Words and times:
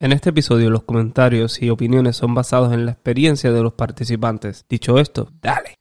En 0.00 0.10
este 0.10 0.30
episodio 0.30 0.70
los 0.70 0.82
comentarios 0.82 1.62
y 1.62 1.70
opiniones 1.70 2.16
son 2.16 2.34
basados 2.34 2.72
en 2.72 2.84
la 2.84 2.90
experiencia 2.92 3.52
de 3.52 3.62
los 3.62 3.74
participantes. 3.74 4.66
Dicho 4.68 4.98
esto, 4.98 5.30
dale. 5.40 5.76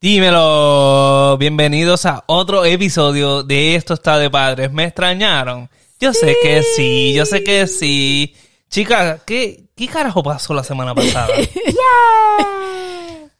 Dímelo, 0.00 1.36
bienvenidos 1.38 2.04
a 2.04 2.24
otro 2.26 2.64
episodio 2.64 3.44
de 3.44 3.76
Esto 3.76 3.94
está 3.94 4.18
de 4.18 4.28
padres. 4.28 4.72
¿Me 4.72 4.84
extrañaron? 4.84 5.68
Yo 5.98 6.12
sé 6.12 6.36
que 6.42 6.62
sí, 6.62 7.14
yo 7.14 7.24
sé 7.24 7.42
que 7.42 7.66
sí. 7.66 8.34
Chicas, 8.68 9.22
¿qué, 9.26 9.64
¿qué 9.74 9.86
carajo 9.88 10.22
pasó 10.22 10.52
la 10.54 10.62
semana 10.64 10.94
pasada? 10.94 11.28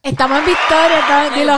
Estamos 0.03 0.39
en 0.39 0.45
victoria, 0.45 0.99
estamos, 0.99 1.35
dilo. 1.35 1.55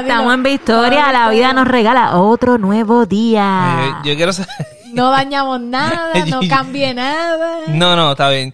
Estamos 0.00 0.34
en 0.34 0.42
victoria, 0.42 1.10
la 1.12 1.30
vida 1.30 1.52
nos 1.54 1.66
regala 1.66 2.18
otro 2.18 2.58
nuevo 2.58 3.04
Eh, 3.04 3.06
día. 3.08 4.00
yo 4.04 4.14
quiero 4.16 4.32
saber... 4.32 4.50
No 4.92 5.10
dañamos 5.10 5.58
nada, 5.58 6.12
no 6.26 6.40
cambie 6.50 6.92
nada. 6.92 7.60
No, 7.68 7.96
no, 7.96 8.10
está 8.12 8.28
bien. 8.28 8.52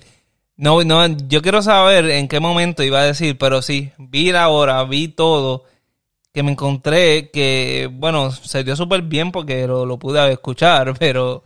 No, 0.56 0.84
no, 0.84 1.04
yo 1.26 1.42
quiero 1.42 1.62
saber 1.62 2.08
en 2.10 2.28
qué 2.28 2.38
momento 2.38 2.84
iba 2.84 3.00
a 3.00 3.04
decir, 3.04 3.36
pero 3.36 3.60
sí, 3.60 3.90
vi 3.98 4.30
la 4.30 4.48
hora, 4.48 4.84
vi 4.84 5.08
todo, 5.08 5.64
que 6.32 6.42
me 6.42 6.52
encontré 6.52 7.30
que, 7.30 7.88
bueno, 7.92 8.30
se 8.30 8.64
dio 8.64 8.76
súper 8.76 9.02
bien 9.02 9.32
porque 9.32 9.66
lo, 9.66 9.86
lo 9.86 9.98
pude 9.98 10.32
escuchar, 10.32 10.94
pero 10.98 11.42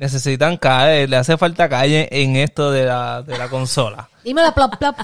necesitan 0.00 0.56
calle, 0.56 1.06
le 1.06 1.16
hace 1.16 1.36
falta 1.36 1.68
calle 1.68 2.08
en 2.10 2.34
esto 2.36 2.70
de 2.70 2.86
la, 2.86 3.22
de 3.22 3.36
la 3.36 3.48
consola. 3.48 4.08
Dímelo, 4.24 4.52
plop, 4.52 4.76
plop. 4.76 4.94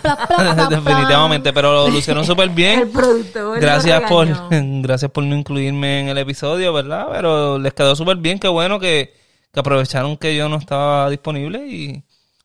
Definitivamente, 0.70 1.52
pero 1.52 1.72
lo 1.72 1.88
lucieron 1.88 2.24
súper 2.24 2.48
bien. 2.50 2.80
El 2.82 2.88
productor. 2.88 3.60
Gracias 3.60 4.02
por, 4.08 4.26
gracias 4.50 5.10
por 5.10 5.24
no 5.24 5.36
incluirme 5.36 6.00
en 6.00 6.08
el 6.08 6.18
episodio, 6.18 6.72
¿verdad? 6.72 7.08
Pero 7.12 7.58
les 7.58 7.74
quedó 7.74 7.94
súper 7.94 8.16
bien, 8.16 8.38
qué 8.38 8.48
bueno 8.48 8.80
que, 8.80 9.14
que 9.52 9.60
aprovecharon 9.60 10.16
que 10.16 10.34
yo 10.34 10.48
no 10.48 10.56
estaba 10.56 11.10
disponible 11.10 11.66
y 11.66 12.02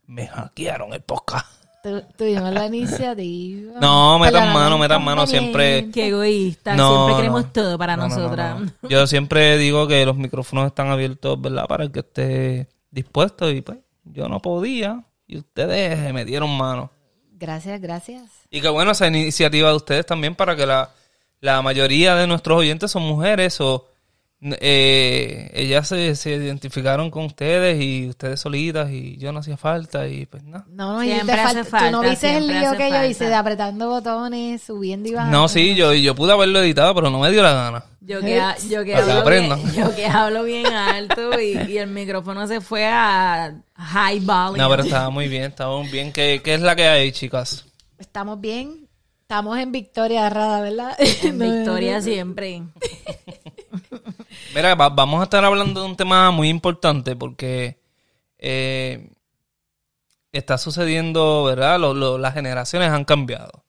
me 0.07 0.27
hackearon 0.27 0.93
el 0.93 1.01
podcast. 1.01 1.60
Tu- 1.83 2.01
Tuvimos 2.15 2.53
la 2.53 2.67
iniciativa. 2.67 3.79
No, 3.81 4.19
metan 4.19 4.53
mano, 4.53 4.77
metan 4.77 5.03
mano, 5.03 5.25
siempre- 5.25 5.89
Qué 5.91 6.07
egoísta, 6.07 6.75
No, 6.75 6.89
siempre 6.89 7.11
no. 7.13 7.17
queremos 7.17 7.53
todo 7.53 7.77
para 7.77 7.95
No, 7.97 8.07
no, 8.07 8.09
no, 8.15 8.21
nosotras. 8.21 8.59
no. 8.81 8.89
Yo 8.89 9.07
siempre 9.07 9.57
digo 9.57 9.87
que 9.87 10.05
los 10.05 10.15
micrófonos 10.15 10.67
están 10.67 10.89
abiertos, 10.89 11.41
¿verdad? 11.41 11.65
Para 11.67 11.85
el 11.85 11.91
que 11.91 11.99
esté 12.01 12.69
dispuesto 12.91 13.49
y 13.49 13.61
pues 13.61 13.79
yo 14.03 14.27
no 14.29 14.39
podía 14.41 15.03
y 15.27 15.37
ustedes 15.37 16.13
me 16.13 16.23
dieron 16.25 16.55
mano. 16.55 16.91
Gracias, 17.39 17.81
gracias. 17.81 18.23
Y 18.51 18.61
qué 18.61 18.69
bueno 18.69 18.91
esa 18.91 19.07
iniciativa 19.07 19.69
de 19.69 19.75
ustedes 19.75 20.05
también 20.05 20.35
para 20.35 20.55
que 20.55 20.65
la, 20.67 20.91
la 21.39 21.61
mayoría 21.63 22.15
de 22.15 22.27
nuestros 22.27 22.59
oyentes 22.59 22.91
son 22.91 23.01
mujeres 23.03 23.59
o 23.61 23.87
eh, 24.43 25.51
ellas 25.53 25.87
se, 25.87 26.15
se 26.15 26.31
identificaron 26.31 27.11
con 27.11 27.25
ustedes 27.25 27.79
y 27.79 28.09
ustedes 28.09 28.39
solitas 28.39 28.89
y 28.89 29.15
yo 29.17 29.31
no 29.31 29.39
hacía 29.39 29.55
falta 29.55 30.07
y 30.07 30.25
pues 30.25 30.43
nada. 30.43 30.65
No, 30.69 30.93
no, 30.93 31.01
Siempre 31.01 31.35
y 31.35 31.39
hace 31.39 31.63
falta, 31.63 31.85
tú 31.85 31.91
no 31.91 32.01
viste 32.01 32.37
el 32.37 32.47
lío 32.47 32.75
que 32.75 32.89
yo 32.89 33.03
hice 33.03 33.25
de 33.25 33.35
apretando 33.35 33.89
botones, 33.89 34.63
subiendo 34.63 35.09
y 35.09 35.13
bajando. 35.13 35.37
No, 35.37 35.47
sí, 35.47 35.75
yo, 35.75 35.93
yo 35.93 36.15
pude 36.15 36.31
haberlo 36.31 36.59
editado, 36.59 36.95
pero 36.95 37.11
no 37.11 37.19
me 37.19 37.31
dio 37.31 37.43
la 37.43 37.53
gana. 37.53 37.85
Yo 37.99 38.19
que, 38.19 38.41
yo 38.67 38.83
que 38.83 38.95
hablo 38.95 39.29
bien, 39.29 39.73
yo 39.75 39.95
que 39.95 40.07
hablo 40.07 40.43
bien 40.43 40.65
alto 40.65 41.39
y, 41.39 41.55
y 41.71 41.77
el 41.77 41.87
micrófono 41.91 42.47
se 42.47 42.59
fue 42.59 42.87
a 42.87 43.53
high 43.75 44.19
volume. 44.21 44.57
No, 44.57 44.69
pero 44.71 44.81
estaba 44.81 45.11
muy 45.11 45.27
bien, 45.27 45.43
estaba 45.43 45.77
muy 45.77 45.87
bien. 45.87 46.11
¿Qué, 46.11 46.41
qué 46.43 46.55
es 46.55 46.61
la 46.61 46.75
que 46.75 46.87
hay, 46.87 47.11
chicas? 47.11 47.63
Estamos 47.99 48.41
bien. 48.41 48.87
Estamos 49.21 49.59
en 49.59 49.71
victoria, 49.71 50.29
Rada, 50.29 50.61
¿verdad? 50.61 50.97
En 50.99 51.39
victoria 51.39 52.01
siempre. 52.01 52.63
Mira, 54.55 54.75
va- 54.75 54.89
vamos 54.89 55.19
a 55.21 55.23
estar 55.23 55.43
hablando 55.43 55.81
de 55.81 55.85
un 55.87 55.95
tema 55.95 56.31
muy 56.31 56.49
importante 56.49 57.15
porque 57.15 57.79
eh, 58.37 59.09
está 60.31 60.57
sucediendo, 60.57 61.43
¿verdad? 61.43 61.79
Las 62.19 62.33
generaciones 62.33 62.89
han 62.89 63.05
cambiado. 63.05 63.65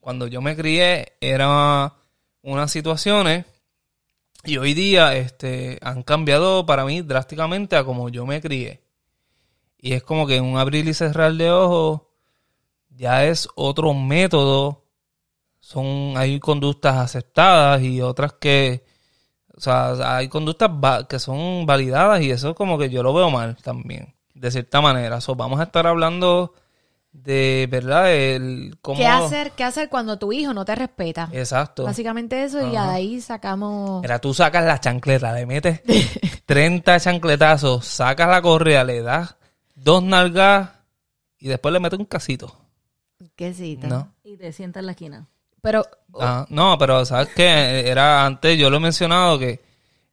Cuando 0.00 0.26
yo 0.26 0.40
me 0.40 0.56
crié 0.56 1.12
era 1.20 1.94
unas 2.42 2.70
situaciones 2.70 3.44
y 4.44 4.56
hoy 4.56 4.72
día 4.74 5.14
este, 5.16 5.78
han 5.82 6.02
cambiado 6.02 6.64
para 6.64 6.84
mí 6.84 7.02
drásticamente 7.02 7.76
a 7.76 7.84
como 7.84 8.08
yo 8.08 8.26
me 8.26 8.40
crié. 8.40 8.82
Y 9.78 9.92
es 9.94 10.02
como 10.02 10.26
que 10.26 10.36
en 10.36 10.44
un 10.44 10.58
abrir 10.58 10.86
y 10.88 10.94
cerrar 10.94 11.32
de 11.34 11.50
ojos 11.50 12.02
ya 12.90 13.24
es 13.26 13.48
otro 13.54 13.94
método. 13.94 14.84
Son, 15.60 16.14
hay 16.16 16.40
conductas 16.40 16.96
aceptadas 16.96 17.82
y 17.82 18.00
otras 18.00 18.32
que, 18.34 18.84
o 19.56 19.60
sea, 19.60 20.16
hay 20.16 20.28
conductas 20.28 20.70
que 21.08 21.18
son 21.18 21.66
validadas 21.66 22.22
y 22.22 22.30
eso 22.30 22.54
como 22.54 22.78
que 22.78 22.90
yo 22.90 23.02
lo 23.02 23.12
veo 23.12 23.30
mal 23.30 23.56
también, 23.56 24.14
de 24.34 24.50
cierta 24.50 24.80
manera. 24.80 25.20
So, 25.20 25.34
vamos 25.34 25.60
a 25.60 25.64
estar 25.64 25.86
hablando 25.86 26.54
de, 27.12 27.68
¿verdad? 27.70 28.12
El, 28.12 28.78
cómo... 28.80 28.98
¿Qué 28.98 29.06
hacer, 29.06 29.52
¿Qué 29.52 29.64
hacer 29.64 29.88
cuando 29.88 30.18
tu 30.18 30.32
hijo 30.32 30.54
no 30.54 30.64
te 30.64 30.74
respeta? 30.74 31.28
Exacto. 31.32 31.84
Básicamente 31.84 32.44
eso, 32.44 32.66
y 32.70 32.76
ahí 32.76 33.20
sacamos... 33.20 34.02
Mira, 34.02 34.18
tú 34.18 34.32
sacas 34.32 34.64
la 34.64 34.80
chancleta, 34.80 35.32
le 35.32 35.46
metes 35.46 35.82
30 36.46 37.00
chancletazos, 37.00 37.84
sacas 37.84 38.28
la 38.28 38.40
correa, 38.40 38.84
le 38.84 39.02
das 39.02 39.36
dos 39.74 40.02
nalgas 40.02 40.70
y 41.38 41.48
después 41.48 41.72
le 41.72 41.80
metes 41.80 41.98
un 41.98 42.06
casito. 42.06 42.56
Quesito. 43.34 43.86
¿No? 43.86 44.14
Y 44.22 44.36
te 44.36 44.52
sientas 44.52 44.80
en 44.80 44.86
la 44.86 44.92
esquina. 44.92 45.28
Pero 45.62 45.84
Ah, 46.18 46.44
no, 46.48 46.76
pero 46.78 47.04
sabes 47.04 47.28
que 47.28 47.88
era 47.88 48.26
antes, 48.26 48.58
yo 48.58 48.68
lo 48.70 48.78
he 48.78 48.80
mencionado 48.80 49.38
que 49.38 49.60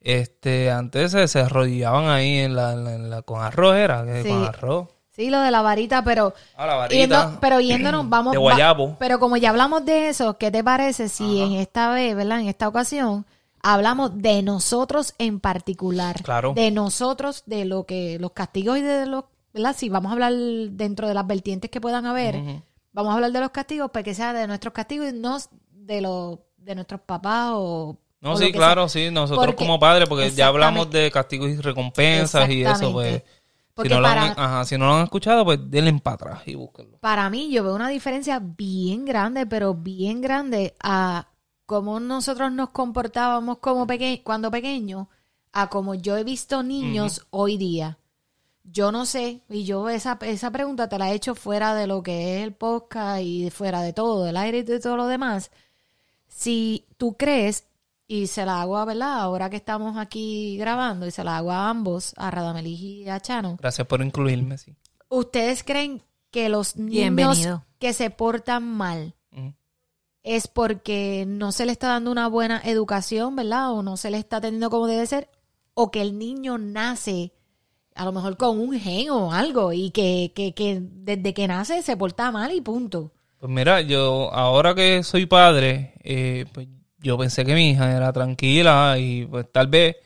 este 0.02 0.70
antes 0.72 1.12
se, 1.12 1.28
se 1.28 1.40
arrodillaban 1.40 2.08
ahí 2.10 2.38
en 2.40 2.56
la, 2.56 2.74
en 2.74 2.84
la- 2.84 2.94
en 2.94 3.10
la- 3.10 3.22
con 3.24 3.42
arroz 3.42 3.76
era, 3.76 4.06
que 4.06 4.24
Sí. 4.24 4.30
con 4.30 4.44
arroz. 4.46 4.88
sí, 5.12 5.32
lo 5.32 5.42
de 5.42 5.50
la 5.50 5.64
varita, 5.64 6.04
pero... 6.04 6.34
Ah, 6.56 6.68
la 6.68 6.76
varita. 6.76 6.96
yendo- 7.00 7.38
pero 7.42 7.60
yéndonos, 7.60 8.08
vamos... 8.10 8.34
De 8.34 8.38
va- 8.38 8.42
guayabo. 8.44 8.96
pero 9.00 9.20
como 9.20 9.36
ya 9.38 9.50
hablamos 9.50 9.84
de 9.86 10.10
eso, 10.10 10.38
¿qué 10.38 10.52
te 10.52 10.64
parece 10.64 11.10
si 11.10 11.42
en 11.42 11.54
esta 11.54 11.90
vez, 11.90 12.16
¿verdad? 12.16 12.42
En 12.42 12.48
esta 12.48 12.68
ocasión, 12.68 13.26
hablamos 13.64 14.16
de 14.22 14.44
nosotros 14.44 15.16
en 15.18 15.40
particular? 15.40 16.22
Claro. 16.22 16.54
De 16.54 16.70
nosotros, 16.70 17.42
de 17.48 17.66
lo 17.66 17.86
que... 17.86 18.18
Los 18.20 18.32
castigos 18.34 18.78
y 18.78 18.82
de 18.82 19.08
los... 19.08 19.24
¿Verdad? 19.54 19.76
Si 19.76 19.90
vamos 19.90 20.12
a 20.12 20.14
hablar 20.14 20.34
dentro 20.34 21.08
de 21.08 21.16
las 21.16 21.26
vertientes 21.26 21.72
que 21.72 21.82
puedan 21.82 22.06
haber, 22.06 22.36
Ujú. 22.36 22.62
Vamos 22.98 23.12
a 23.12 23.16
hablar 23.16 23.32
de 23.32 23.40
los 23.40 23.52
castigos, 23.52 23.90
pues 23.92 24.04
que 24.04 24.14
sea 24.16 24.34
de 24.34 24.48
nuestros 24.48 24.74
castigos 24.74 25.10
y 25.10 25.14
no 25.14 25.38
de 25.72 26.02
los 26.02 26.40
de 26.58 26.76
nuestros 26.76 27.00
papás 27.02 27.52
o... 27.54 27.98
No, 28.20 28.36
sí, 28.36 28.52
claro, 28.52 28.90
sea. 28.90 29.04
sí, 29.08 29.14
nosotros 29.14 29.46
Porque- 29.46 29.56
como 29.64 29.80
padres, 29.80 30.10
porque 30.10 30.32
ya 30.32 30.48
hablamos 30.48 30.90
de 30.90 31.12
castigos 31.12 31.50
y 31.52 31.58
recompensas 31.58 32.50
y 32.50 32.64
eso, 32.64 32.92
pues. 32.92 33.22
Si 33.82 33.88
no, 33.90 33.98
lo 33.98 34.08
para- 34.08 34.24
han, 34.24 34.32
ajá, 34.40 34.66
si 34.66 34.76
no 34.78 34.88
lo 34.88 34.96
han 34.96 35.04
escuchado, 35.04 35.46
pues 35.46 35.60
denle 35.70 35.94
para 36.02 36.16
atrás 36.16 36.42
y 36.48 36.56
búsquenlo. 36.56 36.98
para 36.98 37.30
mí 37.30 37.52
yo 37.52 37.64
veo 37.64 37.76
una 37.76 37.90
diferencia 37.90 38.40
bien 38.42 39.06
grande, 39.06 39.46
pero 39.46 39.76
bien 39.76 40.20
grande 40.20 40.74
a 40.82 41.28
cómo 41.68 42.00
nosotros 42.00 42.52
nos 42.52 42.70
comportábamos 42.72 43.60
como 43.60 43.86
peque 43.86 44.22
cuando 44.24 44.50
pequeños 44.50 45.06
a 45.54 45.70
como 45.70 45.94
yo 45.94 46.18
he 46.18 46.24
visto 46.24 46.64
niños 46.64 47.28
hoy 47.30 47.58
día. 47.58 48.00
Yo 48.70 48.92
no 48.92 49.06
sé, 49.06 49.42
y 49.50 49.64
yo 49.64 49.88
esa, 49.90 50.18
esa 50.22 50.52
pregunta 50.52 50.90
te 50.90 51.00
la 51.00 51.12
he 51.12 51.16
hecho 51.16 51.36
fuera 51.36 51.74
de 51.74 51.88
lo 51.88 52.04
que 52.04 52.38
es 52.38 52.44
el 52.44 52.54
podcast 52.54 53.22
y 53.22 53.50
fuera 53.50 53.82
de 53.82 53.94
todo, 53.94 54.26
del 54.26 54.36
aire 54.36 54.60
y 54.60 54.64
de 54.64 54.80
todo 54.80 54.98
lo 54.98 55.08
demás. 55.08 55.52
Si 56.28 56.86
tú 56.98 57.16
crees, 57.16 57.66
y 58.08 58.28
se 58.28 58.46
la 58.46 58.62
hago 58.62 58.78
a, 58.78 58.86
¿verdad? 58.86 59.22
Ahora 59.22 59.50
que 59.50 59.56
estamos 59.56 59.98
aquí 59.98 60.58
grabando, 60.58 61.08
y 61.08 61.12
se 61.12 61.24
la 61.24 61.38
hago 61.38 61.52
a 61.52 61.70
ambos, 61.70 62.14
a 62.18 62.30
Radamelis 62.30 62.80
y 62.80 63.10
a 63.10 63.20
Chano, 63.22 63.58
Gracias 63.60 63.88
por 63.88 64.02
incluirme, 64.02 64.58
sí. 64.58 64.76
¿Ustedes 65.10 65.64
creen 65.64 66.04
que 66.30 66.50
los 66.50 66.76
niños 66.76 67.16
Bienvenido. 67.16 67.66
que 67.80 67.94
se 67.94 68.10
portan 68.10 68.64
mal 68.64 69.14
es 70.24 70.50
porque 70.50 71.24
no 71.26 71.54
se 71.54 71.66
le 71.66 71.72
está 71.72 71.88
dando 71.88 72.12
una 72.12 72.28
buena 72.28 72.62
educación, 72.66 73.38
¿verdad? 73.38 73.72
O 73.72 73.82
no 73.82 73.96
se 73.96 74.12
le 74.12 74.18
está 74.18 74.42
teniendo 74.42 74.70
como 74.70 74.88
debe 74.88 75.06
ser, 75.06 75.30
o 75.74 75.90
que 75.90 76.02
el 76.02 76.20
niño 76.20 76.58
nace 76.58 77.32
a 77.98 78.06
lo 78.06 78.12
mejor 78.12 78.38
con 78.38 78.60
un 78.60 78.80
gen 78.80 79.10
o 79.10 79.32
algo 79.32 79.74
y 79.74 79.92
que, 79.92 80.32
que, 80.36 80.54
que 80.54 80.80
desde 80.82 81.34
que 81.34 81.48
nace 81.48 81.82
se 81.82 81.98
porta 81.98 82.32
mal 82.32 82.52
y 82.52 82.62
punto. 82.62 83.12
Pues 83.40 83.52
mira, 83.52 83.82
yo 83.82 84.34
ahora 84.34 84.74
que 84.76 85.04
soy 85.04 85.26
padre, 85.26 85.94
eh, 86.04 86.46
pues 86.54 86.68
yo 87.00 87.18
pensé 87.18 87.46
que 87.46 87.54
mi 87.54 87.72
hija 87.72 87.96
era 87.96 88.12
tranquila 88.14 88.98
y 88.98 89.26
pues 89.26 89.46
tal 89.52 89.68
vez 89.68 89.98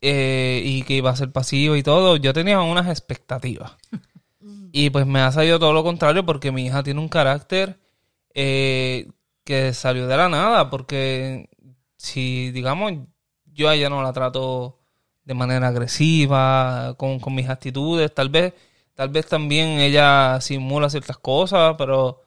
eh, 0.00 0.62
y 0.64 0.82
que 0.82 0.94
iba 0.94 1.10
a 1.10 1.16
ser 1.16 1.32
pasiva 1.32 1.76
y 1.76 1.82
todo. 1.82 2.16
Yo 2.16 2.32
tenía 2.32 2.60
unas 2.60 2.88
expectativas. 2.88 3.72
Y 4.70 4.90
pues 4.90 5.06
me 5.06 5.20
ha 5.20 5.32
salido 5.32 5.58
todo 5.58 5.72
lo 5.72 5.82
contrario 5.82 6.26
porque 6.26 6.52
mi 6.52 6.66
hija 6.66 6.82
tiene 6.82 7.00
un 7.00 7.08
carácter 7.08 7.80
eh, 8.34 9.08
que 9.42 9.72
salió 9.72 10.06
de 10.06 10.16
la 10.16 10.28
nada. 10.28 10.68
Porque 10.68 11.48
si, 11.96 12.50
digamos, 12.50 12.92
yo 13.46 13.68
a 13.68 13.74
ella 13.74 13.88
no 13.88 14.02
la 14.02 14.12
trato 14.12 14.78
de 15.28 15.34
manera 15.34 15.68
agresiva, 15.68 16.94
con, 16.96 17.20
con 17.20 17.34
mis 17.34 17.48
actitudes. 17.50 18.14
Tal 18.14 18.30
vez, 18.30 18.54
tal 18.94 19.10
vez 19.10 19.26
también 19.26 19.78
ella 19.80 20.40
simula 20.40 20.88
ciertas 20.90 21.18
cosas, 21.18 21.74
pero 21.78 22.22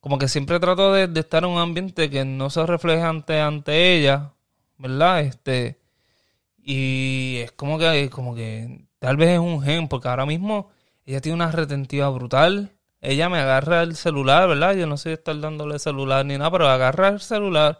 como 0.00 0.18
que 0.18 0.28
siempre 0.28 0.58
trato 0.60 0.92
de, 0.94 1.06
de 1.08 1.20
estar 1.20 1.44
en 1.44 1.50
un 1.50 1.58
ambiente 1.58 2.10
que 2.10 2.24
no 2.24 2.48
se 2.50 2.64
refleje 2.66 3.02
ante, 3.02 3.40
ante 3.40 3.94
ella, 3.96 4.32
¿verdad? 4.78 5.20
Este, 5.20 5.80
y 6.58 7.38
es 7.44 7.52
como 7.52 7.78
que, 7.78 8.10
como 8.10 8.34
que 8.34 8.86
tal 9.00 9.16
vez 9.18 9.30
es 9.30 9.38
un 9.40 9.62
gen, 9.62 9.88
porque 9.88 10.08
ahora 10.08 10.26
mismo 10.26 10.70
ella 11.04 11.20
tiene 11.20 11.36
una 11.36 11.52
retentiva 11.52 12.08
brutal. 12.10 12.72
Ella 13.02 13.28
me 13.28 13.38
agarra 13.38 13.82
el 13.82 13.96
celular, 13.96 14.48
¿verdad? 14.48 14.74
Yo 14.76 14.86
no 14.86 14.96
sé 14.96 15.12
estar 15.14 15.38
dándole 15.40 15.78
celular 15.78 16.24
ni 16.26 16.38
nada, 16.38 16.50
pero 16.50 16.68
agarra 16.68 17.08
el 17.08 17.20
celular, 17.20 17.78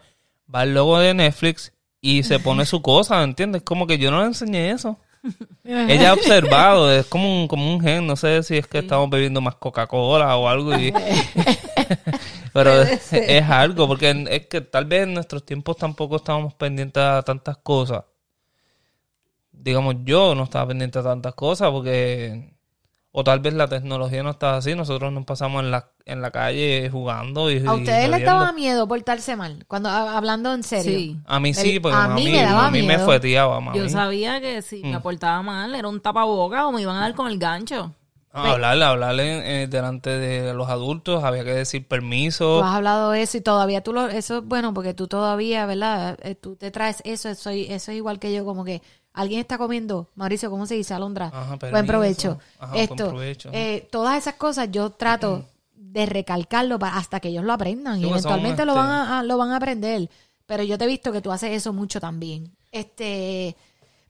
va 0.55 0.61
al 0.61 0.75
logo 0.75 0.99
de 0.99 1.14
Netflix 1.14 1.73
y 2.08 2.23
se 2.23 2.38
pone 2.41 2.64
su 2.67 2.82
cosa, 2.82 3.19
¿me 3.19 3.25
entiendes? 3.25 3.62
Como 3.62 3.87
que 3.87 3.99
yo 3.99 4.11
no 4.11 4.20
le 4.20 4.26
enseñé 4.26 4.70
eso. 4.70 4.99
Ella 5.64 6.11
ha 6.11 6.14
observado, 6.14 6.93
es 6.93 7.06
como 7.06 7.43
un, 7.43 7.49
como 7.49 7.73
un 7.75 7.81
gen, 7.81 8.06
no 8.06 8.14
sé 8.14 8.43
si 8.44 8.56
es 8.56 8.67
que 8.69 8.79
estamos 8.79 9.11
bebiendo 9.11 9.41
más 9.41 9.56
Coca-Cola 9.56 10.37
o 10.37 10.49
algo. 10.49 10.75
y- 10.79 10.93
pero 12.53 12.82
es, 12.82 13.12
es 13.12 13.43
algo, 13.43 13.87
porque 13.88 14.25
es 14.31 14.47
que 14.47 14.61
tal 14.61 14.85
vez 14.85 15.03
en 15.03 15.14
nuestros 15.14 15.44
tiempos 15.44 15.76
tampoco 15.76 16.17
estábamos 16.17 16.55
pendientes 16.55 17.03
a 17.03 17.23
tantas 17.23 17.56
cosas. 17.58 18.05
Digamos, 19.52 19.97
yo 20.05 20.35
no 20.35 20.44
estaba 20.44 20.69
pendiente 20.69 20.99
a 20.99 21.02
tantas 21.02 21.35
cosas 21.35 21.70
porque... 21.70 22.55
O 23.18 23.24
tal 23.24 23.40
vez 23.40 23.54
la 23.54 23.66
tecnología 23.66 24.22
no 24.22 24.28
estaba 24.28 24.58
así, 24.58 24.74
nosotros 24.74 25.10
nos 25.10 25.24
pasamos 25.24 25.62
en 25.64 25.70
la, 25.70 25.88
en 26.04 26.20
la 26.20 26.30
calle 26.30 26.90
jugando 26.92 27.50
y... 27.50 27.66
¿A 27.66 27.72
ustedes 27.72 28.10
les 28.10 28.22
daba 28.22 28.52
miedo 28.52 28.86
portarse 28.86 29.36
mal? 29.36 29.64
Cuando 29.66 29.88
a- 29.88 30.18
hablando 30.18 30.52
en 30.52 30.62
serio. 30.62 30.98
Sí. 30.98 31.16
A 31.24 31.40
mí 31.40 31.54
sí, 31.54 31.80
porque 31.80 31.96
a 31.96 32.04
a 32.04 32.08
mí 32.08 32.26
mí, 32.26 32.32
me 32.32 32.42
daba 32.42 32.66
a 32.66 32.70
mí 32.70 32.82
me 32.82 32.88
miedo. 32.88 33.06
fueteaba, 33.06 33.58
mami. 33.60 33.78
Yo 33.78 33.88
sabía 33.88 34.38
que 34.42 34.60
si 34.60 34.82
Mm. 34.82 34.90
me 34.90 35.00
portaba 35.00 35.40
mal 35.40 35.74
era 35.74 35.88
un 35.88 35.98
tapaboca 36.00 36.66
o 36.66 36.72
me 36.72 36.82
iban 36.82 36.94
a 36.96 37.00
dar 37.00 37.14
con 37.14 37.28
el 37.28 37.38
gancho. 37.38 37.94
No, 38.34 38.42
hablarle, 38.42 38.84
hablarle 38.84 39.62
eh, 39.62 39.66
delante 39.66 40.10
de 40.10 40.52
los 40.52 40.68
adultos, 40.68 41.24
había 41.24 41.42
que 41.42 41.54
decir 41.54 41.88
permiso. 41.88 42.58
Tú 42.58 42.64
has 42.66 42.74
hablado 42.74 43.12
de 43.12 43.22
eso 43.22 43.38
y 43.38 43.40
todavía 43.40 43.82
tú 43.82 43.94
lo... 43.94 44.08
Eso 44.08 44.36
es 44.40 44.44
bueno 44.44 44.74
porque 44.74 44.92
tú 44.92 45.08
todavía, 45.08 45.64
¿verdad? 45.64 46.18
Eh, 46.22 46.34
Tú 46.34 46.54
te 46.54 46.70
traes 46.70 47.00
eso, 47.06 47.30
eso, 47.30 47.48
eso 47.48 47.90
es 47.92 47.96
igual 47.96 48.18
que 48.18 48.34
yo, 48.34 48.44
como 48.44 48.62
que 48.66 48.82
alguien 49.16 49.40
está 49.40 49.58
comiendo. 49.58 50.08
Mauricio, 50.14 50.48
¿cómo 50.50 50.66
se 50.66 50.74
dice? 50.76 50.94
Alondra. 50.94 51.30
Ajá, 51.34 51.56
buen 51.70 51.86
provecho. 51.86 52.38
Ajá, 52.58 52.72
buen 52.72 52.82
Esto, 52.84 53.08
provecho. 53.08 53.50
eh, 53.52 53.88
todas 53.90 54.16
esas 54.18 54.34
cosas 54.34 54.68
yo 54.70 54.90
trato 54.90 55.44
de 55.74 56.06
recalcarlo 56.06 56.78
hasta 56.82 57.18
que 57.20 57.28
ellos 57.28 57.44
lo 57.44 57.52
aprendan 57.52 57.94
Sí, 57.98 58.02
y 58.04 58.08
pues 58.08 58.24
eventualmente 58.24 58.64
lo, 58.64 58.72
este- 58.72 58.80
van 58.80 58.90
a, 58.90 59.18
a- 59.18 59.22
lo 59.24 59.36
van 59.38 59.50
a 59.50 59.56
aprender. 59.56 60.08
Pero 60.46 60.62
yo 60.62 60.78
te 60.78 60.84
he 60.84 60.88
visto 60.88 61.10
que 61.10 61.20
tú 61.20 61.32
haces 61.32 61.50
eso 61.50 61.72
mucho 61.72 61.98
también. 62.00 62.52
Este... 62.70 63.56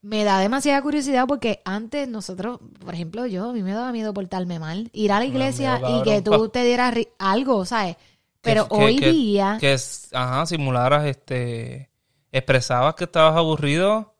Me 0.02 0.22
da 0.22 0.38
demasiada 0.38 0.80
curiosidad 0.82 1.26
porque 1.26 1.62
antes 1.64 2.06
nosotros, 2.06 2.60
por 2.84 2.94
ejemplo, 2.94 3.26
yo, 3.26 3.50
a 3.50 3.52
mí 3.52 3.62
me 3.64 3.72
daba 3.72 3.90
miedo 3.90 4.14
portarme 4.14 4.60
mal. 4.60 4.88
Ir 4.92 5.10
a 5.10 5.18
la 5.18 5.24
iglesia 5.24 5.78
miedo, 5.80 6.00
y 6.00 6.02
que 6.04 6.22
tú 6.22 6.48
te 6.48 6.62
dieras 6.62 6.94
algo, 7.18 7.64
¿sabes? 7.64 7.96
Pero 8.40 8.68
que- 8.68 8.74
hoy 8.76 8.96
que- 8.98 9.10
día... 9.10 9.56
Que, 9.60 9.76
ajá, 10.12 10.46
simularas, 10.46 11.06
este... 11.06 11.90
Expresabas 12.30 12.94
que 12.94 13.04
estabas 13.04 13.36
aburrido, 13.36 14.14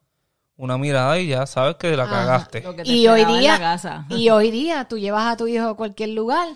una 0.57 0.77
mirada 0.77 1.19
y 1.19 1.27
ya 1.27 1.45
sabes 1.45 1.75
que 1.75 1.95
la 1.95 2.03
Ajá, 2.03 2.11
cagaste. 2.11 2.61
Que 2.61 2.81
Y 2.85 3.07
hoy 3.07 3.23
día, 3.25 3.59
casa. 3.59 4.05
y 4.09 4.29
hoy 4.29 4.51
día 4.51 4.85
tú 4.87 4.97
llevas 4.97 5.25
a 5.31 5.37
tu 5.37 5.47
hijo 5.47 5.69
a 5.69 5.77
cualquier 5.77 6.09
lugar 6.09 6.49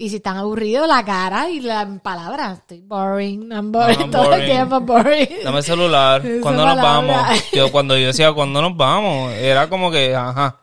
y 0.00 0.10
si 0.10 0.16
están 0.16 0.36
aburridos, 0.36 0.86
la 0.86 1.04
cara 1.04 1.50
y 1.50 1.58
la 1.58 1.98
palabra. 2.00 2.52
Estoy 2.52 2.80
boring, 2.82 3.50
I'm 3.50 3.72
boring, 3.72 3.98
I'm 3.98 4.10
todo 4.12 4.22
el 4.26 4.28
boring. 4.30 4.46
tiempo 4.46 4.80
boring. 4.80 5.28
Dame 5.42 5.58
el 5.58 5.64
celular. 5.64 6.22
Cuando 6.40 6.64
nos 6.64 6.76
palabra. 6.76 7.16
vamos? 7.16 7.50
Yo, 7.52 7.72
cuando 7.72 7.98
yo 7.98 8.06
decía, 8.06 8.32
cuando 8.32 8.62
nos 8.62 8.76
vamos? 8.76 9.32
Era 9.32 9.68
como 9.68 9.90
que, 9.90 10.14
ajá, 10.14 10.60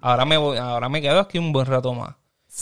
ahora 0.00 0.24
me 0.24 0.36
voy, 0.36 0.58
ahora 0.58 0.88
me 0.88 1.02
quedo 1.02 1.18
aquí 1.18 1.38
un 1.38 1.52
buen 1.52 1.66
rato 1.66 1.92
más. 1.92 2.14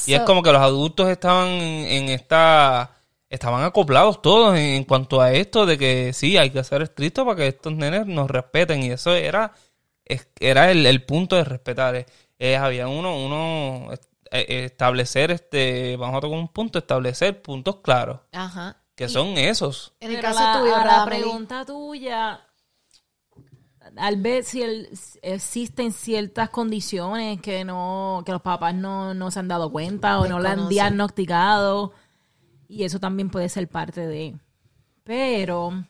Y 0.06 0.14
es 0.14 0.22
como 0.22 0.42
que 0.42 0.52
los 0.52 0.62
adultos 0.62 1.08
estaban 1.08 1.48
en 1.48 2.08
esta, 2.08 2.92
estaban 3.28 3.64
acoplados 3.64 4.22
todos 4.22 4.56
en, 4.56 4.64
en 4.74 4.84
cuanto 4.84 5.20
a 5.20 5.32
esto 5.32 5.66
de 5.66 5.76
que 5.76 6.14
sí, 6.14 6.38
hay 6.38 6.48
que 6.48 6.64
ser 6.64 6.80
estricto 6.80 7.26
para 7.26 7.36
que 7.36 7.48
estos 7.48 7.74
nenes 7.74 8.06
nos 8.06 8.30
respeten. 8.30 8.82
Y 8.82 8.90
eso 8.90 9.12
era, 9.14 9.52
es- 10.06 10.28
era 10.40 10.70
el, 10.70 10.86
el 10.86 11.04
punto 11.04 11.36
de 11.36 11.44
respetar. 11.44 11.94
Eh, 11.96 12.06
eh, 12.38 12.56
había 12.56 12.88
uno, 12.88 13.16
uno, 13.24 13.92
eh, 14.30 14.64
establecer 14.64 15.30
este, 15.30 15.96
vamos 15.96 16.16
a 16.18 16.20
tocar 16.20 16.38
un 16.38 16.48
punto, 16.48 16.78
establecer 16.78 17.42
puntos 17.42 17.76
claros, 17.76 18.20
Ajá. 18.32 18.76
que 18.94 19.04
Y 19.04 19.08
son 19.08 19.28
esos. 19.38 19.94
En 20.00 20.10
el 20.10 20.16
Pero 20.16 20.28
caso 20.28 20.40
la, 20.42 20.58
tuyo, 20.60 20.76
a 20.76 20.84
la 20.84 21.04
pregunta 21.04 21.64
tuya, 21.64 22.40
al 23.96 24.16
ver 24.20 24.42
si 24.44 24.62
el- 24.62 24.88
existen 25.22 25.92
ciertas 25.92 26.50
condiciones 26.50 27.40
que 27.40 27.64
no 27.64 28.22
que 28.26 28.32
los 28.32 28.42
papás 28.42 28.74
no, 28.74 29.14
no 29.14 29.30
se 29.30 29.38
han 29.38 29.48
dado 29.48 29.70
cuenta 29.70 30.18
o 30.18 30.26
no 30.26 30.40
le 30.40 30.48
han 30.48 30.68
diagnosticado 30.68 31.92
y 32.68 32.82
eso 32.84 32.98
también 32.98 33.30
puede 33.30 33.48
ser 33.48 33.68
parte 33.68 34.06
de 34.06 34.34
pero 35.04 35.84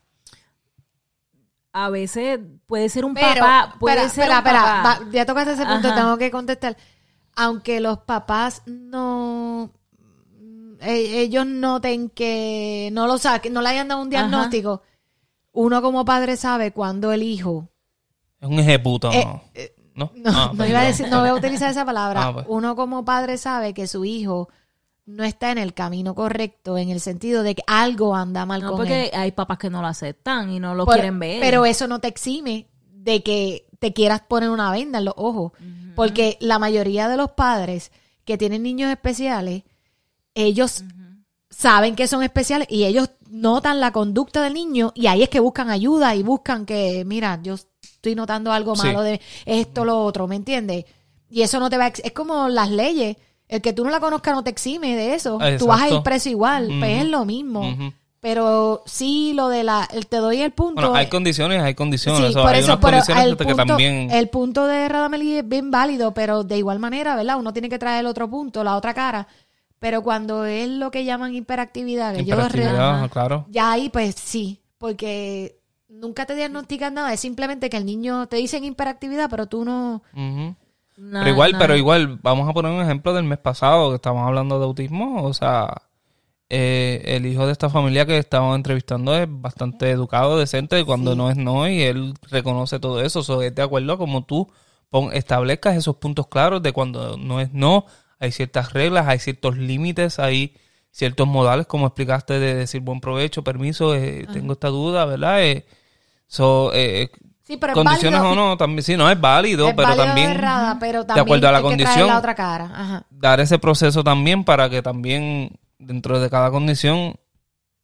a 1.85 1.89
veces 1.89 2.39
puede 2.65 2.89
ser 2.89 3.05
un 3.05 3.13
Pero, 3.13 3.41
papá 3.41 3.75
puede 3.79 3.95
espera, 4.05 4.09
ser 4.09 4.23
espera, 4.23 4.39
un 4.39 4.45
espera, 4.47 4.83
papá. 4.83 4.99
va, 5.05 5.11
ya 5.11 5.25
tocaste 5.25 5.51
ese 5.53 5.65
punto, 5.65 5.87
Ajá. 5.89 5.95
tengo 5.95 6.17
que 6.17 6.31
contestar. 6.31 6.77
Aunque 7.35 7.79
los 7.79 7.99
papás 7.99 8.63
no 8.65 9.69
eh, 10.81 11.21
ellos 11.21 11.45
noten 11.45 12.09
que 12.09 12.89
no 12.93 13.07
lo 13.07 13.17
saquen, 13.17 13.53
no 13.53 13.61
le 13.61 13.69
hayan 13.69 13.87
dado 13.87 14.01
un 14.01 14.07
Ajá. 14.07 14.21
diagnóstico, 14.27 14.81
uno 15.51 15.81
como 15.81 16.05
padre 16.05 16.35
sabe 16.37 16.71
cuando 16.71 17.11
el 17.11 17.23
hijo 17.23 17.69
Es 18.39 18.47
un 18.47 18.59
ejecuto, 18.59 19.11
Eh, 19.11 19.25
¿no? 19.25 19.41
eh, 19.55 19.73
¿No? 19.95 20.11
No, 20.15 20.29
Ah, 20.31 20.51
no 20.53 20.65
iba 20.65 20.81
a 20.81 20.83
decir, 20.83 21.07
no 21.09 21.21
voy 21.21 21.29
a 21.29 21.33
utilizar 21.41 21.71
esa 21.71 21.83
palabra. 21.85 22.27
Ah, 22.27 22.33
pues. 22.33 22.45
Uno 22.49 22.75
como 22.75 23.03
padre 23.03 23.37
sabe 23.37 23.73
que 23.73 23.87
su 23.87 24.05
hijo 24.05 24.49
no 25.07 25.23
está 25.23 25.51
en 25.51 25.57
el 25.57 25.73
camino 25.73 26.13
correcto, 26.13 26.77
en 26.77 26.89
el 26.89 26.99
sentido 26.99 27.41
de 27.41 27.55
que 27.55 27.63
algo 27.65 28.15
anda 28.15 28.45
mal 28.45 28.61
no 28.61 28.67
con 28.69 28.77
porque 28.77 29.05
él. 29.05 29.11
hay 29.13 29.31
papás 29.31 29.57
que 29.57 29.69
no 29.71 29.81
lo 29.81 29.87
aceptan 29.87 30.51
y 30.51 30.59
no 30.59 30.75
lo 30.75 30.85
Por- 30.85 30.93
quieren 30.95 31.17
ver 31.17 31.39
Pero 31.41 31.65
eso 31.65 31.87
no 31.87 31.99
te 31.99 32.07
exime 32.09 32.67
de 32.91 33.23
que 33.23 33.67
te 33.79 33.93
quieras 33.93 34.21
poner 34.27 34.49
una 34.49 34.69
venda 34.71 34.99
en 34.99 35.05
los 35.05 35.13
ojos. 35.17 35.53
Porque 35.95 36.37
la 36.41 36.59
mayoría 36.59 37.07
de 37.09 37.17
los 37.17 37.31
padres 37.31 37.91
que 38.25 38.37
tienen 38.37 38.61
niños 38.63 38.91
especiales, 38.91 39.63
ellos 40.35 40.83
saben 41.49 41.95
que 41.95 42.07
son 42.07 42.21
especiales 42.23 42.67
y 42.69 42.83
ellos 42.85 43.09
notan 43.29 43.79
la 43.79 43.91
conducta 43.91 44.43
del 44.43 44.53
niño 44.53 44.91
y 44.93 45.07
ahí 45.07 45.23
es 45.23 45.29
que 45.29 45.39
buscan 45.39 45.69
ayuda 45.69 46.15
y 46.15 46.21
buscan 46.23 46.65
que, 46.65 47.03
mira, 47.05 47.39
yo 47.41 47.55
estoy 47.81 48.13
notando 48.15 48.51
algo 48.51 48.75
Sí. 48.75 48.83
malo 48.87 49.01
de 49.01 49.19
esto, 49.45 49.85
lo 49.85 50.03
otro, 50.03 50.27
¿me 50.27 50.35
entiendes? 50.35 50.85
Y 51.29 51.41
eso 51.41 51.59
no 51.59 51.69
te 51.69 51.77
va 51.77 51.85
a... 51.85 51.87
Es 51.87 52.11
como 52.11 52.47
las 52.49 52.69
leyes. 52.69 53.17
El 53.47 53.61
que 53.61 53.71
tú 53.73 53.83
no 53.85 53.89
la 53.91 53.99
conozcas 53.99 54.33
no 54.35 54.43
te 54.43 54.49
exime 54.49 54.95
de 54.95 55.13
eso. 55.15 55.37
Ah, 55.41 55.51
Tú 55.57 55.67
vas 55.67 55.79
a 55.81 55.85
ir 55.87 55.93
exacto. 55.93 56.03
preso 56.03 56.29
igual. 56.29 56.67
Pues 56.79 57.01
es 57.03 57.07
lo 57.07 57.23
mismo. 57.25 57.63
Pero 58.19 58.81
sí, 58.85 59.31
lo 59.35 59.47
de 59.47 59.63
la... 59.63 59.87
El, 59.93 60.07
te 60.07 60.17
doy 60.17 60.41
el 60.41 60.51
punto... 60.51 60.81
Bueno, 60.81 60.95
hay 60.95 61.07
condiciones, 61.07 61.61
hay 61.61 61.75
condiciones. 61.75 62.19
Sí, 62.19 62.25
o 62.25 62.31
sea, 62.33 62.41
por 62.41 62.53
hay 62.53 62.59
eso, 62.61 62.71
unas 62.73 62.79
pero 62.79 62.91
condiciones 62.97 63.23
el 63.25 63.37
que 63.37 63.43
punto, 63.45 63.65
también... 63.65 64.11
el 64.11 64.29
punto 64.29 64.65
de 64.65 64.89
Radameli 64.89 65.37
es 65.37 65.47
bien 65.47 65.69
válido, 65.71 66.13
pero 66.13 66.43
de 66.43 66.57
igual 66.57 66.79
manera, 66.79 67.15
¿verdad? 67.15 67.37
Uno 67.39 67.53
tiene 67.53 67.69
que 67.69 67.77
traer 67.79 67.99
el 68.01 68.07
otro 68.07 68.27
punto, 68.29 68.63
la 68.63 68.75
otra 68.75 68.93
cara. 68.93 69.27
Pero 69.79 70.01
cuando 70.01 70.43
es 70.45 70.67
lo 70.67 70.89
que 70.89 71.05
llaman 71.05 71.35
hiperactividad, 71.35 72.15
que 72.15 72.25
yo 72.25 72.35
re- 72.35 72.41
hiperactividad, 72.41 72.95
Ajá. 72.95 73.09
claro. 73.09 73.45
ya 73.49 73.71
ahí 73.71 73.89
pues 73.89 74.15
sí, 74.15 74.59
porque 74.79 75.59
nunca 75.87 76.25
te 76.25 76.33
diagnostican 76.35 76.95
nada, 76.95 77.13
es 77.13 77.19
simplemente 77.19 77.69
que 77.69 77.77
el 77.77 77.85
niño 77.85 78.25
te 78.27 78.37
dicen 78.37 78.63
hiperactividad, 78.65 79.29
pero 79.29 79.45
tú 79.45 79.63
no... 79.63 80.01
Pero 81.19 81.29
igual, 81.29 81.51
pero 81.59 81.75
igual, 81.77 82.19
vamos 82.21 82.49
a 82.49 82.53
poner 82.53 82.71
un 82.71 82.81
ejemplo 82.81 83.13
del 83.13 83.23
mes 83.25 83.37
pasado 83.39 83.89
que 83.89 83.95
estábamos 83.95 84.27
hablando 84.27 84.59
de 84.59 84.65
autismo. 84.65 85.23
O 85.23 85.33
sea, 85.33 85.73
eh, 86.49 87.01
el 87.05 87.25
hijo 87.25 87.45
de 87.45 87.51
esta 87.51 87.69
familia 87.69 88.05
que 88.05 88.17
estábamos 88.17 88.55
entrevistando 88.55 89.15
es 89.15 89.27
bastante 89.29 89.89
educado, 89.91 90.37
decente, 90.37 90.83
cuando 90.85 91.15
no 91.15 91.29
es 91.29 91.37
no, 91.37 91.67
y 91.69 91.81
él 91.83 92.13
reconoce 92.31 92.79
todo 92.79 93.01
eso. 93.01 93.23
So, 93.23 93.41
es 93.41 93.53
de 93.55 93.61
acuerdo 93.63 93.93
a 93.93 93.97
como 93.97 94.25
tú 94.25 94.49
pon- 94.89 95.13
establezcas 95.13 95.75
esos 95.75 95.97
puntos 95.97 96.27
claros 96.27 96.61
de 96.63 96.71
cuando 96.73 97.17
no 97.17 97.41
es 97.41 97.53
no, 97.53 97.85
hay 98.19 98.31
ciertas 98.31 98.73
reglas, 98.73 99.07
hay 99.07 99.19
ciertos 99.19 99.57
límites, 99.57 100.19
hay 100.19 100.55
ciertos 100.91 101.27
modales, 101.27 101.67
como 101.67 101.87
explicaste, 101.87 102.39
de 102.39 102.55
decir 102.55 102.81
buen 102.81 103.01
provecho, 103.01 103.43
permiso, 103.43 103.93
eh, 103.95 104.27
tengo 104.31 104.53
esta 104.53 104.69
duda, 104.69 105.05
¿verdad? 105.05 105.43
Eh, 105.43 105.65
so, 106.27 106.71
eh, 106.73 107.09
Sí, 107.47 107.55
pero 107.57 107.71
es 107.71 107.75
condiciones 107.75 108.19
válido- 108.19 108.33
o 108.43 108.49
no, 108.49 108.57
también, 108.57 108.83
sí, 108.83 108.97
no 108.97 109.09
es 109.09 109.19
válido, 109.19 109.69
es 109.69 109.73
pero 109.73 109.87
válido 109.87 110.05
también 110.05 110.31
errada, 110.31 110.77
pero 110.79 111.05
de 111.05 111.19
acuerdo 111.19 111.47
a 111.47 111.51
la 111.53 111.61
condición, 111.61 112.07
la 112.07 112.17
otra 112.17 112.35
cara. 112.35 112.65
Ajá. 112.75 113.05
dar 113.09 113.39
ese 113.39 113.57
proceso 113.57 114.03
también 114.03 114.43
para 114.43 114.69
que 114.69 114.81
también 114.81 115.57
dentro 115.79 116.19
de 116.19 116.29
cada 116.29 116.51
condición 116.51 117.15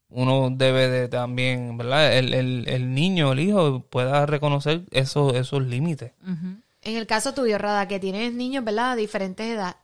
uno 0.09 0.49
debe 0.51 0.89
de 0.89 1.07
también, 1.07 1.77
¿verdad? 1.77 2.13
El, 2.17 2.33
el, 2.33 2.65
el 2.67 2.93
niño, 2.93 3.31
el 3.31 3.39
hijo 3.39 3.79
pueda 3.89 4.25
reconocer 4.25 4.81
esos, 4.91 5.33
esos 5.33 5.63
límites. 5.63 6.11
En 6.81 6.97
el 6.97 7.07
caso 7.07 7.33
tuyo, 7.33 7.57
Rada, 7.57 7.87
que 7.87 7.99
tienes 7.99 8.33
niños, 8.33 8.63
¿verdad? 8.65 8.91
A 8.91 8.95
diferentes 8.95 9.47
edades. 9.47 9.75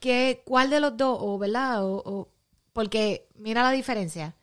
¿qué, 0.00 0.42
¿Cuál 0.44 0.70
de 0.70 0.80
los 0.80 0.96
dos, 0.96 1.18
o 1.20 1.38
verdad? 1.38 1.84
O, 1.84 2.02
o- 2.04 2.28
porque 2.72 3.28
mira 3.38 3.62
la 3.62 3.70
diferencia. 3.70 4.34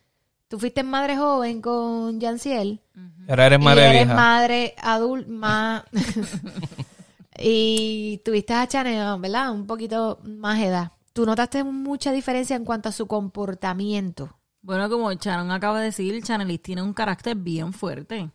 Tú 0.51 0.59
fuiste 0.59 0.83
madre 0.83 1.15
joven 1.15 1.61
con 1.61 2.19
Yanciel. 2.19 2.81
Ahora 3.29 3.45
eres 3.45 3.61
y 3.61 3.63
madre 3.63 3.85
eres 3.85 4.01
vieja. 4.01 4.13
madre 4.13 4.75
adulta, 4.81 5.31
más... 5.31 5.83
Y 7.39 8.21
tuviste 8.25 8.53
a 8.53 8.67
Chanel, 8.67 9.17
¿verdad? 9.21 9.53
Un 9.53 9.65
poquito 9.65 10.19
más 10.25 10.59
edad. 10.59 10.91
¿Tú 11.13 11.25
notaste 11.25 11.63
mucha 11.63 12.11
diferencia 12.11 12.57
en 12.57 12.65
cuanto 12.65 12.89
a 12.89 12.91
su 12.91 13.07
comportamiento? 13.07 14.37
Bueno, 14.61 14.89
como 14.89 15.13
Sharon 15.13 15.51
acaba 15.51 15.79
de 15.79 15.85
decir, 15.85 16.21
Chanelis 16.21 16.61
tiene 16.61 16.81
un 16.81 16.93
carácter 16.93 17.37
bien 17.37 17.71
fuerte. 17.71 18.29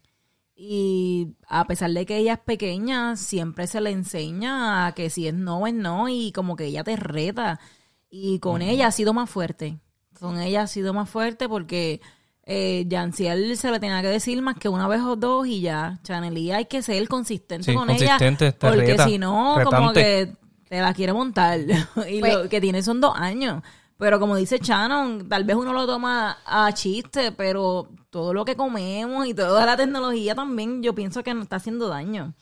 Y 0.56 1.34
a 1.46 1.66
pesar 1.66 1.90
de 1.90 2.06
que 2.06 2.16
ella 2.16 2.32
es 2.32 2.40
pequeña, 2.40 3.16
siempre 3.16 3.66
se 3.66 3.82
le 3.82 3.90
enseña 3.90 4.86
a 4.86 4.92
que 4.92 5.10
si 5.10 5.28
es 5.28 5.34
no, 5.34 5.66
es 5.66 5.74
no. 5.74 6.08
Y 6.08 6.32
como 6.32 6.56
que 6.56 6.64
ella 6.64 6.82
te 6.82 6.96
reta. 6.96 7.60
Y 8.08 8.38
con 8.38 8.62
ella 8.62 8.86
ha 8.86 8.90
sido 8.90 9.12
más 9.12 9.28
fuerte. 9.28 9.80
Con 10.20 10.40
ella 10.40 10.62
ha 10.62 10.66
sido 10.66 10.92
más 10.94 11.08
fuerte 11.08 11.48
porque 11.48 12.00
eh, 12.44 12.84
Yanciel 12.88 13.56
se 13.56 13.70
le 13.70 13.80
tenía 13.80 14.00
que 14.02 14.08
decir 14.08 14.40
más 14.42 14.56
que 14.56 14.68
una 14.68 14.88
vez 14.88 15.00
o 15.02 15.16
dos 15.16 15.46
y 15.46 15.60
ya. 15.60 15.98
Chanelí 16.02 16.52
hay 16.52 16.66
que 16.66 16.82
ser 16.82 17.06
consistente 17.08 17.64
Sí, 17.64 17.74
con 17.74 17.86
consistente, 17.88 18.46
ella. 18.46 18.56
Porque 18.58 18.76
reta, 18.92 19.04
si 19.06 19.18
no, 19.18 19.56
como 19.64 19.92
que 19.92 20.32
te 20.68 20.80
la 20.80 20.94
quiere 20.94 21.12
montar. 21.12 21.58
y 22.08 22.20
Pues- 22.20 22.34
lo 22.34 22.48
que 22.48 22.60
tiene 22.60 22.82
son 22.82 23.00
dos 23.00 23.14
años. 23.16 23.62
Pero 23.98 24.20
como 24.20 24.36
dice 24.36 24.58
Shannon, 24.62 25.26
tal 25.26 25.44
vez 25.44 25.56
uno 25.56 25.72
lo 25.72 25.86
toma 25.86 26.36
a 26.44 26.70
chiste, 26.72 27.32
pero 27.32 27.88
todo 28.10 28.34
lo 28.34 28.44
que 28.44 28.54
comemos 28.54 29.26
y 29.26 29.32
toda 29.32 29.64
la 29.64 29.74
tecnología 29.74 30.34
también, 30.34 30.82
yo 30.82 30.94
pienso 30.94 31.22
que 31.22 31.32
nos 31.32 31.44
está 31.44 31.56
haciendo 31.56 31.88
daño. 31.88 32.34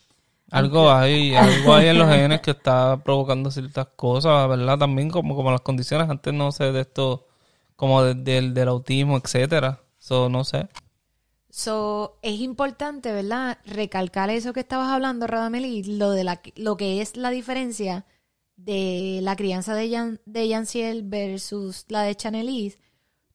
Algo 0.51 0.91
hay, 0.91 1.35
algo 1.37 1.75
hay 1.75 1.89
en 1.89 1.99
los 1.99 2.09
genes 2.13 2.41
que 2.41 2.51
está 2.51 2.97
provocando 3.05 3.53
ciertas 3.53 3.87
cosas, 3.95 4.49
¿verdad? 4.49 4.79
También 4.79 5.11
como, 5.11 5.37
como 5.37 5.53
las 5.53 5.61
condiciones, 5.61 6.11
antes 6.11 6.35
no 6.35 6.51
sé 6.51 6.73
de 6.73 6.81
esto, 6.81 7.25
como 7.85 8.03
de- 8.03 8.15
del, 8.15 8.55
del 8.55 8.69
autismo, 8.69 9.17
etcétera. 9.17 9.81
So, 9.99 10.29
no 10.29 10.45
sé. 10.45 10.69
So, 11.51 12.19
es 12.23 12.41
importante, 12.41 13.13
¿verdad? 13.13 13.59
Recalcar 13.65 14.29
eso 14.31 14.53
que 14.53 14.61
estabas 14.61 14.89
hablando, 14.89 15.27
Radameli, 15.27 15.85
lo 15.85 16.11
de 16.11 16.25
la, 16.25 16.41
lo 16.57 16.77
que 16.77 17.01
es 17.01 17.17
la 17.17 17.31
diferencia 17.31 18.07
de 18.57 19.21
la 19.23 19.37
crianza 19.37 19.75
de, 19.75 19.91
Jan, 19.91 20.21
de 20.27 21.03
versus 21.05 21.85
la 21.89 22.03
de 22.03 22.17
Chanelis. 22.17 22.79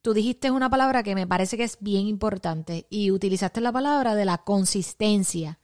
Tú 0.02 0.14
dijiste 0.14 0.52
una 0.52 0.70
palabra 0.70 1.04
que 1.04 1.16
me 1.16 1.28
parece 1.28 1.58
que 1.58 1.64
es 1.64 1.78
bien 1.80 2.08
importante 2.08 2.88
y 2.90 3.12
utilizaste 3.12 3.62
la 3.62 3.72
palabra 3.72 4.16
de 4.16 4.26
la 4.26 4.40
consistencia. 4.40 5.60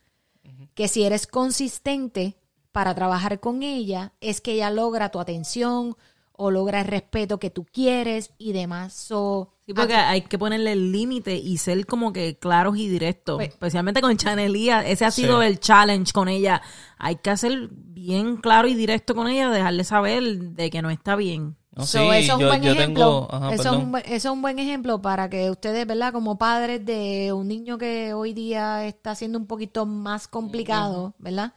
Que 0.73 0.87
si 0.87 1.03
eres 1.03 1.25
consistente 1.25 2.37
para 2.71 2.93
trabajar 2.93 3.39
con 3.39 3.63
ella, 3.63 4.13
es 4.19 4.41
que 4.41 4.53
ella 4.53 4.69
logra 4.69 5.09
tu 5.09 5.19
atención 5.19 5.95
o 6.37 6.51
logra 6.51 6.81
el 6.81 6.87
respeto 6.87 7.39
que 7.39 7.49
tú 7.49 7.65
quieres 7.71 8.31
y 8.37 8.53
demás. 8.53 8.93
So, 8.93 9.51
Sí, 9.65 9.73
porque 9.73 9.95
hay 9.95 10.21
que 10.21 10.37
ponerle 10.37 10.73
el 10.73 10.91
límite 10.91 11.35
y 11.37 11.57
ser 11.57 11.85
como 11.87 12.13
que 12.13 12.37
claros 12.37 12.77
y 12.77 12.87
directos. 12.87 13.37
Pues- 13.37 13.49
Especialmente 13.49 14.01
con 14.01 14.15
Chanelía. 14.15 14.85
Ese 14.87 15.05
ha 15.05 15.11
Sí. 15.11 15.23
sido 15.23 15.41
el 15.41 15.59
challenge 15.59 16.13
con 16.13 16.27
ella. 16.27 16.61
Hay 16.99 17.15
que 17.15 17.35
ser 17.37 17.69
bien 17.71 18.37
claro 18.37 18.67
y 18.67 18.75
directo 18.75 19.15
con 19.15 19.27
ella, 19.27 19.49
dejarle 19.49 19.83
saber 19.83 20.23
de 20.39 20.69
que 20.69 20.81
no 20.83 20.89
está 20.91 21.15
bien. 21.15 21.55
No, 21.75 21.85
So, 21.85 21.99
sí, 21.99 22.05
eso 22.09 22.13
es 22.13 22.29
un 22.35 22.39
yo, 22.39 22.47
buen 22.47 22.61
yo 22.61 22.71
ejemplo. 22.71 23.27
tengo... 23.27 23.27
Ajá, 23.33 23.53
eso, 23.55 23.63
es 23.63 23.75
un, 23.83 23.91
buen- 23.91 24.03
eso 24.05 24.15
es 24.29 24.33
un 24.33 24.41
buen 24.41 24.59
ejemplo 24.59 25.01
para 25.01 25.29
que 25.29 25.49
ustedes, 25.51 25.85
¿verdad? 25.85 26.13
Como 26.13 26.37
padres 26.37 26.85
de 26.85 27.33
un 27.33 27.47
niño 27.49 27.77
que 27.77 28.13
hoy 28.13 28.33
día 28.33 28.85
está 28.85 29.13
siendo 29.15 29.37
un 29.39 29.45
poquito 29.47 29.85
más 29.85 30.27
complicado, 30.29 31.15
¿verdad? 31.17 31.53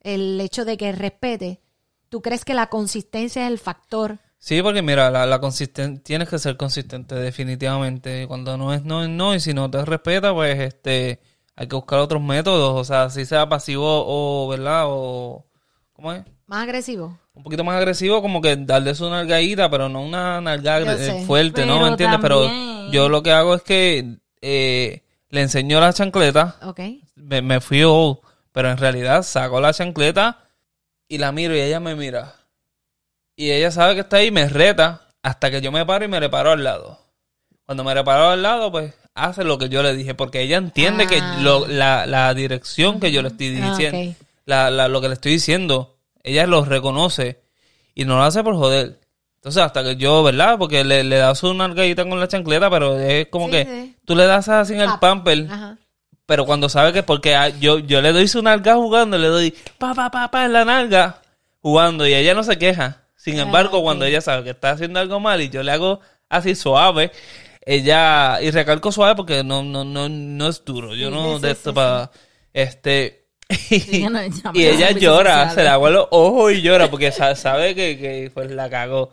El 0.00 0.40
hecho 0.40 0.64
de 0.64 0.76
que 0.78 0.92
respete. 0.92 1.60
¿Tú 2.08 2.22
crees 2.22 2.44
que 2.44 2.54
la 2.54 2.68
consistencia 2.68 3.42
es 3.44 3.48
el 3.50 3.58
factor? 3.58 4.18
Sí, 4.38 4.62
porque 4.62 4.82
mira, 4.82 5.10
la, 5.10 5.26
la 5.26 5.40
consisten- 5.40 6.02
tienes 6.02 6.28
que 6.28 6.38
ser 6.38 6.56
consistente 6.56 7.14
definitivamente. 7.14 8.26
Cuando 8.28 8.56
no 8.56 8.72
es 8.72 8.84
no 8.84 9.02
es 9.02 9.08
no 9.08 9.34
y 9.34 9.40
si 9.40 9.52
no 9.54 9.70
te 9.70 9.84
respeta, 9.84 10.32
pues 10.32 10.58
este 10.58 11.20
hay 11.56 11.66
que 11.66 11.74
buscar 11.74 11.98
otros 11.98 12.22
métodos, 12.22 12.80
o 12.80 12.84
sea, 12.84 13.10
si 13.10 13.24
sea 13.24 13.48
pasivo 13.48 14.04
o, 14.06 14.48
¿verdad? 14.48 14.84
O 14.86 15.44
¿cómo 15.92 16.12
es? 16.12 16.24
¿Más 16.46 16.62
agresivo? 16.62 17.18
Un 17.34 17.42
poquito 17.42 17.64
más 17.64 17.76
agresivo, 17.76 18.22
como 18.22 18.40
que 18.40 18.56
darle 18.56 18.94
su 18.94 19.10
nalgadita, 19.10 19.68
pero 19.68 19.88
no 19.88 20.00
una 20.02 20.40
nalgada 20.40 20.96
fuerte, 21.26 21.66
¿no? 21.66 21.80
¿Me 21.80 21.88
entiendes? 21.88 22.20
también- 22.20 22.22
Pero 22.22 22.92
yo 22.92 23.08
lo 23.08 23.22
que 23.22 23.32
hago 23.32 23.54
es 23.56 23.62
que 23.62 24.18
eh, 24.40 25.02
le 25.30 25.40
enseño 25.42 25.80
la 25.80 25.92
chancleta, 25.92 26.56
¿Ok? 26.62 26.80
me, 27.16 27.42
me 27.42 27.60
fui 27.60 27.82
old, 27.82 28.18
pero 28.52 28.70
en 28.70 28.78
realidad 28.78 29.24
saco 29.24 29.60
la 29.60 29.72
chancleta 29.74 30.38
y 31.08 31.18
la 31.18 31.32
miro 31.32 31.56
y 31.56 31.60
ella 31.60 31.80
me 31.80 31.94
mira. 31.94 32.34
Y 33.36 33.50
ella 33.50 33.70
sabe 33.70 33.94
que 33.94 34.00
está 34.00 34.18
ahí 34.18 34.28
y 34.28 34.30
me 34.32 34.48
reta 34.48 35.02
hasta 35.22 35.50
que 35.50 35.60
yo 35.60 35.72
me 35.72 35.84
paro 35.86 36.04
y 36.04 36.08
me 36.08 36.20
le 36.20 36.28
paro 36.28 36.50
al 36.52 36.64
lado. 36.64 36.98
Cuando 37.64 37.84
me 37.84 37.94
le 37.94 38.02
paro 38.04 38.28
al 38.30 38.42
lado, 38.42 38.70
pues 38.72 38.94
hace 39.14 39.44
lo 39.44 39.58
que 39.58 39.68
yo 39.68 39.82
le 39.82 39.94
dije, 39.94 40.14
porque 40.14 40.40
ella 40.42 40.56
entiende 40.56 41.06
que 41.06 41.18
Ah. 41.20 41.38
lo- 41.40 41.66
la, 41.66 42.06
la 42.06 42.32
dirección 42.34 43.00
que 43.00 43.10
yo 43.12 43.22
le 43.22 43.28
estoy 43.28 43.58
Ah, 43.60 43.70
diciendo, 43.70 44.16
la, 44.44 44.70
la- 44.70 44.88
lo 44.88 45.00
que 45.00 45.08
le 45.08 45.14
estoy 45.14 45.32
diciendo, 45.32 45.96
ella 46.22 46.46
lo 46.46 46.64
reconoce 46.64 47.40
y 47.94 48.04
no 48.04 48.16
lo 48.16 48.22
hace 48.24 48.42
por 48.42 48.54
joder. 48.56 48.98
Entonces, 49.36 49.62
hasta 49.62 49.82
que 49.84 49.96
yo, 49.96 50.22
¿verdad? 50.24 50.58
Porque 50.58 50.82
le, 50.84 51.04
le 51.04 51.16
das 51.16 51.42
una 51.44 51.68
nalgadita 51.68 52.08
con 52.08 52.18
la 52.18 52.26
chancleta, 52.28 52.68
pero 52.70 52.98
es 52.98 53.28
como 53.28 53.46
Sí, 53.46 53.52
que 53.52 53.64
sí. 53.64 53.96
tú 54.04 54.16
le 54.16 54.26
das 54.26 54.48
así 54.48 54.74
en 54.74 54.80
el 54.80 54.90
pamper 55.00 55.46
Ajá. 55.50 55.78
Pero 56.28 56.46
cuando 56.46 56.68
sabe 56.70 56.92
que 56.94 57.02
porque 57.02 57.34
ah, 57.36 57.48
yo, 57.50 57.80
yo 57.80 58.02
le 58.02 58.12
doy 58.12 58.28
su 58.28 58.42
nalga 58.42 58.76
jugando, 58.76 59.18
le 59.18 59.28
doy 59.28 59.52
pa, 59.78 59.94
pa, 59.94 60.12
pa, 60.12 60.30
pa 60.30 60.44
en 60.46 60.52
la 60.54 60.64
nalga 60.66 61.22
jugando 61.62 62.06
y 62.06 62.14
ella 62.14 62.34
no 62.34 62.44
se 62.44 62.58
queja. 62.58 63.02
Sin 63.16 63.38
Ah, 63.38 63.42
embargo, 63.42 63.82
ok. 63.82 63.82
cuando 63.82 64.06
ella 64.06 64.20
sabe 64.22 64.44
que 64.44 64.50
está 64.50 64.72
haciendo 64.72 65.00
algo 65.00 65.20
mal 65.20 65.42
y 65.42 65.50
yo 65.50 65.62
le 65.64 65.72
hago 65.72 66.00
así 66.30 66.54
suave, 66.54 67.12
ella, 67.66 68.40
y 68.42 68.50
recalco 68.52 68.92
suave 68.92 69.16
porque 69.16 69.44
no, 69.44 69.62
no, 69.64 69.84
no, 69.84 70.08
no 70.10 70.48
es 70.48 70.64
duro. 70.64 70.94
Yo 70.94 71.10
Sí, 71.10 71.12
no 71.12 71.40
sí, 71.40 71.40
de 71.40 71.50
sí, 71.54 71.54
esto 71.54 71.74
sí, 71.74 71.74
para, 71.74 72.10
este, 72.52 73.26
no- 73.92 74.10
y 74.52 74.66
ella 74.66 74.92
llora, 74.92 75.48
se 75.50 75.62
le 75.62 75.68
agua 75.68 75.90
los 75.90 76.08
ojos 76.10 76.52
y 76.52 76.62
llora 76.62 76.90
porque 76.90 77.12
sa- 77.12 77.36
sabe 77.36 77.74
que, 77.74 77.98
que 77.98 78.30
pues 78.34 78.50
la 78.50 78.70
cagó. 78.70 79.12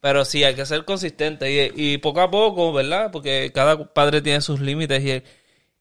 Pero 0.00 0.24
sí, 0.24 0.44
hay 0.44 0.54
que 0.54 0.66
ser 0.66 0.84
consistente 0.86 1.72
y, 1.74 1.94
y 1.94 1.98
poco 1.98 2.20
a 2.22 2.30
poco, 2.30 2.72
¿verdad? 2.72 3.10
Porque 3.12 3.52
cada 3.54 3.92
padre 3.94 4.22
tiene 4.22 4.40
sus 4.42 4.60
límites 4.60 5.02
y, 5.04 5.22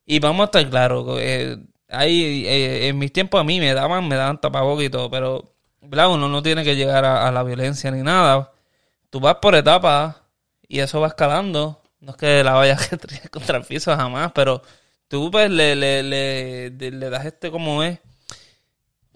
y 0.10 0.20
vamos 0.20 0.42
a 0.42 0.46
estar 0.46 0.70
claros. 0.70 1.06
eh, 1.22 1.58
hay, 1.88 2.46
eh, 2.48 2.88
en 2.90 2.98
mis 2.98 3.14
tiempos 3.14 3.40
a 3.40 3.44
mí 3.44 3.60
me 3.60 3.74
daban, 3.74 4.08
me 4.08 4.16
daban 4.16 4.42
tapabocas 4.42 4.86
y 4.86 4.90
todo, 4.90 5.10
pero 5.12 5.44
¿verdad? 5.82 6.10
uno 6.12 6.28
no 6.30 6.42
tiene 6.44 6.64
que 6.64 6.76
llegar 6.76 7.06
a, 7.06 7.28
a 7.28 7.32
la 7.32 7.44
violencia 7.44 7.92
ni 7.92 8.02
nada. 8.04 8.52
Tú 9.10 9.20
vas 9.20 9.36
por 9.42 9.56
etapas 9.56 10.18
y 10.68 10.80
eso 10.80 11.00
va 11.02 11.08
escalando. 11.08 11.82
No 12.02 12.12
es 12.12 12.18
que 12.18 12.44
la 12.44 12.54
vayas 12.54 12.92
a 12.94 12.98
tirar 12.98 13.30
contra 13.30 13.58
el 13.58 13.66
piso 13.66 13.96
jamás, 13.96 14.32
pero 14.34 14.62
tú 15.08 15.32
pues 15.32 15.50
le, 15.52 15.76
le, 15.76 16.04
le, 16.04 16.70
le- 16.72 17.10
das 17.10 17.26
este 17.26 17.52
como 17.52 17.84
es. 17.84 18.00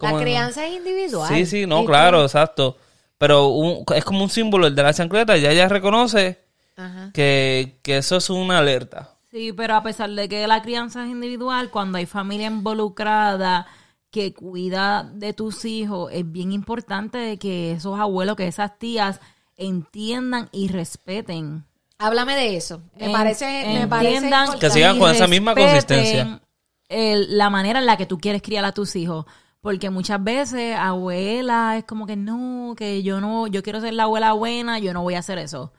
La 0.00 0.18
crianza 0.20 0.66
es 0.66 0.74
individual. 0.74 1.28
Sí, 1.34 1.46
sí, 1.46 1.66
no, 1.66 1.84
claro, 1.84 2.18
tú- 2.20 2.24
exacto. 2.24 2.76
Pero 3.18 3.46
un- 3.48 3.84
es 3.94 4.04
como 4.04 4.22
un 4.24 4.30
símbolo 4.30 4.66
el 4.66 4.74
de 4.74 4.82
la 4.82 4.92
chancleta, 4.92 5.36
ya 5.36 5.50
ella 5.50 5.68
reconoce 5.68 6.40
Ajá. 6.76 7.10
que, 7.14 7.78
que 7.82 7.98
eso 7.98 8.16
es 8.16 8.28
una 8.30 8.58
alerta. 8.58 9.13
Sí, 9.34 9.52
pero 9.52 9.74
a 9.74 9.82
pesar 9.82 10.10
de 10.10 10.28
que 10.28 10.46
la 10.46 10.62
crianza 10.62 11.04
es 11.04 11.10
individual, 11.10 11.70
cuando 11.72 11.98
hay 11.98 12.06
familia 12.06 12.46
involucrada 12.46 13.66
que 14.12 14.32
cuida 14.32 15.02
de 15.02 15.32
tus 15.32 15.64
hijos, 15.64 16.08
es 16.12 16.30
bien 16.30 16.52
importante 16.52 17.36
que 17.36 17.72
esos 17.72 17.98
abuelos, 17.98 18.36
que 18.36 18.46
esas 18.46 18.78
tías 18.78 19.18
entiendan 19.56 20.48
y 20.52 20.68
respeten. 20.68 21.64
Háblame 21.98 22.36
de 22.36 22.56
eso. 22.56 22.80
Me 22.96 23.06
En- 23.06 23.12
parece, 23.12 23.64
me 23.72 23.88
parece. 23.88 24.30
Que 24.60 24.70
sigan 24.70 25.00
con 25.00 25.10
esa 25.10 25.26
misma 25.26 25.56
consistencia. 25.56 26.40
el- 26.88 27.36
la 27.36 27.50
manera 27.50 27.80
en 27.80 27.86
la 27.86 27.96
que 27.96 28.06
tú 28.06 28.18
quieres 28.18 28.40
criar 28.40 28.64
a 28.64 28.70
tus 28.70 28.94
hijos. 28.94 29.26
Porque 29.60 29.90
muchas 29.90 30.22
veces, 30.22 30.76
abuela, 30.76 31.76
es 31.76 31.84
como 31.84 32.06
que 32.06 32.14
no, 32.14 32.74
que 32.76 33.02
yo 33.02 33.20
no, 33.20 33.48
yo 33.48 33.64
quiero 33.64 33.80
ser 33.80 33.94
la 33.94 34.04
abuela 34.04 34.32
buena, 34.34 34.78
yo 34.78 34.92
no 34.92 35.02
voy 35.02 35.14
a 35.14 35.20
hacer 35.20 35.38
eso. 35.38 35.72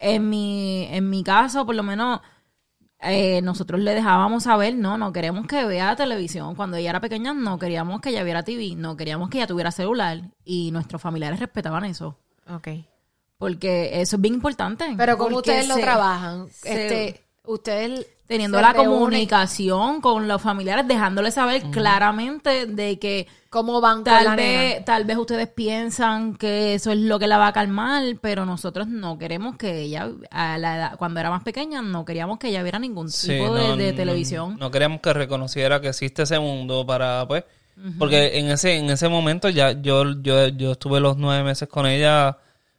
En 0.00 0.28
mi, 0.28 0.88
en 0.90 1.08
mi 1.08 1.22
caso, 1.22 1.64
por 1.66 1.76
lo 1.76 1.84
menos, 1.84 2.20
eh, 3.00 3.40
nosotros 3.42 3.80
le 3.80 3.94
dejábamos 3.94 4.44
saber, 4.44 4.74
no, 4.74 4.96
no 4.98 5.12
queremos 5.12 5.46
que 5.46 5.64
vea 5.64 5.94
televisión. 5.96 6.54
Cuando 6.54 6.76
ella 6.76 6.90
era 6.90 7.00
pequeña, 7.00 7.34
no 7.34 7.58
queríamos 7.58 8.00
que 8.00 8.10
ella 8.10 8.22
viera 8.22 8.42
TV, 8.42 8.74
no 8.76 8.96
queríamos 8.96 9.28
que 9.30 9.38
ella 9.38 9.46
tuviera 9.46 9.70
celular. 9.70 10.20
Y 10.44 10.70
nuestros 10.70 11.00
familiares 11.02 11.38
respetaban 11.40 11.84
eso. 11.84 12.18
Ok. 12.48 12.68
Porque 13.38 14.00
eso 14.00 14.16
es 14.16 14.22
bien 14.22 14.34
importante. 14.34 14.94
Pero 14.96 15.18
¿cómo 15.18 15.30
Porque 15.30 15.50
ustedes 15.50 15.68
lo 15.68 15.76
trabajan? 15.76 16.48
se- 16.50 16.86
Este, 16.86 17.25
ustedes 17.46 18.06
teniendo 18.26 18.60
la 18.60 18.72
reúnen, 18.72 18.90
comunicación 18.92 20.00
con 20.00 20.26
los 20.26 20.42
familiares, 20.42 20.86
dejándoles 20.88 21.34
saber 21.34 21.62
claramente 21.70 22.66
de 22.66 22.98
que 22.98 23.26
¿Cómo 23.50 23.80
van 23.80 23.98
con 23.98 24.04
tal 24.04 24.24
la 24.24 24.36
vez, 24.36 24.72
nena? 24.74 24.84
tal 24.84 25.04
vez 25.04 25.16
ustedes 25.16 25.48
piensan 25.48 26.36
que 26.36 26.74
eso 26.74 26.90
es 26.90 26.98
lo 26.98 27.18
que 27.18 27.26
la 27.26 27.38
va 27.38 27.46
a 27.46 27.52
calmar, 27.52 28.02
pero 28.20 28.44
nosotros 28.44 28.86
no 28.88 29.16
queremos 29.16 29.56
que 29.56 29.80
ella, 29.80 30.10
a 30.30 30.58
la 30.58 30.76
edad, 30.76 30.96
cuando 30.98 31.20
era 31.20 31.30
más 31.30 31.42
pequeña, 31.42 31.80
no 31.80 32.04
queríamos 32.04 32.38
que 32.38 32.48
ella 32.48 32.62
viera 32.62 32.78
ningún 32.78 33.10
Sí, 33.10 33.28
tipo 33.28 33.54
de, 33.54 33.68
no, 33.68 33.76
de 33.76 33.92
no, 33.92 33.96
televisión. 33.96 34.56
No, 34.58 34.70
queríamos 34.70 35.00
que 35.00 35.12
reconociera 35.12 35.80
que 35.80 35.88
existe 35.88 36.24
ese 36.24 36.38
mundo 36.38 36.84
para, 36.84 37.26
pues, 37.26 37.44
porque 37.98 38.38
en 38.38 38.50
ese, 38.50 38.74
en 38.76 38.90
ese 38.90 39.08
momento 39.08 39.48
ya 39.48 39.72
yo, 39.72 40.04
yo, 40.20 40.48
yo 40.48 40.72
estuve 40.72 40.98
los 41.00 41.16
nueve 41.16 41.42
meses 41.44 41.68
con 41.68 41.86
ella, 41.86 42.38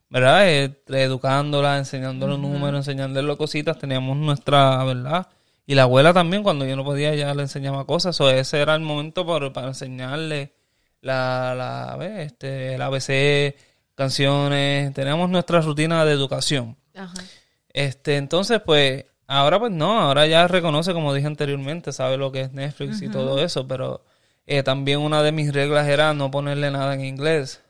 ¿verdad? 0.10 0.50
Eh, 0.50 0.82
educándola, 0.88 1.78
enseñándole 1.78 2.38
números, 2.38 2.88
enseñándole 2.88 3.36
cositas, 3.38 3.78
teníamos 3.78 4.18
nuestra, 4.18 4.84
¿verdad? 4.84 5.28
Y 5.66 5.76
la 5.76 5.84
abuela 5.84 6.14
también, 6.14 6.44
cuando 6.44 6.66
yo 6.66 6.76
no 6.76 6.84
podía, 6.86 7.14
ya 7.16 7.34
le 7.34 7.44
enseñaba 7.44 7.86
cosas, 7.86 8.20
o 8.22 8.30
ese 8.30 8.62
era 8.62 8.76
el 8.76 8.82
momento 8.82 9.26
para, 9.26 9.52
para 9.52 9.68
enseñarle 9.68 10.54
la, 11.02 11.54
la. 11.56 12.22
Este, 12.22 12.76
el 12.76 12.82
ABC, 12.82 13.56
canciones, 13.96 14.94
teníamos 14.94 15.30
nuestra 15.30 15.62
rutina 15.62 16.06
de 16.06 16.14
educación. 16.14 16.78
Ajá. 16.96 17.22
Este, 17.70 18.18
entonces, 18.18 18.62
pues, 18.66 19.06
ahora 19.28 19.60
pues 19.60 19.72
no, 19.72 20.00
ahora 20.00 20.26
ya 20.26 20.48
reconoce, 20.48 20.94
como 20.94 21.14
dije 21.14 21.28
anteriormente, 21.28 21.92
sabe 21.92 22.18
lo 22.18 22.32
que 22.32 22.42
es 22.42 22.54
Netflix 22.54 23.02
y 23.02 23.10
todo 23.10 23.40
eso, 23.44 23.68
pero 23.68 24.04
eh, 24.48 24.64
también 24.64 25.00
una 25.00 25.22
de 25.22 25.32
mis 25.32 25.54
reglas 25.54 25.88
era 25.88 26.14
no 26.14 26.32
ponerle 26.32 26.72
nada 26.72 26.94
en 26.96 27.02
inglés. 27.06 27.62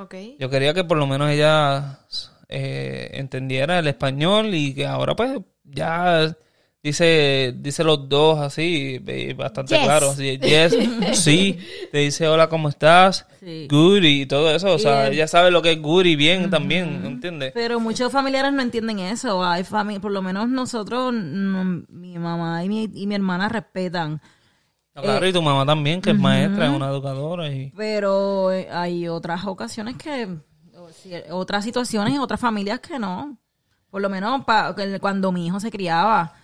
Ok. 0.00 0.14
Yo 0.38 0.48
quería 0.50 0.74
que 0.74 0.84
por 0.84 0.96
lo 0.98 1.06
menos 1.06 1.30
ella 1.30 2.00
eh, 2.48 3.10
entendiera 3.14 3.78
el 3.78 3.86
español 3.88 4.54
y 4.54 4.74
que 4.74 4.86
ahora 4.86 5.14
pues 5.16 5.38
ya 5.64 6.34
dice 6.82 7.52
dice 7.56 7.82
los 7.84 8.08
dos 8.08 8.38
así 8.38 8.98
bastante 9.36 9.74
Yes. 9.74 9.84
claro. 9.84 10.14
Yes, 10.14 10.76
sí, 11.18 11.58
te 11.90 11.98
dice 11.98 12.28
hola, 12.28 12.48
¿cómo 12.48 12.68
estás? 12.68 13.26
Sí. 13.40 13.66
Good 13.68 14.04
y 14.04 14.26
todo 14.26 14.54
eso. 14.54 14.72
O 14.72 14.78
sea, 14.78 15.02
Bien. 15.02 15.14
ella 15.14 15.26
sabe 15.28 15.50
lo 15.50 15.60
que 15.62 15.72
es 15.72 15.82
good 15.82 16.04
y 16.06 16.16
bien 16.16 16.48
también, 16.50 17.04
¿entiendes? 17.04 17.52
Pero 17.52 17.80
muchos 17.80 18.12
familiares 18.12 18.52
no 18.52 18.62
entienden 18.62 19.00
eso. 19.00 19.44
Hay 19.44 19.64
por 20.00 20.12
lo 20.12 20.22
menos 20.22 20.48
nosotros, 20.48 21.12
no- 21.12 21.84
mi 21.88 22.18
mamá 22.18 22.64
y 22.64 22.68
mi, 22.68 22.88
y 22.94 23.06
mi 23.06 23.14
hermana 23.14 23.48
respetan. 23.48 24.20
Claro, 25.02 25.26
y 25.26 25.32
tu 25.32 25.42
mamá 25.42 25.64
también, 25.66 26.00
que 26.00 26.10
es 26.10 26.18
maestra, 26.18 26.66
es 26.66 26.72
una 26.76 26.88
educadora 26.88 27.48
y... 27.52 27.70
Pero 27.76 28.50
eh, 28.52 28.68
hay 28.70 29.08
otras 29.08 29.46
ocasiones 29.46 29.96
que, 29.96 30.36
otras 31.30 31.64
situaciones, 31.64 32.18
otras 32.18 32.40
familias 32.40 32.80
que 32.80 32.98
no. 32.98 33.38
Por 33.90 34.02
lo 34.02 34.08
menos 34.10 34.44
pa- 34.44 34.74
que 34.74 34.98
cuando 35.00 35.32
mi 35.32 35.46
hijo 35.46 35.60
se 35.60 35.70
criaba, 35.70 36.34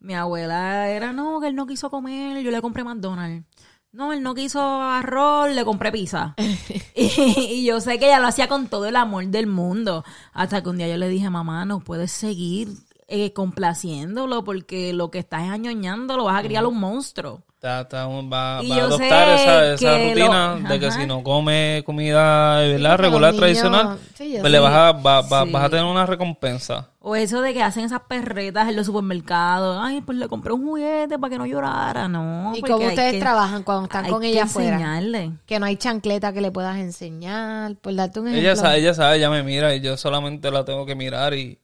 mi 0.00 0.14
abuela 0.14 0.88
era, 0.88 1.12
no, 1.12 1.40
que 1.40 1.48
él 1.48 1.54
no 1.54 1.66
quiso 1.66 1.90
comer, 1.90 2.42
yo 2.42 2.50
le 2.50 2.60
compré 2.62 2.84
McDonald's. 2.84 3.44
No, 3.92 4.12
él 4.12 4.22
no 4.22 4.34
quiso 4.34 4.60
arroz, 4.82 5.50
le 5.54 5.64
compré 5.64 5.90
pizza. 5.90 6.34
y, 6.94 7.02
y 7.38 7.64
yo 7.64 7.80
sé 7.80 7.98
que 7.98 8.06
ella 8.06 8.20
lo 8.20 8.26
hacía 8.26 8.46
con 8.48 8.68
todo 8.68 8.86
el 8.86 8.96
amor 8.96 9.26
del 9.26 9.46
mundo. 9.46 10.04
Hasta 10.32 10.62
que 10.62 10.68
un 10.68 10.76
día 10.78 10.88
yo 10.88 10.98
le 10.98 11.08
dije, 11.08 11.30
mamá, 11.30 11.64
no 11.64 11.80
puedes 11.80 12.12
seguir 12.12 12.68
eh, 13.08 13.32
complaciéndolo 13.32 14.44
porque 14.44 14.92
lo 14.92 15.10
que 15.10 15.18
estás 15.20 15.44
es 15.44 15.50
añoñando, 15.50 16.16
lo 16.16 16.24
vas 16.24 16.38
a 16.40 16.42
criar 16.42 16.66
un 16.66 16.78
monstruo. 16.78 17.42
Está- 17.66 17.80
está 17.80 18.06
va, 18.06 18.20
Y 18.62 18.68
va 18.68 18.76
a 18.76 18.78
yo 18.78 18.84
adoptar 18.84 19.38
sé 19.38 19.74
esa, 19.74 19.98
rutina 19.98 20.54
lo- 20.62 20.68
de 20.68 20.78
que 20.80 20.90
si 20.92 21.04
no 21.06 21.22
come 21.24 21.82
comida 21.84 22.60
regular, 22.60 23.00
niños- 23.00 23.36
tradicional, 23.36 23.98
sí, 24.14 24.36
pues 24.40 24.52
le 24.52 24.58
vas 24.60 24.72
a, 24.72 24.92
va- 24.92 25.20
va- 25.22 25.44
Sí. 25.44 25.50
vas 25.50 25.64
a 25.64 25.68
tener 25.68 25.84
una 25.84 26.06
recompensa. 26.06 26.88
O 27.00 27.14
eso 27.16 27.40
de 27.40 27.52
que 27.54 27.62
hacen 27.62 27.84
esas 27.84 28.00
perretas 28.08 28.68
en 28.68 28.76
los 28.76 28.86
supermercados. 28.86 29.78
Ay, 29.80 30.00
pues 30.00 30.16
le 30.18 30.28
compré 30.28 30.52
un 30.52 30.64
juguete 30.64 31.18
para 31.18 31.30
que 31.30 31.38
no 31.38 31.46
llorara. 31.46 32.08
No. 32.08 32.52
¿Y 32.56 32.62
cómo 32.62 32.86
ustedes 32.86 33.12
que- 33.14 33.20
trabajan 33.20 33.62
cuando 33.64 33.84
están 33.84 34.08
con 34.08 34.22
ella 34.22 34.44
afuera? 34.44 34.70
enseñarle. 34.74 35.32
Que 35.46 35.58
no 35.58 35.66
hay 35.66 35.76
chancleta 35.76 36.32
que 36.32 36.40
le 36.40 36.50
puedas 36.52 36.76
enseñar, 36.78 37.74
por 37.76 37.94
darte 37.94 38.20
un 38.20 38.28
ejemplo. 38.28 38.48
Ella 38.48 38.56
sabe, 38.56 38.78
ella 38.78 38.94
sabe, 38.94 39.16
ella 39.18 39.30
me 39.30 39.42
mira 39.42 39.74
y 39.74 39.80
yo 39.80 39.96
solamente 39.96 40.50
la 40.50 40.64
tengo 40.64 40.86
que 40.86 40.94
mirar 40.94 41.34
y, 41.34 41.58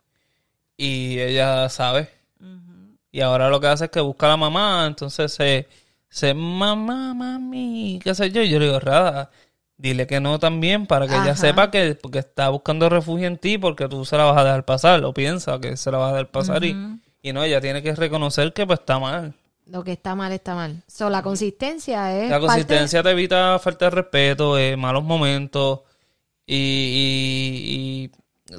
y 0.76 1.18
ella 1.20 1.68
sabe. 1.68 2.08
Y 3.14 3.20
ahora 3.20 3.50
lo 3.50 3.60
que 3.60 3.66
hace 3.66 3.84
es 3.86 3.90
que 3.90 4.00
busca 4.00 4.24
a 4.24 4.30
la 4.30 4.36
mamá, 4.38 4.86
entonces 4.86 5.32
se, 5.34 5.68
se 6.12 6.34
mamá, 6.34 7.14
mami, 7.14 7.98
qué 8.04 8.14
sé 8.14 8.30
yo. 8.30 8.42
Y 8.42 8.50
yo 8.50 8.58
le 8.58 8.66
digo, 8.66 8.78
Rada, 8.80 9.30
dile 9.78 10.06
que 10.06 10.20
no 10.20 10.38
también 10.38 10.86
para 10.86 11.06
que 11.08 11.14
ella 11.14 11.34
sepa 11.34 11.70
que 11.70 11.94
porque 12.00 12.18
está 12.20 12.50
buscando 12.50 12.88
refugio 12.90 13.26
en 13.26 13.38
ti 13.38 13.56
porque 13.58 13.88
tú 13.88 14.04
se 14.04 14.16
la 14.18 14.24
vas 14.24 14.36
a 14.36 14.44
dejar 14.44 14.64
pasar 14.64 15.02
o 15.04 15.14
piensa 15.14 15.58
que 15.58 15.76
se 15.76 15.90
la 15.90 15.98
vas 15.98 16.10
a 16.10 16.16
dejar 16.16 16.30
pasar 16.30 16.64
y, 16.64 16.76
y 17.22 17.32
no, 17.32 17.42
ella 17.42 17.60
tiene 17.62 17.82
que 17.82 17.94
reconocer 17.96 18.52
que 18.52 18.66
pues 18.66 18.80
está 18.80 18.98
mal. 18.98 19.34
Lo 19.66 19.82
que 19.84 19.92
está 19.92 20.14
mal 20.14 20.32
está 20.32 20.54
mal. 20.54 20.82
So, 20.86 21.08
la 21.08 21.22
consistencia 21.22 22.14
es 22.16 22.28
La 22.28 22.36
parte- 22.38 22.46
consistencia 22.46 23.02
te 23.02 23.10
evita 23.10 23.58
falta 23.58 23.86
de 23.86 23.90
respeto, 23.92 24.58
eh, 24.58 24.76
malos 24.76 25.04
momentos 25.04 25.80
y 26.46 28.10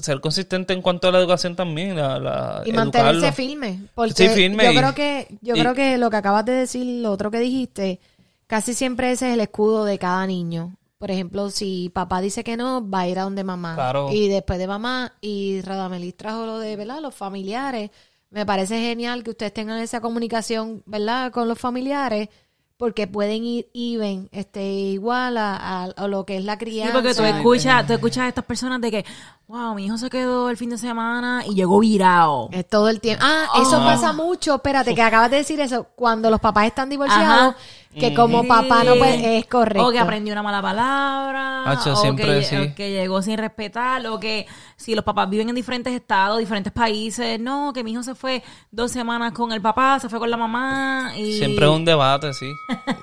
ser 0.02 0.20
consistente 0.22 0.74
en 0.74 0.82
cuanto 0.82 1.08
a 1.08 1.12
la 1.12 1.20
educación 1.20 1.56
también, 1.56 1.96
la, 1.96 2.20
la- 2.20 2.64
y 2.66 2.72
mantenerse 2.74 3.28
educarlo. 3.28 3.36
firme. 3.36 3.80
Porque 3.96 4.14
Sí, 4.14 4.30
firme 4.30 4.64
yo 4.66 4.72
y- 4.72 4.76
creo 4.78 4.94
que, 4.96 5.28
yo 5.42 5.56
y- 5.56 5.60
creo 5.60 5.74
que 5.74 5.98
lo 5.98 6.10
que 6.10 6.18
acabas 6.18 6.46
de 6.46 6.54
decir, 6.54 7.02
lo 7.02 7.12
otro 7.12 7.30
que 7.32 7.40
dijiste, 7.40 8.00
casi 8.48 8.74
siempre 8.74 9.12
ese 9.12 9.28
es 9.30 9.34
el 9.36 9.40
escudo 9.42 9.86
de 9.86 9.98
cada 10.00 10.26
niño. 10.28 10.76
Por 10.98 11.12
ejemplo, 11.12 11.50
si 11.50 11.90
papá 11.94 12.22
dice 12.22 12.44
que 12.46 12.56
no, 12.56 12.90
va 12.90 13.02
a 13.02 13.08
ir 13.10 13.20
a 13.20 13.24
donde 13.24 13.44
mamá. 13.44 13.76
Claro. 13.76 14.10
Y 14.12 14.30
después 14.30 14.58
de 14.58 14.68
mamá, 14.68 15.12
y 15.20 15.60
Radamelis 15.62 16.16
trajo 16.16 16.46
lo 16.46 16.60
de, 16.60 16.76
¿verdad? 16.78 17.02
Los 17.02 17.14
familiares. 17.14 17.90
Me 18.30 18.46
parece 18.46 18.80
genial 18.80 19.22
que 19.24 19.32
ustedes 19.32 19.54
tengan 19.54 19.80
esa 19.80 20.00
comunicación, 20.00 20.82
¿verdad? 20.86 21.32
Con 21.32 21.48
los 21.50 21.60
familiares, 21.60 22.30
porque 22.78 23.06
pueden 23.06 23.44
ir 23.44 23.68
even, 23.74 24.30
este, 24.32 24.64
igual 24.66 25.38
a, 25.38 25.56
a- 25.56 25.84
a 25.96 26.08
lo 26.08 26.26
que 26.26 26.38
es 26.38 26.44
la 26.46 26.54
Sí, 26.54 26.60
crianza. 26.60 26.94
porque 26.94 27.14
tú 27.14 27.24
escuchas, 27.24 27.86
tú 27.86 27.94
escuchas 27.94 28.18
a 28.24 28.28
estas 28.30 28.46
personas 28.46 28.80
de 28.82 28.90
que, 28.92 29.06
wow, 29.48 29.76
mi 29.76 29.86
hijo 29.86 29.98
se 29.98 30.10
quedó 30.10 30.50
el 30.50 30.58
fin 30.58 30.70
de 30.70 30.78
semana 30.78 31.44
y 31.46 31.54
llegó 31.54 31.80
virado. 31.80 32.50
Es 32.52 32.68
todo 32.68 32.90
el 32.90 33.00
tiempo. 33.00 33.24
Ah, 33.26 33.48
eso 33.62 33.78
pasa 33.78 34.14
mucho. 34.14 34.56
Espérate, 34.56 34.96
que 34.96 35.02
acabas 35.02 35.30
de 35.30 35.38
decir 35.38 35.60
eso. 35.60 35.88
Cuando 35.96 36.30
los 36.30 36.40
papás 36.40 36.66
están 36.68 36.90
divorciados, 36.90 37.56
Ajá. 37.56 37.58
que 37.94 38.14
como 38.14 38.48
papá 38.48 38.84
no 38.84 38.96
puede, 38.96 39.38
es 39.38 39.46
correcto. 39.46 39.88
O 39.88 39.92
que 39.92 40.00
aprendió 40.00 40.34
una 40.34 40.44
mala 40.44 40.62
palabra. 40.62 41.70
Hacho, 41.70 41.94
o, 41.94 41.96
siempre 41.98 42.26
que, 42.40 42.44
sí. 42.44 42.56
o 42.56 42.74
que 42.74 42.92
llegó 42.92 43.22
sin 43.22 43.38
respetar. 43.38 44.06
O 44.08 44.20
que 44.20 44.48
si 44.78 44.96
los 44.96 45.04
papás 45.04 45.30
viven 45.30 45.50
en 45.50 45.56
diferentes 45.56 45.94
estados, 45.94 46.40
diferentes 46.40 46.72
países. 46.72 47.40
No, 47.40 47.74
que 47.74 47.84
mi 47.84 47.92
hijo 47.92 48.02
se 48.02 48.16
fue 48.16 48.44
dos 48.72 48.92
semanas 48.92 49.34
con 49.34 49.52
el 49.52 49.62
papá, 49.62 50.00
se 50.00 50.10
fue 50.10 50.20
con 50.20 50.32
la 50.32 50.38
mamá. 50.38 51.14
Y, 51.18 51.38
Siempre 51.38 51.66
es 51.66 51.72
un 51.72 51.86
debate, 51.86 52.34
sí. 52.34 52.52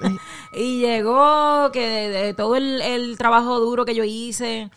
y 0.55 0.81
llegó 0.81 1.70
que 1.70 1.87
de, 1.87 2.09
de 2.09 2.35
todo 2.35 2.57
el, 2.57 2.81
el 2.81 3.18
trabajo 3.18 3.61
duro 3.61 3.85
que 3.85 3.94
yo 3.94 4.05
hice. 4.05 4.70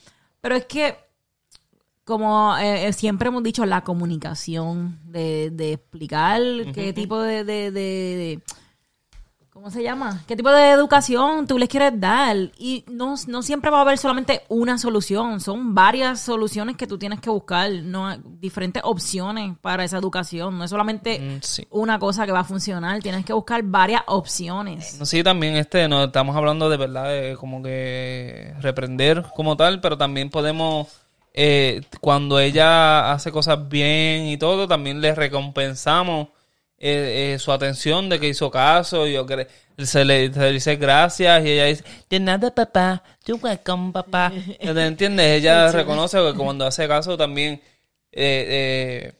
Pero 0.44 0.56
es 0.56 0.66
que, 0.66 0.98
como 2.04 2.58
eh, 2.58 2.88
eh, 2.88 2.94
siempre 2.94 3.30
hemos 3.30 3.44
dicho, 3.44 3.66
la 3.66 3.82
comunicación, 3.84 5.00
de, 5.06 5.50
de 5.52 5.74
explicar 5.74 6.42
qué 6.74 6.92
tipo 6.94 7.22
de, 7.22 7.44
de, 7.44 7.72
de- 7.72 7.72
de- 7.72 8.42
¿Cómo 9.52 9.70
se 9.70 9.84
llama? 9.84 10.24
¿Qué 10.28 10.36
tipo 10.36 10.50
de 10.50 10.72
educación 10.72 11.46
tú 11.46 11.60
les 11.60 11.70
quieres 11.70 11.98
dar? 12.00 12.36
Y 12.58 12.84
no, 12.92 13.14
no 13.28 13.44
siempre 13.44 13.70
va 13.70 13.78
a 13.78 13.82
haber 13.82 14.00
solamente 14.00 14.42
una 14.50 14.80
solución, 14.80 15.40
son 15.40 15.76
varias 15.76 16.20
soluciones 16.22 16.76
que 16.76 16.88
tú 16.88 16.98
tienes 16.98 17.20
que 17.22 17.30
buscar, 17.30 17.72
no 17.72 18.18
diferentes 18.18 18.82
opciones 18.84 19.56
para 19.62 19.84
esa 19.84 20.00
educación, 20.00 20.58
no 20.58 20.64
es 20.64 20.72
solamente 20.72 21.20
Mm, 21.20 21.42
sí. 21.44 21.68
una 21.70 22.00
cosa 22.00 22.26
que 22.26 22.32
va 22.32 22.40
a 22.40 22.44
funcionar, 22.44 23.00
tienes 23.04 23.24
que 23.26 23.32
buscar 23.34 23.62
varias 23.62 24.02
opciones. 24.08 24.98
No, 25.00 25.06
Sí, 25.06 25.22
también 25.24 25.56
este, 25.56 25.88
no 25.88 26.06
estamos 26.06 26.36
hablando 26.36 26.68
de 26.68 26.78
verdad 26.78 27.10
de 27.10 27.38
como 27.40 27.62
que 27.62 28.56
reprender 28.60 29.24
como 29.36 29.56
tal, 29.56 29.80
pero 29.82 30.00
también 30.00 30.32
podemos, 30.32 30.88
eh, 31.34 31.82
cuando 32.00 32.40
ella 32.40 33.12
hace 33.12 33.32
cosas 33.32 33.68
bien 33.68 34.26
y 34.28 34.38
todo, 34.38 34.68
también 34.68 35.02
le 35.02 35.16
recompensamos 35.16 36.28
eh, 36.78 37.34
eh, 37.36 37.40
su 37.40 37.52
atención 37.52 38.10
de 38.10 38.20
que 38.20 38.28
hizo 38.30 38.52
caso. 38.52 39.08
Yo 39.08 39.26
cre- 39.26 39.48
se 39.78 40.06
le, 40.06 40.32
se 40.32 40.40
le 40.40 40.52
dice 40.52 40.76
gracias 40.76 41.44
y 41.46 41.50
ella 41.52 41.66
dice, 41.66 41.84
de 42.10 42.20
nada 42.20 42.54
papá, 42.54 43.02
you're 43.26 43.42
welcome 43.44 43.92
papá. 43.92 44.32
¿Te 44.60 44.86
entiendes? 44.86 45.26
Ella 45.40 45.72
reconoce 45.80 46.18
que 46.20 46.34
cuando 46.38 46.66
hace 46.66 46.88
caso 46.88 47.18
también 47.18 47.62
eh, 48.12 49.14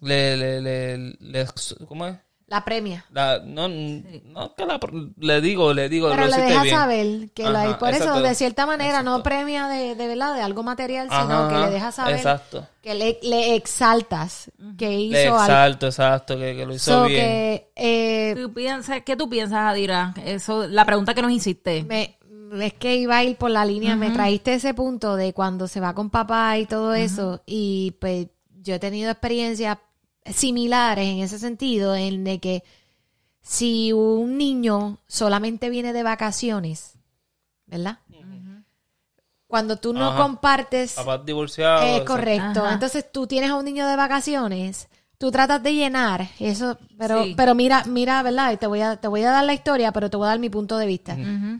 le, 0.00 0.36
le, 0.36 0.60
le, 0.60 0.98
le- 1.20 1.46
¿cómo 1.86 2.06
es? 2.06 2.16
La 2.50 2.64
premia. 2.64 3.04
La- 3.12 3.38
no, 3.38 3.68
no 3.68 4.54
que 4.56 4.66
la, 4.66 4.78
le 5.18 5.40
digo, 5.40 5.72
le 5.72 5.88
digo, 5.88 6.10
Pero 6.10 6.26
lo 6.26 6.36
le 6.36 6.42
deja 6.42 6.62
bien. 6.64 6.74
saber 6.74 7.30
que 7.32 7.44
la, 7.48 7.78
por 7.78 7.94
eso, 7.94 8.20
de 8.20 8.34
cierta 8.34 8.66
manera, 8.66 9.02
no 9.04 9.22
premia 9.22 9.68
de, 9.68 9.94
de 9.94 10.06
verdad, 10.08 10.34
de 10.34 10.42
algo 10.42 10.64
material, 10.64 11.08
sino 11.08 11.44
Ajá, 11.44 11.48
que 11.48 11.58
le 11.66 11.70
deja 11.70 11.92
saber 11.92 12.16
Exacto. 12.16 12.66
que 12.82 12.94
le, 12.94 13.18
le 13.22 13.54
exaltas 13.54 14.50
que 14.76 14.90
hizo 14.92 15.12
Le 15.12 15.26
algo. 15.28 15.38
exalto, 15.40 15.86
exacto, 15.86 16.36
que, 16.36 16.56
que 16.56 16.66
lo 16.66 16.74
hizo 16.74 16.90
So 16.92 17.04
bien. 17.06 17.20
que, 17.20 17.70
eh, 17.76 18.34
¿Tú 18.36 18.52
piensas, 18.52 19.02
¿Qué 19.06 19.14
tú 19.16 19.30
piensas, 19.30 19.58
Adira? 19.70 20.12
Eso, 20.24 20.66
la 20.66 20.84
pregunta 20.84 21.14
que 21.14 21.22
nos 21.22 21.30
hiciste. 21.30 21.84
me, 21.84 22.18
es 22.60 22.74
que 22.74 22.96
iba 22.96 23.16
a 23.18 23.22
ir 23.22 23.36
por 23.36 23.52
la 23.52 23.64
línea, 23.64 23.94
me 23.94 24.10
trajiste 24.10 24.54
ese 24.54 24.74
punto 24.74 25.14
de 25.14 25.32
cuando 25.32 25.68
se 25.68 25.78
va 25.78 25.94
con 25.94 26.10
papá 26.10 26.58
y 26.58 26.66
todo 26.66 26.94
eso, 26.94 27.42
y 27.46 27.92
pues 28.00 28.26
yo 28.60 28.74
he 28.74 28.78
tenido 28.80 29.08
experiencias 29.12 29.78
similares 30.24 31.06
en 31.08 31.18
ese 31.20 31.38
sentido, 31.38 31.94
en 31.94 32.24
de 32.24 32.38
que 32.38 32.62
si 33.42 33.92
un 33.92 34.36
niño 34.38 34.98
solamente 35.06 35.70
viene 35.70 35.92
de 35.92 36.02
vacaciones, 36.02 36.94
¿verdad? 37.66 37.98
Cuando 39.46 39.78
tú 39.78 39.92
no 39.92 40.10
Ajá. 40.10 40.16
compartes 40.22 40.92
Papás 40.94 41.24
divorciados. 41.26 42.02
correcto. 42.02 42.64
Ajá. 42.64 42.74
Entonces 42.74 43.10
tú 43.10 43.26
tienes 43.26 43.50
a 43.50 43.56
un 43.56 43.64
niño 43.64 43.84
de 43.88 43.96
vacaciones, 43.96 44.88
tú 45.18 45.32
tratas 45.32 45.60
de 45.62 45.74
llenar 45.74 46.28
eso, 46.38 46.78
pero, 46.96 47.24
Sí. 47.24 47.34
pero 47.36 47.56
mira, 47.56 47.82
mira, 47.86 48.22
¿verdad? 48.22 48.52
Y 48.52 48.58
te 48.58 48.68
voy 48.68 48.80
a, 48.80 48.96
te 48.98 49.08
voy 49.08 49.22
a 49.24 49.30
dar 49.32 49.44
la 49.44 49.52
historia, 49.54 49.90
pero 49.90 50.08
te 50.08 50.16
voy 50.16 50.26
a 50.26 50.30
dar 50.30 50.38
mi 50.38 50.50
punto 50.50 50.78
de 50.78 50.86
vista. 50.86 51.16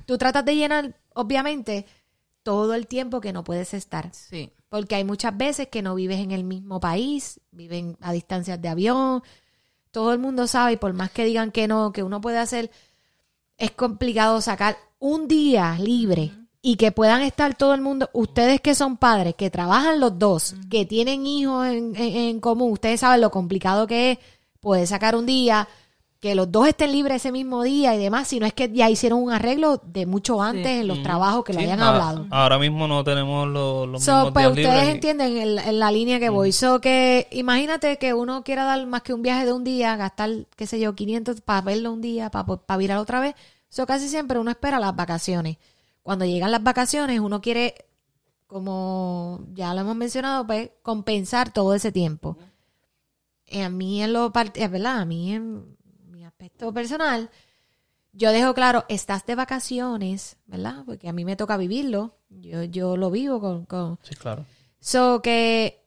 Tú 0.06 0.18
tratas 0.18 0.44
de 0.44 0.54
llenar, 0.54 0.94
obviamente, 1.14 1.84
todo 2.44 2.74
el 2.74 2.86
tiempo 2.86 3.20
que 3.20 3.32
no 3.32 3.42
puedes 3.42 3.74
estar. 3.74 4.10
Sí. 4.12 4.52
Porque 4.70 4.94
hay 4.94 5.04
muchas 5.04 5.36
veces 5.36 5.68
que 5.68 5.82
no 5.82 5.94
vives 5.94 6.20
en 6.20 6.30
el 6.30 6.44
mismo 6.44 6.80
país, 6.80 7.40
viven 7.50 7.98
a 8.00 8.12
distancias 8.12 8.62
de 8.62 8.68
avión. 8.68 9.22
Todo 9.90 10.12
el 10.14 10.18
mundo 10.20 10.46
sabe, 10.46 10.72
y 10.72 10.76
por 10.78 10.94
más 10.94 11.10
que 11.10 11.24
digan 11.26 11.50
que 11.50 11.68
no, 11.68 11.92
que 11.92 12.02
uno 12.02 12.20
puede 12.22 12.38
hacer, 12.38 12.70
es 13.58 13.72
complicado 13.72 14.40
sacar 14.40 14.78
un 14.98 15.28
día 15.28 15.76
libre 15.78 16.32
y 16.62 16.76
que 16.76 16.92
puedan 16.92 17.22
estar 17.22 17.56
todo 17.56 17.74
el 17.74 17.80
mundo, 17.80 18.08
ustedes 18.12 18.60
que 18.60 18.74
son 18.74 18.96
padres, 18.96 19.34
que 19.34 19.50
trabajan 19.50 19.98
los 19.98 20.18
dos, 20.18 20.54
que 20.70 20.86
tienen 20.86 21.26
hijos 21.26 21.66
en, 21.66 21.96
en- 21.96 22.16
en 22.16 22.40
común, 22.40 22.72
ustedes 22.72 23.00
saben 23.00 23.20
lo 23.22 23.30
complicado 23.30 23.86
que 23.86 24.12
es 24.12 24.18
poder 24.60 24.86
sacar 24.86 25.16
un 25.16 25.26
día, 25.26 25.66
que 26.20 26.34
los 26.34 26.52
dos 26.52 26.68
estén 26.68 26.92
libres 26.92 27.16
ese 27.16 27.32
mismo 27.32 27.62
día 27.62 27.94
y 27.94 27.98
demás, 27.98 28.28
si 28.28 28.38
no 28.40 28.44
es 28.46 28.52
que 28.52 28.70
ya 28.70 28.90
hicieron 28.90 29.22
un 29.22 29.32
arreglo 29.32 29.80
de 29.86 30.04
mucho 30.04 30.42
antes 30.42 30.66
en 30.66 30.86
los 30.86 31.02
trabajos 31.02 31.44
que 31.44 31.54
lo 31.54 31.60
Sí, 31.60 31.64
hayan 31.64 31.80
a- 31.80 31.88
hablado. 31.88 32.26
Ahora 32.30 32.58
mismo 32.58 32.86
no 32.86 33.02
tenemos 33.02 33.48
los, 33.48 33.88
los 33.88 34.04
So, 34.04 34.12
mismos 34.26 34.32
pues 34.34 34.44
días 34.44 34.50
ustedes 34.68 34.68
libres. 34.74 34.88
y- 34.88 34.90
entienden 34.96 35.36
en, 35.38 35.58
en 35.58 35.78
la 35.78 35.90
línea 35.90 36.20
que 36.20 36.28
voy. 36.28 36.52
So 36.52 36.78
que 36.82 37.26
imagínate 37.30 37.96
que 37.96 38.12
uno 38.12 38.44
quiera 38.44 38.64
dar 38.64 38.86
más 38.86 39.00
que 39.00 39.14
un 39.14 39.22
viaje 39.22 39.46
de 39.46 39.52
un 39.54 39.64
día, 39.64 39.96
gastar, 39.96 40.28
qué 40.56 40.66
sé 40.66 40.78
yo, 40.78 40.94
500 40.94 41.40
para 41.40 41.62
verlo 41.62 41.90
un 41.90 42.02
día, 42.02 42.30
para, 42.30 42.44
para 42.44 42.76
virar 42.76 42.98
otra 42.98 43.20
vez. 43.20 43.34
So 43.70 43.86
casi 43.86 44.06
siempre 44.08 44.38
uno 44.38 44.50
espera 44.50 44.78
las 44.78 44.94
vacaciones. 44.94 45.56
Cuando 46.02 46.26
llegan 46.26 46.50
las 46.50 46.62
vacaciones, 46.62 47.18
uno 47.20 47.40
quiere, 47.40 47.74
como 48.46 49.40
ya 49.54 49.72
lo 49.72 49.80
hemos 49.80 49.96
mencionado, 49.96 50.46
pues 50.46 50.70
compensar 50.82 51.50
todo 51.52 51.74
ese 51.74 51.92
tiempo. 51.92 52.36
Y 53.46 53.60
a 53.62 53.70
mí 53.70 54.02
en 54.02 54.12
lo 54.12 54.30
es 54.54 54.70
verdad, 54.70 54.98
a 54.98 55.04
mí 55.06 55.32
en 55.32 55.76
personal, 56.58 57.30
yo 58.12 58.32
dejo 58.32 58.54
claro, 58.54 58.84
estás 58.88 59.24
de 59.26 59.34
vacaciones, 59.34 60.36
¿verdad? 60.46 60.82
Porque 60.84 61.08
a 61.08 61.12
mí 61.12 61.24
me 61.24 61.36
toca 61.36 61.56
vivirlo. 61.56 62.16
Yo, 62.28 62.64
yo 62.64 62.96
lo 62.96 63.10
vivo 63.10 63.40
con, 63.40 63.64
con... 63.66 63.98
Sí, 64.02 64.14
claro. 64.14 64.44
So 64.80 65.20
que 65.22 65.84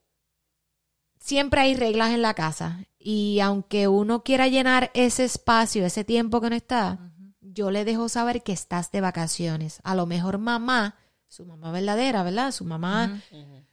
siempre 1.19 1.61
hay 1.61 1.75
reglas 1.75 2.11
en 2.11 2.21
la 2.21 2.33
casa. 2.33 2.85
Y 2.99 3.39
aunque 3.41 3.87
uno 3.87 4.23
quiera 4.23 4.47
llenar 4.47 4.91
ese 4.93 5.25
espacio, 5.25 5.85
ese 5.85 6.03
tiempo 6.03 6.39
que 6.41 6.49
no 6.49 6.55
está, 6.55 6.99
yo 7.41 7.71
le 7.71 7.85
dejo 7.85 8.07
saber 8.09 8.43
que 8.43 8.53
estás 8.53 8.91
de 8.91 9.01
vacaciones. 9.01 9.79
A 9.83 9.95
lo 9.95 10.05
mejor 10.05 10.37
mamá, 10.37 10.95
su 11.27 11.45
mamá 11.45 11.71
verdadera, 11.71 12.23
¿verdad? 12.23 12.51
Su 12.51 12.63
mamá 12.65 13.21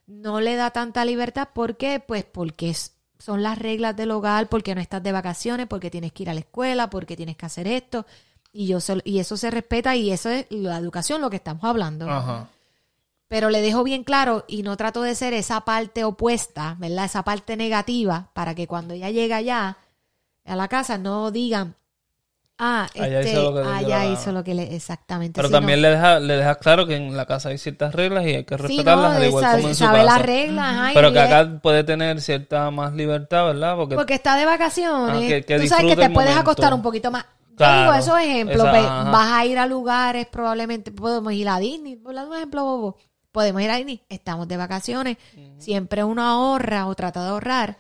no 0.06 0.40
le 0.40 0.56
da 0.56 0.70
tanta 0.70 1.04
libertad. 1.04 1.48
¿Por 1.54 1.76
qué? 1.76 2.00
Pues 2.00 2.24
porque 2.24 2.70
es- 2.70 2.96
son 3.20 3.42
las 3.44 3.56
reglas 3.58 3.94
del 3.96 4.10
hogar, 4.10 4.48
porque 4.48 4.74
no 4.74 4.80
estás 4.80 5.02
de 5.02 5.12
vacaciones, 5.12 5.68
porque 5.68 5.90
tienes 5.90 6.12
que 6.12 6.24
ir 6.24 6.30
a 6.30 6.34
la 6.34 6.40
escuela, 6.40 6.90
porque 6.90 7.16
tienes 7.16 7.36
que 7.36 7.46
hacer 7.46 7.68
esto. 7.68 8.04
Y, 8.52 8.66
yo 8.66 8.80
sol- 8.80 9.02
y 9.04 9.20
eso 9.20 9.36
se 9.36 9.50
respeta 9.50 9.94
y 9.94 10.10
eso 10.10 10.28
es 10.28 10.46
la 10.50 10.76
educación, 10.78 11.20
lo 11.20 11.30
que 11.30 11.36
estamos 11.36 11.62
hablando. 11.62 12.10
Ajá. 12.10 12.48
Pero 13.28 13.48
le 13.50 13.60
dejo 13.60 13.84
bien 13.84 14.02
claro 14.02 14.44
y 14.48 14.64
no 14.64 14.76
trato 14.76 15.02
de 15.02 15.14
ser 15.14 15.34
esa 15.34 15.60
parte 15.60 16.02
opuesta, 16.02 16.74
¿verdad? 16.80 17.04
Esa 17.04 17.22
parte 17.22 17.56
negativa, 17.56 18.30
para 18.32 18.56
que 18.56 18.66
cuando 18.66 18.94
ella 18.94 19.10
llega 19.10 19.36
allá 19.36 19.76
a 20.44 20.56
la 20.56 20.66
casa 20.66 20.98
no 20.98 21.30
digan, 21.30 21.76
ah, 22.60 22.86
Allá 22.94 23.20
este, 23.20 23.32
hizo 23.32 23.42
lo 23.42 23.54
que 23.54 23.58
le 23.60 23.64
dio 23.66 23.74
allá 23.76 23.88
la 23.88 23.98
gana. 24.04 24.12
hizo 24.12 24.32
lo 24.32 24.44
que 24.44 24.54
le... 24.54 24.76
Exactamente. 24.76 25.32
Pero 25.36 25.50
también 25.50 25.82
le 25.82 25.88
dejas 25.90 26.22
le 26.22 26.36
dejas 26.36 26.56
claro 26.58 26.86
que 26.86 26.94
en 26.96 27.16
la 27.16 27.26
casa 27.26 27.48
hay 27.48 27.58
ciertas 27.58 27.94
reglas 27.94 28.24
y 28.26 28.34
hay 28.36 28.44
que 28.44 28.56
Sí, 28.56 28.62
respetarlas 28.62 29.10
no, 29.12 29.16
al 29.16 29.24
igual 29.26 29.44
esa- 29.44 29.56
como 29.56 29.68
en 29.68 29.74
su 29.74 29.84
sabe 29.84 29.98
casa. 29.98 30.04
las 30.12 30.22
reglas. 30.22 30.64
ajá, 30.64 30.90
Pero 30.94 31.12
que 31.12 31.20
acá 31.20 31.60
puede 31.62 31.82
tener 31.84 32.20
cierta 32.20 32.70
más 32.70 32.92
libertad, 32.92 33.46
¿verdad? 33.46 33.76
Porque, 33.76 33.94
Porque 33.96 34.14
está 34.14 34.36
de 34.36 34.44
vacaciones. 34.46 35.24
Ah, 35.24 35.28
que- 35.28 35.42
que 35.44 35.58
Tú 35.58 35.66
sabes 35.66 35.86
que 35.86 35.96
te 35.96 36.10
puedes 36.10 36.36
acostar 36.36 36.72
un 36.74 36.82
poquito 36.82 37.10
más. 37.10 37.24
Claro, 37.56 37.74
Yo 37.76 37.92
digo 37.92 38.04
esos 38.04 38.20
ejemplos. 38.20 38.66
esa- 38.68 39.10
vas 39.10 39.32
a 39.32 39.44
ir 39.44 39.58
a 39.58 39.66
lugares, 39.66 40.26
probablemente 40.30 40.92
podemos 40.92 41.32
ir 41.32 41.48
a 41.48 41.58
Disney. 41.58 41.96
Por 41.96 42.14
un 42.14 42.34
ejemplo 42.34 42.64
bobo. 42.64 42.96
Podemos 43.32 43.60
ir 43.62 43.70
a 43.70 43.76
Disney. 43.76 44.02
Estamos 44.08 44.48
de 44.48 44.56
vacaciones. 44.56 45.16
Siempre 45.58 46.02
uno 46.04 46.22
ahorra 46.22 46.86
o 46.86 46.94
trata 46.94 47.22
de 47.22 47.28
ahorrar 47.30 47.76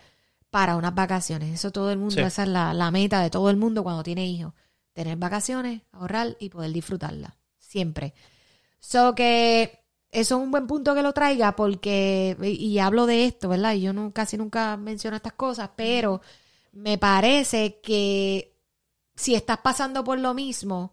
para 0.50 0.76
unas 0.76 0.94
vacaciones. 0.94 1.52
Eso 1.54 1.70
todo 1.70 1.90
el 1.92 1.98
mundo, 1.98 2.14
Sí. 2.16 2.20
esa 2.20 2.42
es 2.42 2.48
la, 2.48 2.74
la 2.74 2.90
meta 2.90 3.20
de 3.20 3.30
todo 3.30 3.50
el 3.50 3.56
mundo 3.56 3.82
cuando 3.82 4.02
tiene 4.02 4.26
hijos. 4.26 4.52
Tener 5.00 5.16
vacaciones, 5.16 5.80
ahorrar 5.92 6.36
y 6.38 6.50
poder 6.50 6.72
disfrutarlas. 6.72 7.32
Siempre. 7.58 8.12
So 8.80 9.14
que 9.14 9.82
eso 10.10 10.36
es 10.36 10.42
un 10.42 10.50
buen 10.50 10.66
punto 10.66 10.94
que 10.94 11.02
lo 11.02 11.14
traiga 11.14 11.56
porque, 11.56 12.36
y 12.42 12.78
hablo 12.80 13.06
de 13.06 13.24
esto, 13.24 13.48
¿verdad? 13.48 13.72
Y 13.72 13.80
yo 13.80 13.94
no, 13.94 14.12
casi 14.12 14.36
nunca 14.36 14.76
menciono 14.76 15.16
estas 15.16 15.32
cosas, 15.32 15.70
pero 15.74 16.20
me 16.72 16.98
parece 16.98 17.80
que 17.80 18.58
si 19.14 19.34
estás 19.34 19.56
pasando 19.60 20.04
por 20.04 20.18
lo 20.18 20.34
mismo, 20.34 20.92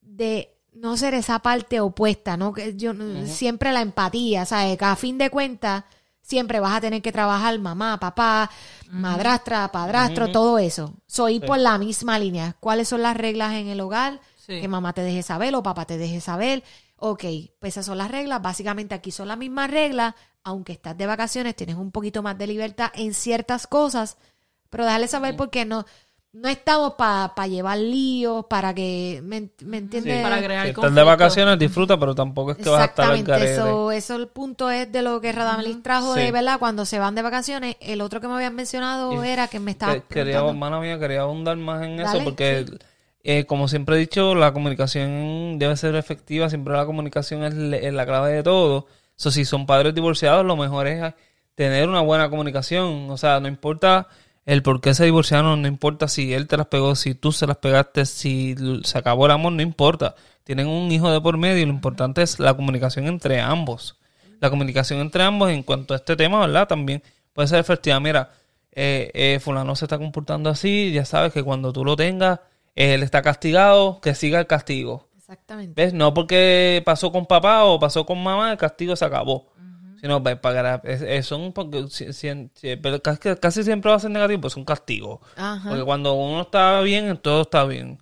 de 0.00 0.56
no 0.72 0.96
ser 0.96 1.12
esa 1.12 1.40
parte 1.40 1.80
opuesta, 1.80 2.38
¿no? 2.38 2.54
Que 2.54 2.74
yo 2.74 2.94
siempre 3.26 3.70
la 3.70 3.82
empatía, 3.82 4.46
¿sabes? 4.46 4.78
Que 4.78 4.84
a 4.86 4.96
fin 4.96 5.18
de 5.18 5.28
cuentas 5.28 5.84
siempre 6.28 6.60
vas 6.60 6.76
a 6.76 6.80
tener 6.82 7.00
que 7.00 7.10
trabajar 7.10 7.58
mamá, 7.58 7.98
papá, 7.98 8.50
madrastra, 8.90 9.70
padrastro, 9.72 10.30
todo 10.30 10.58
eso. 10.58 10.94
Soy 11.06 11.40
Sí. 11.40 11.46
por 11.46 11.58
la 11.58 11.78
misma 11.78 12.18
línea. 12.18 12.54
¿Cuáles 12.60 12.88
son 12.88 13.00
las 13.02 13.16
reglas 13.16 13.54
en 13.54 13.68
el 13.68 13.80
hogar? 13.80 14.20
Sí. 14.36 14.60
Que 14.60 14.68
mamá 14.68 14.92
te 14.92 15.00
deje 15.02 15.22
saber 15.22 15.54
o 15.54 15.62
papá 15.62 15.86
te 15.86 15.96
deje 15.96 16.20
saber. 16.20 16.62
Ok, 16.96 17.24
pues 17.60 17.74
esas 17.74 17.86
son 17.86 17.96
las 17.98 18.10
reglas. 18.10 18.42
Básicamente 18.42 18.94
aquí 18.94 19.10
son 19.10 19.28
las 19.28 19.38
mismas 19.38 19.70
reglas. 19.70 20.14
Aunque 20.44 20.72
estás 20.72 20.96
de 20.98 21.06
vacaciones, 21.06 21.56
tienes 21.56 21.76
un 21.76 21.92
poquito 21.92 22.22
más 22.22 22.36
de 22.36 22.46
libertad 22.46 22.90
en 22.94 23.14
ciertas 23.14 23.66
cosas. 23.66 24.18
Pero 24.70 24.84
déjale 24.84 25.08
saber 25.08 25.34
porque 25.36 25.64
no, 25.64 25.86
no 26.32 26.48
estamos 26.48 26.92
para 26.94 27.46
llevar 27.48 27.78
líos, 27.78 28.44
para 28.46 28.74
que... 28.74 29.20
¿Me, 29.24 29.48
me 29.64 29.78
entiendes? 29.78 30.22
Para 30.22 30.42
crear 30.42 30.64
si 30.66 30.70
estás 30.70 30.94
de 30.94 31.02
vacaciones, 31.02 31.58
disfruta, 31.58 31.98
pero 31.98 32.14
tampoco 32.14 32.52
es 32.52 32.58
que 32.58 32.68
vas 32.68 32.82
a 32.82 32.84
estar 32.84 33.10
al 33.10 33.22
garete. 33.24 33.54
eso, 33.54 33.90
eso 33.90 34.16
el 34.16 34.28
punto 34.28 34.70
es 34.70 34.92
de 34.92 35.02
lo 35.02 35.20
que 35.20 35.32
Radamelis 35.32 35.82
trajo 35.82 36.14
Sí. 36.14 36.20
de 36.20 36.30
verdad 36.32 36.58
cuando 36.58 36.84
se 36.84 36.98
van 36.98 37.14
de 37.14 37.22
vacaciones. 37.22 37.76
El 37.80 38.00
otro 38.02 38.20
que 38.20 38.28
me 38.28 38.34
habían 38.34 38.54
mencionado 38.54 39.12
Y 39.24 39.26
era 39.28 39.48
que 39.48 39.58
me 39.58 39.70
estaba 39.72 39.94
Que- 39.94 40.02
quería, 40.02 40.38
hermana 40.40 40.78
mía, 40.80 40.98
quería 40.98 41.22
abundar 41.22 41.56
más 41.56 41.82
en 41.82 41.96
Dale, 41.96 42.08
eso 42.18 42.24
porque, 42.24 42.66
sí. 42.68 42.74
eh, 43.24 43.44
como 43.46 43.66
siempre 43.66 43.96
he 43.96 43.98
dicho, 43.98 44.34
la 44.34 44.52
comunicación 44.52 45.58
debe 45.58 45.76
ser 45.76 45.94
efectiva. 45.96 46.48
Siempre 46.50 46.74
la 46.74 46.86
comunicación 46.86 47.42
es, 47.44 47.54
le- 47.54 47.86
es 47.86 47.92
la 47.94 48.06
clave 48.06 48.32
de 48.32 48.42
todo. 48.42 48.86
So, 49.16 49.30
si 49.30 49.44
son 49.44 49.66
padres 49.66 49.94
divorciados, 49.94 50.44
lo 50.44 50.56
mejor 50.56 50.86
es 50.86 51.14
tener 51.54 51.88
una 51.88 52.02
buena 52.02 52.30
comunicación. 52.30 53.10
O 53.10 53.16
sea, 53.16 53.40
no 53.40 53.48
importa 53.48 54.06
el 54.48 54.62
por 54.62 54.80
qué 54.80 54.94
se 54.94 55.04
divorciaron, 55.04 55.60
no 55.60 55.68
importa 55.68 56.08
si 56.08 56.32
él 56.32 56.46
te 56.48 56.56
las 56.56 56.68
pegó, 56.68 56.94
si 56.94 57.14
tú 57.14 57.32
se 57.32 57.46
las 57.46 57.58
pegaste, 57.58 58.06
si 58.06 58.56
se 58.82 58.96
acabó 58.96 59.26
el 59.26 59.32
amor, 59.32 59.52
no 59.52 59.60
importa. 59.60 60.14
Tienen 60.42 60.68
un 60.68 60.90
hijo 60.90 61.10
de 61.10 61.20
por 61.20 61.36
medio 61.36 61.58
y 61.62 61.66
lo 61.66 61.72
importante 61.72 62.22
es 62.22 62.40
la 62.40 62.54
comunicación 62.54 63.08
entre 63.08 63.42
ambos. 63.42 63.98
La 64.40 64.48
comunicación 64.48 65.00
entre 65.00 65.22
ambos 65.22 65.50
en 65.50 65.62
cuanto 65.62 65.92
a 65.92 65.98
este 65.98 66.16
tema, 66.16 66.40
¿verdad? 66.40 66.66
También 66.66 67.02
puede 67.34 67.46
ser 67.46 67.58
efectiva. 67.58 68.00
Mira, 68.00 68.30
eh, 68.72 69.10
eh, 69.12 69.38
fulano 69.38 69.76
se 69.76 69.84
está 69.84 69.98
comportando 69.98 70.48
así, 70.48 70.92
ya 70.92 71.04
sabes 71.04 71.34
que 71.34 71.42
cuando 71.42 71.70
tú 71.70 71.84
lo 71.84 71.94
tengas, 71.94 72.40
eh, 72.74 72.94
él 72.94 73.02
está 73.02 73.20
castigado, 73.20 74.00
que 74.00 74.14
siga 74.14 74.40
el 74.40 74.46
castigo. 74.46 75.10
Exactamente. 75.14 75.74
¿Ves? 75.76 75.92
No 75.92 76.14
porque 76.14 76.82
pasó 76.86 77.12
con 77.12 77.26
papá 77.26 77.64
o 77.64 77.78
pasó 77.78 78.06
con 78.06 78.22
mamá, 78.22 78.50
el 78.50 78.56
castigo 78.56 78.96
se 78.96 79.04
acabó. 79.04 79.52
Sino 80.00 80.22
pues, 80.22 80.36
para, 80.36 80.80
es- 80.84 81.02
es- 81.02 81.26
son 81.26 81.52
porque 81.52 81.86
si- 81.90 82.12
si- 82.12 82.76
pero 82.82 83.00
casi, 83.02 83.18
casi 83.40 83.64
siempre 83.64 83.90
va 83.90 83.96
a 83.96 84.00
ser 84.00 84.10
negativo, 84.10 84.42
pues 84.42 84.52
son 84.54 84.64
castigos. 84.64 85.18
Ajá. 85.36 85.68
Porque 85.68 85.84
cuando 85.84 86.12
uno 86.14 86.42
está 86.42 86.80
bien, 86.82 87.16
todo 87.18 87.42
está 87.42 87.64
bien. 87.64 87.98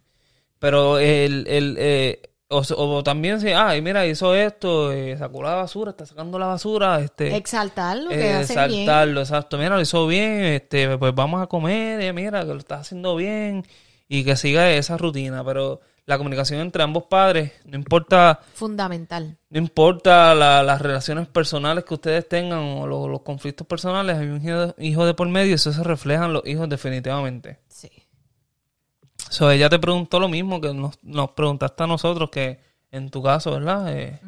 Pero 0.58 0.98
el, 0.98 1.46
el 1.48 1.76
eh, 1.78 2.22
o, 2.48 2.62
o 2.76 3.02
también 3.02 3.40
si, 3.40 3.48
ay, 3.48 3.82
mira, 3.82 4.06
hizo 4.06 4.34
esto, 4.34 4.92
eh, 4.92 5.16
sacó 5.18 5.42
la 5.42 5.54
basura, 5.54 5.90
está 5.90 6.06
sacando 6.06 6.38
la 6.38 6.46
basura, 6.46 7.00
este 7.00 7.34
Exaltar 7.36 7.96
lo 7.98 8.10
que 8.10 8.14
eh, 8.16 8.28
bien. 8.28 8.36
exaltarlo, 8.40 9.20
exacto. 9.20 9.58
Mira, 9.58 9.76
lo 9.76 9.80
hizo 9.82 10.06
bien, 10.06 10.44
este, 10.44 10.96
pues 10.98 11.14
vamos 11.14 11.42
a 11.42 11.46
comer, 11.46 12.00
eh, 12.00 12.12
mira, 12.12 12.40
que 12.42 12.46
lo 12.52 12.58
estás 12.58 12.82
haciendo 12.82 13.16
bien 13.16 13.64
y 14.08 14.22
que 14.24 14.36
siga 14.36 14.70
esa 14.70 14.96
rutina. 14.96 15.44
Pero 15.44 15.80
la 16.06 16.18
comunicación 16.18 16.60
entre 16.60 16.82
ambos 16.84 17.04
padres, 17.04 17.52
no 17.64 17.76
importa, 17.76 18.40
Fundamental. 18.54 19.36
no 19.50 19.58
importa 19.58 20.34
la- 20.36 20.62
las 20.62 20.80
relaciones 20.80 21.26
personales 21.26 21.84
que 21.84 21.94
ustedes 21.94 22.28
tengan 22.28 22.60
o 22.60 22.86
lo- 22.86 23.08
los 23.08 23.22
conflictos 23.22 23.66
personales, 23.66 24.16
hay 24.16 24.28
un 24.28 24.40
hijo, 24.48 24.74
hijo 24.78 25.04
de 25.04 25.14
por 25.14 25.28
medio 25.28 25.50
y 25.50 25.54
eso 25.54 25.72
se 25.72 25.82
refleja 25.82 26.26
en 26.26 26.32
los 26.32 26.46
hijos 26.46 26.68
definitivamente. 26.68 27.58
Sí. 27.68 27.90
So, 29.30 29.50
ella 29.50 29.68
te 29.68 29.78
preguntó 29.78 30.20
lo 30.20 30.28
mismo 30.28 30.60
que 30.60 30.72
nos, 30.72 30.98
nos 31.02 31.30
preguntaste 31.32 31.82
a 31.82 31.86
nosotros, 31.88 32.30
que 32.30 32.60
en 32.92 33.10
tu 33.10 33.22
caso, 33.22 33.50
¿verdad? 33.52 33.92
Eh, 33.96 34.20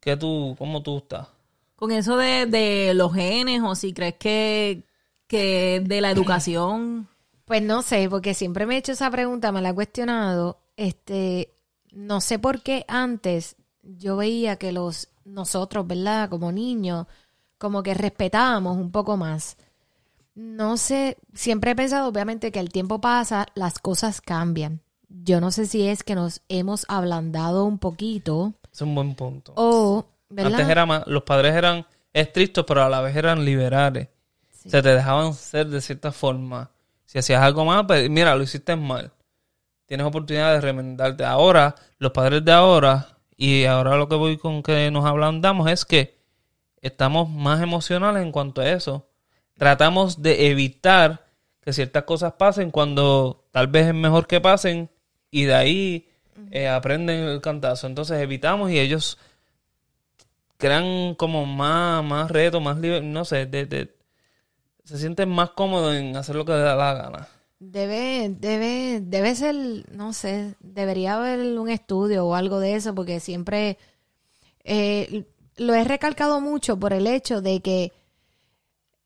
que 0.00 0.16
tú, 0.16 0.56
¿Cómo 0.58 0.82
tú 0.82 0.98
estás? 0.98 1.28
Con 1.76 1.92
eso 1.92 2.16
de, 2.16 2.46
de 2.46 2.92
los 2.94 3.14
genes 3.14 3.62
o 3.62 3.74
si 3.76 3.92
crees 3.92 4.14
que, 4.14 4.84
que 5.28 5.80
de 5.84 6.00
la 6.00 6.10
educación... 6.10 7.08
Pues 7.44 7.60
no 7.62 7.82
sé, 7.82 8.08
porque 8.08 8.34
siempre 8.34 8.66
me 8.66 8.74
he 8.74 8.78
hecho 8.78 8.92
esa 8.92 9.10
pregunta, 9.10 9.52
me 9.52 9.60
la 9.60 9.70
he 9.70 9.74
cuestionado. 9.74 10.58
Este, 10.82 11.54
no 11.92 12.20
sé 12.20 12.40
por 12.40 12.62
qué 12.62 12.84
antes 12.88 13.54
yo 13.82 14.16
veía 14.16 14.56
que 14.56 14.72
los 14.72 15.10
nosotros, 15.24 15.86
¿verdad? 15.86 16.28
Como 16.28 16.50
niños, 16.50 17.06
como 17.56 17.84
que 17.84 17.94
respetábamos 17.94 18.76
un 18.76 18.90
poco 18.90 19.16
más. 19.16 19.56
No 20.34 20.76
sé, 20.76 21.18
siempre 21.34 21.70
he 21.70 21.76
pensado, 21.76 22.08
obviamente, 22.08 22.50
que 22.50 22.58
el 22.58 22.70
tiempo 22.70 23.00
pasa, 23.00 23.46
las 23.54 23.78
cosas 23.78 24.20
cambian. 24.20 24.80
Yo 25.08 25.40
no 25.40 25.52
sé 25.52 25.66
si 25.66 25.86
es 25.86 26.02
que 26.02 26.16
nos 26.16 26.40
hemos 26.48 26.84
ablandado 26.88 27.64
un 27.64 27.78
poquito 27.78 28.54
Es 28.72 28.80
un 28.80 28.96
buen 28.96 29.14
punto. 29.14 29.52
o, 29.54 30.04
¿verdad? 30.30 30.54
Antes 30.54 30.68
era 30.68 30.84
más, 30.84 31.06
los 31.06 31.22
padres 31.22 31.54
eran 31.54 31.86
estrictos, 32.12 32.64
pero 32.66 32.82
a 32.82 32.88
la 32.88 33.00
vez 33.02 33.14
eran 33.14 33.44
liberales. 33.44 34.08
Se 34.50 34.82
te 34.82 34.88
dejaban 34.88 35.32
ser 35.34 35.68
de 35.68 35.80
cierta 35.80 36.10
forma. 36.10 36.72
Si 37.06 37.20
hacías 37.20 37.40
algo 37.40 37.64
mal, 37.64 37.86
pues 37.86 38.10
mira, 38.10 38.34
lo 38.34 38.42
hiciste 38.42 38.74
mal. 38.74 39.12
Tienes 39.86 40.06
oportunidad 40.06 40.52
de 40.54 40.60
remendarte. 40.60 41.24
Ahora, 41.24 41.74
los 41.98 42.12
padres 42.12 42.44
de 42.44 42.52
ahora, 42.52 43.18
y 43.36 43.64
ahora 43.64 43.96
lo 43.96 44.08
que 44.08 44.14
voy 44.16 44.36
con 44.38 44.62
que 44.62 44.90
nos 44.90 45.04
ablandamos 45.04 45.70
es 45.70 45.84
que 45.84 46.18
estamos 46.80 47.28
más 47.30 47.62
emocionales 47.62 48.22
en 48.22 48.32
cuanto 48.32 48.60
a 48.60 48.68
eso. 48.68 49.08
Tratamos 49.56 50.22
de 50.22 50.50
evitar 50.50 51.24
que 51.60 51.72
ciertas 51.72 52.04
cosas 52.04 52.32
pasen 52.34 52.70
cuando 52.70 53.44
tal 53.52 53.68
vez 53.68 53.86
es 53.88 53.94
mejor 53.94 54.26
que 54.26 54.40
pasen 54.40 54.90
y 55.30 55.44
de 55.44 55.54
ahí 55.54 56.08
eh, 56.50 56.68
aprenden 56.68 57.20
el 57.24 57.40
cantazo. 57.40 57.86
Entonces 57.86 58.20
evitamos 58.20 58.70
y 58.70 58.78
ellos 58.80 59.18
crean 60.56 61.14
como 61.14 61.44
más, 61.46 62.02
más 62.04 62.30
reto, 62.30 62.60
más 62.60 62.78
libre, 62.78 63.00
no 63.02 63.24
sé, 63.24 63.46
de, 63.46 63.66
de- 63.66 63.96
se 64.84 64.98
sienten 64.98 65.28
más 65.28 65.50
cómodos 65.50 65.94
en 65.94 66.16
hacer 66.16 66.34
lo 66.36 66.44
que 66.44 66.52
les 66.52 66.62
da 66.62 66.74
la 66.74 66.94
gana. 66.94 67.28
Debe, 67.64 68.34
debe, 68.40 69.00
debe 69.00 69.36
ser, 69.36 69.54
no 69.92 70.12
sé, 70.12 70.56
debería 70.58 71.14
haber 71.14 71.56
un 71.60 71.68
estudio 71.68 72.26
o 72.26 72.34
algo 72.34 72.58
de 72.58 72.74
eso, 72.74 72.92
porque 72.92 73.20
siempre 73.20 73.78
eh, 74.64 75.26
lo 75.56 75.72
he 75.72 75.84
recalcado 75.84 76.40
mucho 76.40 76.76
por 76.76 76.92
el 76.92 77.06
hecho 77.06 77.40
de 77.40 77.60
que 77.60 77.92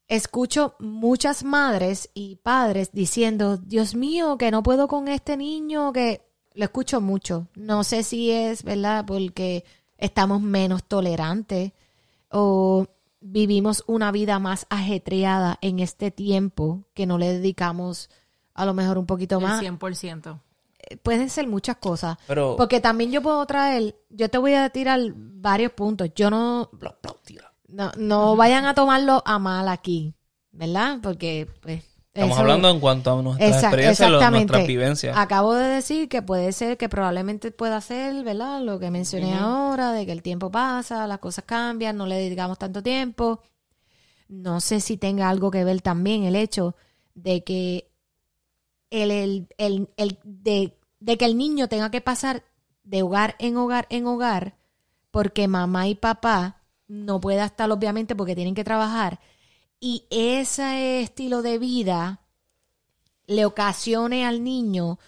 escucho 0.08 0.74
muchas 0.78 1.44
madres 1.44 2.08
y 2.14 2.36
padres 2.36 2.92
diciendo, 2.92 3.58
Dios 3.58 3.94
mío, 3.94 4.38
que 4.38 4.50
no 4.50 4.62
puedo 4.62 4.88
con 4.88 5.08
este 5.08 5.36
niño, 5.36 5.92
que 5.92 6.22
lo 6.54 6.64
escucho 6.64 7.02
mucho. 7.02 7.48
No 7.56 7.84
sé 7.84 8.02
si 8.04 8.30
es, 8.30 8.62
¿verdad? 8.62 9.04
Porque 9.06 9.64
estamos 9.98 10.40
menos 10.40 10.82
tolerantes 10.84 11.72
o 12.30 12.86
vivimos 13.20 13.84
una 13.86 14.12
vida 14.12 14.38
más 14.38 14.66
ajetreada 14.70 15.58
en 15.60 15.80
este 15.80 16.10
tiempo 16.10 16.84
que 16.94 17.04
no 17.04 17.18
le 17.18 17.34
dedicamos 17.34 18.08
a 18.56 18.64
lo 18.64 18.74
mejor 18.74 18.98
un 18.98 19.06
poquito 19.06 19.36
El 19.38 19.44
más. 19.44 19.62
100%. 19.62 20.40
Eh, 20.78 20.96
Pueden 20.96 21.30
ser 21.30 21.46
muchas 21.46 21.76
cosas. 21.76 22.16
Pero 22.26 22.56
Porque 22.56 22.80
también 22.80 23.10
yo 23.12 23.22
puedo 23.22 23.44
traer, 23.46 23.96
yo 24.10 24.28
te 24.30 24.38
voy 24.38 24.54
a 24.54 24.68
tirar 24.70 25.00
varios 25.14 25.72
puntos. 25.72 26.10
Yo 26.14 26.30
no, 26.30 26.70
no, 27.68 27.92
no 27.96 28.36
vayan 28.36 28.64
a 28.66 28.74
tomarlo 28.74 29.22
a 29.26 29.38
mal 29.38 29.68
aquí, 29.68 30.14
¿verdad? 30.52 30.98
Porque, 31.02 31.48
pues. 31.60 31.82
estamos 32.14 32.32
eso- 32.36 32.40
hablando 32.40 32.70
en 32.70 32.80
cuanto 32.80 33.18
a 33.18 33.22
nuestras 33.22 33.50
Exact- 33.50 33.64
experiencias, 33.64 34.10
lo- 34.10 34.30
nuestras 34.30 34.66
vivencias. 34.66 35.16
Acabo 35.18 35.54
de 35.54 35.66
decir 35.66 36.08
que 36.08 36.22
puede 36.22 36.52
ser 36.52 36.76
que 36.78 36.88
probablemente 36.88 37.50
pueda 37.50 37.80
ser, 37.80 38.24
¿verdad? 38.24 38.62
Lo 38.62 38.78
que 38.78 38.90
mencioné 38.90 39.34
ahora, 39.34 39.92
de 39.92 40.06
que 40.06 40.12
el 40.12 40.22
tiempo 40.22 40.50
pasa, 40.50 41.06
las 41.06 41.18
cosas 41.18 41.44
cambian, 41.44 41.96
no 41.96 42.06
le 42.06 42.14
dedicamos 42.16 42.58
tanto 42.58 42.82
tiempo. 42.82 43.40
No 44.28 44.60
sé 44.60 44.80
si 44.80 44.96
tenga 44.96 45.28
algo 45.28 45.50
que 45.50 45.62
ver 45.64 45.82
también 45.82 46.24
el 46.24 46.34
hecho 46.36 46.74
de 47.14 47.44
que 47.44 47.85
el, 48.90 49.10
el, 49.10 49.48
el- 49.58 49.88
el- 49.96 50.18
de, 50.24 50.78
de 51.00 51.18
que 51.18 51.24
el 51.24 51.36
niño 51.36 51.68
tenga 51.68 51.90
que 51.90 52.00
pasar 52.00 52.44
de 52.84 53.02
hogar 53.02 53.36
en 53.38 53.56
hogar 53.56 53.86
en 53.90 54.06
hogar 54.06 54.56
porque 55.10 55.48
mamá 55.48 55.88
y 55.88 55.94
papá 55.94 56.62
no 56.88 57.20
pueda 57.20 57.44
estar 57.46 57.70
obviamente 57.70 58.14
porque 58.14 58.34
tienen 58.36 58.54
que 58.54 58.64
trabajar 58.64 59.18
y 59.80 60.04
ese 60.10 61.00
estilo 61.02 61.42
de 61.42 61.58
vida 61.58 62.20
le 63.26 63.44
ocasione 63.44 64.24
al 64.24 64.44
niño 64.44 64.98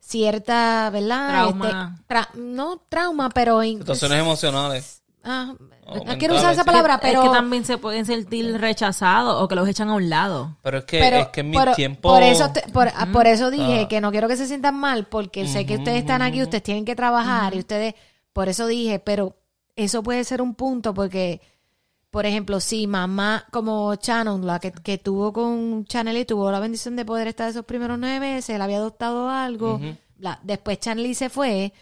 cierta, 0.00 0.90
¿verdad? 0.90 1.28
Trauma. 1.30 1.96
Este, 2.00 2.14
tra- 2.14 2.34
no 2.34 2.82
trauma, 2.88 3.30
pero... 3.30 3.62
Situaciones 3.62 4.18
emocionales. 4.18 5.01
Ah, 5.24 5.54
no 6.06 6.18
quiero 6.18 6.34
usar 6.36 6.52
esa 6.52 6.64
palabra, 6.64 6.98
pero... 7.00 7.22
Es 7.22 7.28
que 7.28 7.34
también 7.34 7.64
se 7.64 7.78
pueden 7.78 8.04
sentir 8.06 8.58
rechazados 8.60 9.40
o 9.42 9.46
que 9.48 9.54
los 9.54 9.68
echan 9.68 9.88
a 9.88 9.94
un 9.94 10.08
lado. 10.10 10.56
Pero 10.62 10.78
es 10.78 10.84
que, 10.84 10.98
pero 10.98 11.16
es 11.18 11.28
que 11.28 11.40
en 11.40 11.50
mi 11.50 11.56
tiempo... 11.76 12.08
por 12.08 12.22
eso 12.22 12.50
te- 12.52 12.62
por, 12.72 12.88
ah, 12.88 13.06
por 13.12 13.26
eso 13.26 13.50
dije 13.50 13.82
Ah. 13.84 13.88
que 13.88 14.00
no 14.00 14.10
quiero 14.10 14.26
que 14.28 14.36
se 14.36 14.46
sientan 14.46 14.74
mal 14.76 15.06
porque 15.06 15.46
sé 15.46 15.64
que 15.66 15.76
ustedes 15.76 15.98
están 15.98 16.22
aquí 16.22 16.42
ustedes 16.42 16.62
tienen 16.62 16.84
que 16.84 16.96
trabajar 16.96 17.54
y 17.54 17.58
ustedes 17.60 17.94
por 18.32 18.48
eso 18.48 18.66
dije 18.66 18.98
pero 18.98 19.36
eso 19.76 20.02
puede 20.02 20.24
ser 20.24 20.40
un 20.42 20.54
punto 20.54 20.92
porque 20.94 21.40
por 22.10 22.26
ejemplo 22.26 22.58
si 22.60 22.86
mamá 22.86 23.46
como 23.52 23.94
Shannon 23.94 24.46
la 24.46 24.58
que, 24.60 24.72
que 24.72 24.98
tuvo 24.98 25.32
con 25.32 25.84
Chanel 25.86 26.16
y 26.18 26.24
tuvo 26.24 26.50
la 26.50 26.60
bendición 26.60 26.96
de 26.96 27.04
poder 27.04 27.28
estar 27.28 27.48
esos 27.48 27.64
primeros 27.64 27.98
nueve 27.98 28.20
meses 28.20 28.54
él 28.54 28.60
había 28.62 28.76
adoptado 28.78 29.28
algo 29.30 29.80
después 30.42 30.78
Chanel 30.80 31.14
se 31.14 31.30
fue 31.30 31.72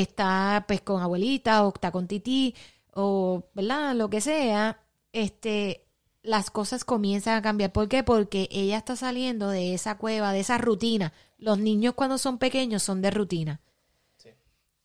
está 0.00 0.64
pues 0.68 0.80
con 0.80 1.02
abuelita 1.02 1.64
o 1.64 1.72
está 1.74 1.90
con 1.90 2.06
tití 2.06 2.54
o 2.92 3.44
verdad 3.54 3.94
lo 3.94 4.10
que 4.10 4.20
sea 4.20 4.80
este 5.12 5.86
las 6.22 6.50
cosas 6.50 6.84
comienzan 6.84 7.36
a 7.36 7.42
cambiar. 7.42 7.72
¿por 7.72 7.88
qué? 7.88 8.02
porque 8.02 8.48
ella 8.50 8.78
está 8.78 8.96
saliendo 8.96 9.48
de 9.48 9.74
esa 9.74 9.96
cueva 9.96 10.32
de 10.32 10.40
esa 10.40 10.58
rutina. 10.58 11.12
Los 11.38 11.58
niños 11.58 11.94
cuando 11.94 12.18
son 12.18 12.38
pequeños 12.38 12.82
son 12.82 13.00
de 13.00 13.10
rutina. 13.10 13.60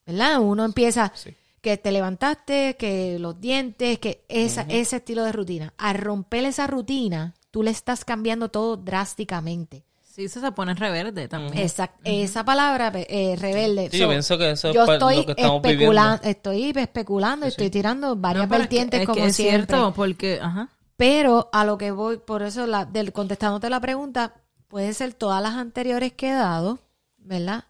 ¿verdad? 0.05 0.39
uno 0.39 0.65
empieza 0.65 1.11
Sí. 1.15 1.35
que 1.61 1.77
te 1.77 1.91
levantaste 1.91 2.75
que 2.77 3.17
los 3.19 3.39
dientes 3.39 3.99
que 3.99 4.23
esa, 4.29 4.63
ese 4.63 4.97
estilo 4.97 5.23
de 5.23 5.31
rutina. 5.31 5.73
Al 5.77 5.97
romper 5.97 6.45
esa 6.45 6.67
rutina 6.67 7.33
tú 7.49 7.63
le 7.63 7.71
estás 7.71 8.05
cambiando 8.05 8.49
todo 8.49 8.77
drásticamente 8.77 9.83
Sí, 10.21 10.25
eso 10.25 10.41
se 10.41 10.51
pone 10.51 10.73
reverde 10.73 11.27
también. 11.27 11.65
Exact- 11.65 11.99
esa 12.03 12.43
palabra 12.45 12.91
eh, 12.95 13.35
rebelde 13.39 13.89
Sí, 13.91 13.97
yo 13.97 14.05
So, 14.05 14.09
pienso 14.09 14.37
que 14.37 14.51
eso 14.51 14.69
es 14.69 14.75
yo 14.75 14.85
pa- 14.85 14.93
estoy 14.93 15.15
lo 15.17 15.25
que 15.25 15.31
estamos 15.33 15.61
especulando, 15.65 16.23
estoy 16.27 16.73
especulando, 16.75 17.45
estoy 17.45 17.69
tirando 17.69 18.15
varias 18.15 18.45
No, 18.45 18.49
pero 18.49 18.63
es 18.63 18.69
que- 18.69 18.75
vertientes 18.75 18.99
es 19.01 19.05
como 19.07 19.15
que 19.15 19.25
es 19.27 19.35
siempre. 19.35 19.67
cierto, 19.77 19.93
porque, 19.93 20.39
ajá. 20.41 20.69
Pero 20.97 21.49
a 21.51 21.65
lo 21.65 21.77
que 21.77 21.91
voy, 21.91 22.17
por 22.17 22.43
eso 22.43 22.67
la, 22.67 22.85
del, 22.85 23.11
contestándote 23.11 23.69
la 23.69 23.79
pregunta, 23.79 24.35
puede 24.67 24.93
ser 24.93 25.13
todas 25.13 25.41
las 25.41 25.55
anteriores 25.55 26.13
que 26.13 26.29
he 26.29 26.33
dado, 26.33 26.79
¿verdad? 27.17 27.65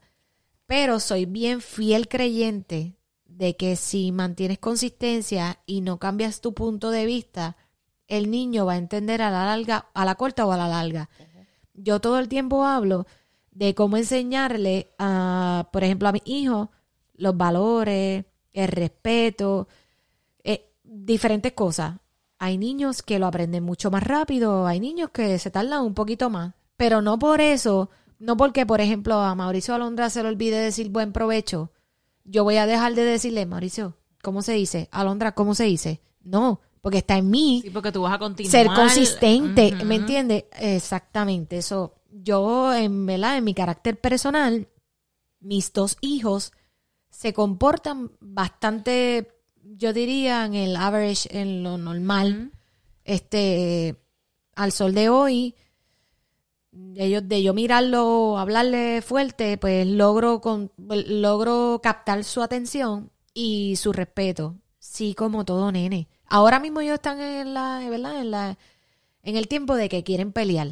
Pero 0.65 0.99
soy 0.99 1.25
bien 1.25 1.61
fiel 1.61 2.07
creyente 2.07 2.95
de 3.25 3.55
que 3.55 3.75
si 3.75 4.11
mantienes 4.11 4.59
consistencia 4.59 5.59
y 5.65 5.81
no 5.81 5.97
cambias 5.97 6.41
tu 6.41 6.53
punto 6.53 6.91
de 6.91 7.05
vista, 7.05 7.55
el 8.07 8.29
niño 8.29 8.65
va 8.65 8.73
a 8.73 8.77
entender 8.77 9.21
a 9.21 9.31
la 9.31 9.45
larga, 9.45 9.87
a 9.93 10.05
la 10.05 10.15
corta 10.15 10.45
o 10.45 10.51
a 10.51 10.57
la 10.57 10.67
larga. 10.67 11.09
Yo 11.83 11.99
todo 11.99 12.19
el 12.19 12.27
tiempo 12.27 12.65
hablo 12.65 13.07
de 13.51 13.75
cómo 13.75 13.97
enseñarle 13.97 14.91
a, 14.97 15.69
por 15.71 15.83
ejemplo, 15.83 16.07
a 16.07 16.11
mi 16.11 16.21
hijo 16.25 16.71
los 17.15 17.35
valores, 17.37 18.25
el 18.53 18.67
respeto, 18.67 19.67
eh, 20.43 20.71
diferentes 20.83 21.53
cosas. 21.53 21.99
Hay 22.39 22.57
niños 22.57 23.03
que 23.03 23.19
lo 23.19 23.27
aprenden 23.27 23.63
mucho 23.63 23.91
más 23.91 24.03
rápido, 24.03 24.65
hay 24.65 24.79
niños 24.79 25.09
que 25.11 25.37
se 25.37 25.51
tardan 25.51 25.83
un 25.83 25.93
poquito 25.93 26.29
más, 26.29 26.53
pero 26.77 27.01
no 27.01 27.19
por 27.19 27.39
eso, 27.41 27.89
no 28.17 28.37
porque, 28.37 28.65
por 28.65 28.81
ejemplo, 28.81 29.15
a 29.15 29.35
Mauricio 29.35 29.75
Alondra 29.75 30.09
se 30.09 30.23
le 30.23 30.29
olvide 30.29 30.57
decir 30.57 30.89
buen 30.89 31.13
provecho, 31.13 31.71
yo 32.23 32.43
voy 32.43 32.57
a 32.57 32.65
dejar 32.65 32.95
de 32.95 33.03
decirle, 33.03 33.45
Mauricio, 33.45 33.97
¿cómo 34.23 34.41
se 34.41 34.53
dice? 34.53 34.89
Alondra, 34.91 35.33
¿cómo 35.33 35.53
se 35.53 35.65
dice? 35.65 36.01
No, 36.23 36.61
porque 36.81 36.97
está 36.99 37.17
en 37.17 37.29
mí 37.29 37.61
Sí, 37.63 37.69
porque 37.69 37.91
tú 37.91 38.01
vas 38.01 38.13
a 38.13 38.19
continuar. 38.19 38.51
ser 38.51 38.67
consistente. 38.67 39.73
¿me 39.85 39.95
entiendes? 39.95 40.45
Exactamente, 40.59 41.57
eso. 41.57 41.93
Yo, 42.11 42.73
en 42.73 43.05
verdad, 43.05 43.37
en 43.37 43.43
mi 43.43 43.53
carácter 43.53 43.99
personal, 43.99 44.67
mis 45.39 45.71
dos 45.71 45.97
hijos 46.01 46.51
se 47.09 47.33
comportan 47.33 48.11
bastante, 48.19 49.31
yo 49.63 49.93
diría, 49.93 50.45
en 50.45 50.55
el 50.55 50.75
average, 50.75 51.29
en 51.39 51.63
lo 51.63 51.77
normal. 51.77 52.51
Este, 53.03 53.95
al 54.55 54.71
sol 54.71 54.93
de 54.93 55.09
hoy, 55.09 55.55
ellos, 56.95 57.27
de 57.27 57.43
yo 57.43 57.53
mirarlo, 57.53 58.37
hablarle 58.37 59.01
fuerte, 59.01 59.57
pues 59.57 59.85
logro, 59.87 60.41
con, 60.41 60.71
logro 60.77 61.79
captar 61.83 62.23
su 62.23 62.41
atención 62.41 63.11
y 63.33 63.75
su 63.75 63.91
respeto. 63.93 64.55
Sí, 64.79 65.13
como 65.13 65.45
todo 65.45 65.71
nene. 65.71 66.07
Ahora 66.31 66.59
mismo 66.59 66.79
ellos 66.81 66.95
están 66.95 67.19
en 67.19 67.53
la, 67.53 67.79
¿verdad? 67.89 68.19
En 68.21 68.31
la, 68.31 68.57
en 69.23 69.35
el 69.35 69.47
tiempo 69.47 69.75
de 69.75 69.89
que 69.89 70.03
quieren 70.03 70.31
pelear. 70.31 70.69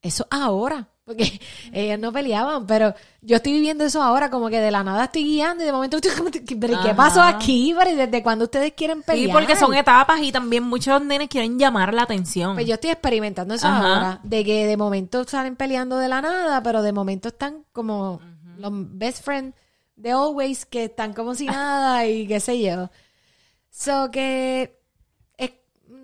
Eso 0.00 0.26
ahora, 0.30 0.88
porque 1.04 1.40
ellos 1.72 1.98
no 1.98 2.12
peleaban, 2.12 2.66
pero 2.66 2.94
yo 3.20 3.36
estoy 3.36 3.52
viviendo 3.52 3.84
eso 3.84 4.02
ahora, 4.02 4.30
como 4.30 4.48
que 4.48 4.60
de 4.60 4.70
la 4.70 4.82
nada 4.82 5.04
estoy 5.04 5.24
guiando 5.24 5.62
y 5.62 5.66
de 5.66 5.72
momento 5.72 5.96
estoy 5.96 6.12
como, 6.12 6.30
¿pero 6.60 6.80
qué 6.82 6.94
pasó 6.94 7.22
aquí? 7.22 7.74
¿Pero 7.76 7.90
y 7.90 7.94
desde 7.94 8.22
cuándo 8.22 8.44
ustedes 8.46 8.72
quieren 8.72 8.98
Sí, 8.98 9.04
pelear? 9.06 9.32
porque 9.32 9.56
son 9.56 9.74
etapas 9.74 10.20
y 10.22 10.32
también 10.32 10.62
muchos 10.64 11.02
nenes 11.04 11.28
quieren 11.28 11.58
llamar 11.58 11.94
la 11.94 12.02
atención. 12.02 12.54
Pues 12.54 12.66
yo 12.66 12.74
estoy 12.74 12.90
experimentando 12.90 13.54
eso 13.54 13.66
Ajá. 13.68 13.94
ahora, 13.94 14.20
de 14.22 14.44
que 14.44 14.66
de 14.66 14.76
momento 14.76 15.24
salen 15.24 15.56
peleando 15.56 15.98
de 15.98 16.08
la 16.08 16.20
nada, 16.20 16.62
pero 16.62 16.82
de 16.82 16.92
momento 16.92 17.28
están 17.28 17.64
como 17.72 18.20
los 18.56 18.70
best 18.72 19.24
friends 19.24 19.54
de 19.96 20.10
always, 20.12 20.64
que 20.66 20.84
están 20.84 21.12
como 21.12 21.34
si 21.34 21.46
nada 21.46 22.06
y 22.06 22.26
qué 22.26 22.40
sé 22.40 22.60
yo. 22.60 22.90
So 23.70 24.10
que, 24.10 24.81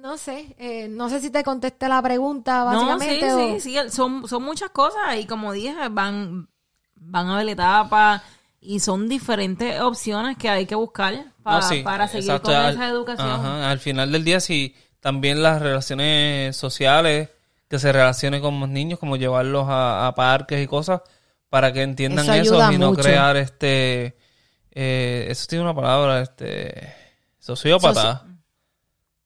no 0.08 0.16
sé, 0.16 0.54
eh, 0.58 0.88
no 0.88 1.08
sé 1.08 1.20
si 1.20 1.30
te 1.30 1.44
contesté 1.44 1.88
la 1.88 2.00
pregunta 2.02 2.64
No, 2.64 2.80
sí, 2.80 2.86
básicamente. 2.86 3.32
o- 3.34 3.60
sí, 3.60 3.60
sí, 3.60 3.76
son, 3.90 4.26
son 4.26 4.42
muchas 4.42 4.70
cosas 4.70 5.16
y 5.18 5.26
como 5.26 5.52
dije, 5.52 5.74
van, 5.90 6.48
van 6.96 7.28
a 7.28 7.36
ver 7.36 7.48
etapas 7.50 8.22
y 8.60 8.80
son 8.80 9.08
diferentes 9.08 9.80
opciones 9.80 10.36
que 10.38 10.48
hay 10.48 10.66
que 10.66 10.74
buscar 10.74 11.14
pa- 11.42 11.60
No, 11.60 11.62
sí, 11.68 11.82
para 11.82 12.08
seguir 12.08 12.30
exacto, 12.30 12.48
con 12.48 12.56
al- 12.56 12.74
esa 12.74 12.88
educación. 12.88 13.28
Ajá, 13.28 13.70
al 13.70 13.78
final 13.78 14.10
del 14.10 14.24
día, 14.24 14.40
sí, 14.40 14.74
también 15.00 15.42
las 15.42 15.60
relaciones 15.62 16.56
sociales, 16.56 17.28
que 17.68 17.78
se 17.78 17.92
relacionen 17.92 18.40
con 18.40 18.58
los 18.58 18.68
niños, 18.68 18.98
como 18.98 19.16
llevarlos 19.16 19.66
a, 19.68 20.06
a 20.08 20.14
parques 20.14 20.64
y 20.64 20.66
cosas, 20.66 21.02
para 21.50 21.72
que 21.72 21.82
entiendan 21.82 22.24
Eso 22.30 22.72
y 22.72 22.78
no 22.78 22.88
mucho. 22.90 23.02
crear 23.02 23.36
este 23.36 24.16
eh, 24.72 25.26
eso 25.30 25.46
tiene 25.48 25.64
una 25.64 25.74
palabra 25.74 26.20
este 26.22 26.92
sociópata 27.38 28.24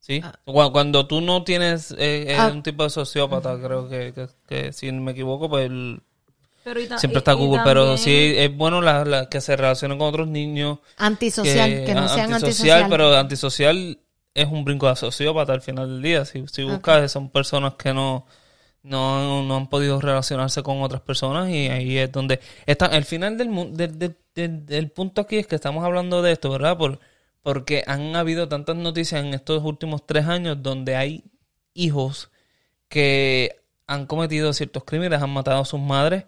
sí 0.03 0.21
Ah. 0.23 0.35
Cu- 0.45 0.71
cuando, 0.73 1.07
tú 1.07 1.21
no 1.23 1.43
tienes 1.45 1.93
eh, 1.93 2.27
eh, 2.33 2.37
Ah. 2.39 2.51
un 2.53 2.63
tipo 2.63 2.83
de 2.85 2.91
sociópata 2.91 3.57
creo 3.59 3.89
que, 3.89 4.13
que, 4.13 4.27
que 4.47 4.73
si 4.75 4.93
no 4.93 5.01
me 5.01 5.13
equivoco 5.13 5.49
pues 5.49 5.67
el- 5.67 6.03
Pero 6.65 6.81
y 6.81 6.87
ta- 6.87 6.99
siempre 6.99 7.19
está 7.19 7.33
y 7.33 7.37
Google 7.37 7.63
pero 7.65 7.97
sí 7.97 8.35
es 8.37 8.55
bueno 8.55 8.81
la, 8.83 9.05
la- 9.05 9.29
que 9.31 9.41
se 9.41 9.57
relacionen 9.57 9.97
con 9.99 10.09
otros 10.09 10.29
niños 10.29 10.79
Antisocial, 10.99 11.85
que, 11.87 11.95
no 11.95 12.09
sean 12.09 12.33
antisocial, 12.35 12.83
antisocial. 12.83 12.87
pero 12.91 13.17
antisocial 13.17 13.99
es 14.35 14.47
un 14.49 14.65
brinco 14.65 14.89
de 14.89 14.97
sociópata 14.97 15.53
al 15.53 15.61
final 15.63 15.89
del 15.89 16.03
día. 16.03 16.25
Si, 16.25 16.45
si 16.49 16.65
buscas, 16.65 17.13
son 17.13 17.29
personas 17.29 17.75
que 17.75 17.93
no, 17.93 18.27
no, 18.83 19.43
no 19.43 19.57
han 19.57 19.69
podido 19.69 20.01
relacionarse 20.01 20.63
con 20.63 20.83
otras 20.83 21.03
personas 21.03 21.51
y 21.51 21.69
ahí 21.69 21.99
es 21.99 22.11
donde 22.11 22.41
está. 22.67 22.87
El 22.87 23.05
final 23.05 23.37
del, 23.39 23.49
mu- 23.51 23.71
del, 23.77 23.99
del- 23.99 24.17
del- 24.35 24.65
del 24.67 24.91
punto 24.91 25.21
aquí 25.21 25.37
es 25.37 25.47
que 25.47 25.55
estamos 25.57 25.85
hablando 25.85 26.23
de 26.23 26.33
esto, 26.33 26.51
¿verdad? 26.51 26.77
Por, 26.79 26.99
porque 27.43 27.83
han 27.87 28.15
habido 28.17 28.49
tantas 28.49 28.77
noticias 28.77 29.25
en 29.25 29.35
estos 29.35 29.63
últimos 29.65 30.07
tres 30.07 30.27
años 30.27 30.63
donde 30.63 30.97
hay 30.97 31.25
hijos 31.75 32.31
que 32.89 33.57
han 33.87 34.07
cometido 34.07 34.53
ciertos 34.53 34.85
crímenes, 34.85 35.21
han 35.21 35.31
matado 35.31 35.61
a 35.61 35.65
sus 35.65 35.81
madres. 35.81 36.25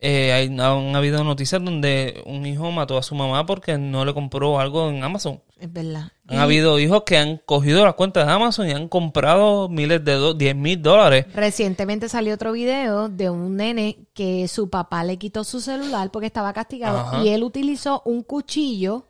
Eh, 0.00 0.32
hay, 0.32 0.46
han 0.48 0.94
habido 0.94 1.24
noticias 1.24 1.64
donde 1.64 2.22
un 2.26 2.44
hijo 2.44 2.70
mató 2.70 2.98
a 2.98 3.02
su 3.02 3.14
mamá 3.14 3.46
porque 3.46 3.78
no 3.78 4.04
le 4.04 4.12
compró 4.12 4.60
algo 4.60 4.90
en 4.90 5.02
Amazon. 5.02 5.40
Es 5.58 5.72
verdad. 5.72 6.12
Han 6.28 6.36
Y 6.36 6.40
habido 6.40 6.78
hijos 6.78 7.04
que 7.04 7.16
han 7.16 7.38
cogido 7.38 7.84
las 7.84 7.94
cuentas 7.94 8.26
de 8.26 8.32
Amazon 8.32 8.68
y 8.68 8.72
han 8.72 8.88
comprado 8.88 9.68
miles 9.70 10.04
de 10.04 10.12
do 10.12 10.34
10 10.34 10.56
mil 10.56 10.82
dólares. 10.82 11.26
Recientemente 11.34 12.08
salió 12.08 12.34
otro 12.34 12.52
video 12.52 13.08
de 13.08 13.30
un 13.30 13.56
nene 13.56 14.06
que 14.12 14.46
su 14.46 14.68
papá 14.68 15.04
le 15.04 15.16
quitó 15.16 15.42
su 15.42 15.60
celular 15.60 16.10
porque 16.10 16.26
estaba 16.26 16.52
castigado 16.52 16.98
Ajá. 16.98 17.22
y 17.22 17.30
él 17.30 17.42
utilizó 17.42 18.02
un 18.04 18.22
cuchillo 18.22 19.06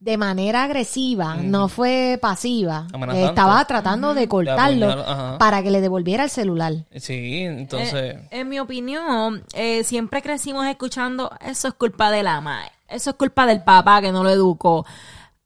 de 0.00 0.16
manera 0.16 0.64
agresiva, 0.64 1.36
no 1.36 1.68
fue 1.68 2.18
pasiva. 2.20 2.86
Amenazante. 2.92 3.26
Estaba 3.26 3.62
tratando 3.66 4.14
de 4.14 4.28
cortarlo 4.28 5.36
para 5.38 5.62
que 5.62 5.70
le 5.70 5.82
devolviera 5.82 6.24
el 6.24 6.30
celular. 6.30 6.86
Sí, 6.96 7.42
entonces... 7.42 7.92
Eh, 7.92 8.28
en 8.30 8.48
mi 8.48 8.58
opinión, 8.58 9.44
eh, 9.52 9.84
siempre 9.84 10.22
crecimos 10.22 10.66
escuchando, 10.66 11.30
eso 11.44 11.68
es 11.68 11.74
culpa 11.74 12.10
de 12.10 12.22
la 12.22 12.40
madre, 12.40 12.72
eso 12.88 13.10
es 13.10 13.16
culpa 13.16 13.44
del 13.44 13.62
papá 13.62 14.00
que 14.00 14.10
no 14.10 14.24
lo 14.24 14.30
educó. 14.30 14.86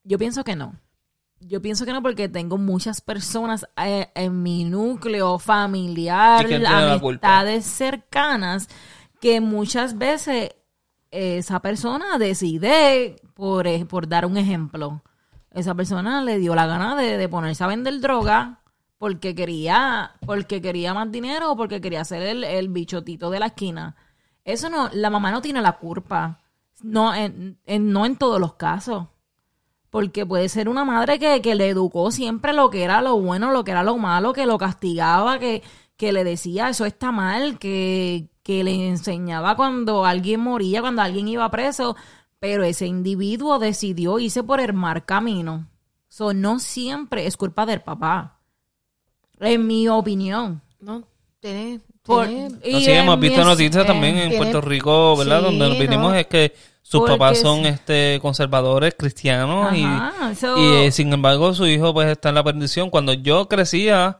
Yo 0.05 0.19
pienso 0.19 0.45
que 0.45 0.55
no. 0.55 0.75
Yo 1.40 1.61
pienso 1.61 1.85
que 1.85 1.93
no 1.93 2.01
porque 2.01 2.29
tengo 2.29 2.57
muchas 2.57 3.01
personas 3.01 3.67
eh, 3.77 4.07
en 4.14 4.40
mi 4.40 4.64
núcleo 4.64 5.40
familiar, 5.40 6.47
amistades 6.64 7.64
cercanas, 7.64 8.69
que 9.21 9.40
muchas 9.40 9.99
veces 9.99 10.51
esa 11.11 11.61
persona 11.61 12.19
decide, 12.19 13.17
por, 13.35 13.66
eh, 13.66 13.85
por 13.85 14.09
dar 14.09 14.27
un 14.27 14.37
ejemplo, 14.37 15.03
esa 15.51 15.75
persona 15.75 16.23
le 16.23 16.38
dio 16.38 16.55
la 16.55 16.66
gana 16.66 16.97
de, 16.97 17.16
de 17.18 17.29
ponerse 17.29 17.62
a 17.64 17.68
vender 17.68 18.01
droga 18.01 18.61
porque 18.99 19.35
quería, 19.35 20.12
porque 20.25 20.62
quería 20.62 20.94
más 20.94 21.11
dinero 21.12 21.53
o 21.53 21.57
porque 21.57 21.81
quería 21.81 22.05
ser 22.05 22.23
el, 22.23 22.44
el 22.44 22.68
bichotito 22.68 23.31
de 23.31 23.40
la 23.40 23.47
esquina. 23.47 23.97
Eso 24.44 24.68
no, 24.70 24.88
la 24.92 25.11
mamá 25.11 25.31
no 25.31 25.42
tiene 25.42 25.61
la 25.62 25.73
culpa. 25.79 26.40
No 26.83 27.14
en, 27.14 27.59
en- 27.66 27.92
no 27.92 28.05
en 28.07 28.16
todos 28.16 28.40
los 28.40 28.55
casos. 28.55 29.07
Porque 29.90 30.27
puede 30.27 30.49
ser 30.49 30.68
una 30.68 30.85
madre 30.85 31.18
que, 31.18 31.40
que 31.40 31.55
le 31.55 31.68
educó 31.68 32.11
siempre 32.11 32.53
lo 32.53 32.68
que 32.70 32.83
era 32.83 33.01
lo 33.01 33.18
bueno, 33.20 33.53
lo 33.53 33.62
que 33.64 33.70
era 33.70 33.85
lo 33.85 33.97
malo, 33.97 34.33
que 34.33 34.44
lo 34.47 34.59
castigaba, 34.59 35.38
que, 35.38 35.62
que 35.97 36.12
le 36.12 36.25
decía 36.25 36.68
eso 36.68 36.85
está 36.85 37.12
mal, 37.12 37.59
que, 37.61 38.29
que 38.42 38.64
le 38.64 38.88
enseñaba 38.88 39.55
cuando 39.55 40.05
alguien 40.05 40.40
moría, 40.40 40.81
cuando 40.81 41.03
alguien 41.03 41.29
iba 41.29 41.49
preso, 41.51 41.94
pero 42.45 42.63
ese 42.63 42.85
individuo 42.87 43.59
decidió 43.59 44.19
irse 44.19 44.43
por 44.43 44.61
el 44.61 44.75
mal 44.75 45.07
camino. 45.07 45.67
So, 46.11 46.35
no 46.35 46.59
siempre 46.61 47.27
es 47.27 47.39
culpa 47.39 47.65
del 47.65 47.81
papá. 47.81 48.39
En 49.41 49.67
mi 49.67 49.89
opinión. 49.89 50.61
No, 50.79 51.05
tiene... 51.41 51.81
Por- 52.03 52.27
tiene- 52.29 52.51
No, 52.51 52.57
y 52.63 52.85
sí, 52.85 52.91
en 52.91 52.99
hemos 52.99 53.19
visto 53.19 53.39
mi- 53.41 53.45
noticias 53.47 53.83
eh, 53.85 53.87
también 53.87 54.19
en 54.19 54.29
tiene- 54.29 54.37
Puerto 54.37 54.61
Rico, 54.61 55.17
¿verdad? 55.17 55.39
Sí, 55.39 55.45
Donde 55.47 55.69
nos 55.71 55.79
vinimos 55.79 56.13
no. 56.13 56.15
es 56.19 56.27
que 56.27 56.55
sus 56.83 57.01
Porque 57.01 57.13
papás 57.15 57.39
sí. 57.39 57.43
son 57.45 57.65
este 57.65 58.19
conservadores 58.21 58.95
cristianos 58.95 59.75
y- 59.75 59.83
Ajá, 59.85 60.35
so- 60.35 60.59
y, 60.59 60.85
eh, 60.87 60.93
sin 60.93 61.11
embargo 61.15 61.55
su 61.55 61.67
hijo 61.67 61.95
pues 61.95 62.09
está 62.09 62.29
en 62.29 62.35
la 62.35 62.45
perdición. 62.45 62.91
Cuando 62.91 63.15
yo 63.15 63.49
crecía, 63.49 64.19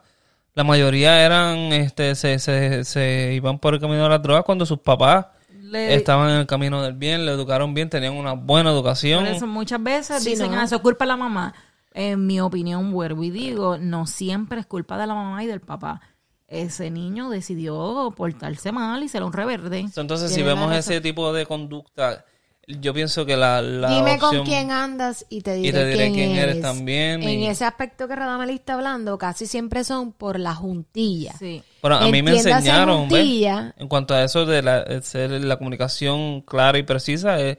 la 0.55 0.65
mayoría 0.65 1.23
eran, 1.27 1.59
este, 1.75 2.15
se, 2.15 2.39
se, 2.39 2.85
se 2.85 3.35
iban 3.35 3.59
por 3.59 3.75
el 3.75 3.81
camino 3.81 4.05
de 4.05 4.09
las 4.09 4.23
drogas 4.23 4.45
cuando 4.45 4.65
sus 4.65 4.79
papás 4.79 5.27
le- 5.75 5.95
estaban 5.95 6.31
en 6.31 6.37
el 6.37 6.47
camino 6.47 6.83
del 6.83 6.95
bien, 6.95 7.27
le 7.27 7.33
educaron 7.33 7.75
bien, 7.75 7.91
tenían 7.91 8.15
una 8.15 8.33
buena 8.33 8.71
educación. 8.71 9.25
Por 9.25 9.35
eso 9.35 9.47
muchas 9.47 9.83
veces 9.83 10.23
Sí, 10.23 10.31
dicen, 10.31 10.51
¿no? 10.53 10.59
ah, 10.61 10.65
eso 10.65 10.77
es 10.77 10.81
culpa 10.83 11.05
de 11.05 11.09
la 11.09 11.17
mamá. 11.17 11.55
En 11.93 12.27
mi 12.27 12.41
opinión, 12.41 12.91
vuelvo 12.93 13.23
y 13.23 13.31
digo, 13.31 13.79
no 13.79 14.07
siempre 14.07 14.61
es 14.61 14.67
culpa 14.67 14.99
de 14.99 15.07
la 15.07 15.15
mamá 15.15 15.45
y 15.45 15.47
del 15.47 15.61
papá. 15.61 16.01
Ese 16.49 16.91
niño 16.91 17.31
decidió 17.31 18.13
portarse 18.17 18.71
mal 18.73 19.03
y 19.03 19.09
ser 19.09 19.23
un 19.23 19.33
reverde. 19.33 19.87
Entonces, 19.97 20.33
si 20.33 20.43
vemos 20.43 20.73
ese 20.75 21.01
tipo 21.01 21.33
de 21.33 21.47
conducta, 21.47 22.25
yo 22.66 22.94
pienso 22.94 23.27
que 23.27 23.37
la, 23.37 23.61
la 23.62 23.88
Dime 23.94 24.18
con 24.18 24.29
opción- 24.31 24.46
quién 24.46 24.70
andas 24.70 25.27
y 25.29 25.40
te 25.42 25.55
diré, 25.55 25.68
y 25.68 25.72
te 25.72 25.85
diré 25.87 25.96
quién, 25.96 26.14
quién 26.14 26.31
eres 26.33 26.42
eres. 26.57 26.62
también, 26.62 27.22
En 27.22 27.40
y- 27.40 27.46
ese 27.46 27.64
aspecto 27.64 28.09
que 28.09 28.16
Radamel 28.16 28.50
está 28.50 28.74
hablando, 28.74 29.18
casi 29.18 29.46
siempre 29.46 29.85
son 29.85 30.12
por 30.12 30.38
la 30.40 30.55
juntilla. 30.55 31.33
Sí. 31.38 31.62
Bueno, 31.83 31.96
a 31.98 32.09
mí 32.09 32.22
me 32.22 32.33
enseñaron, 32.33 33.09
juntilla. 33.09 33.74
En 33.77 33.88
cuanto 33.88 34.14
a 34.14 34.24
eso 34.24 34.46
de 34.46 34.62
la, 34.62 34.83
de 34.85 35.03
ser 35.03 35.31
la 35.31 35.57
comunicación 35.59 36.40
clara 36.42 36.79
y 36.79 36.83
precisa, 36.83 37.38
es 37.40 37.59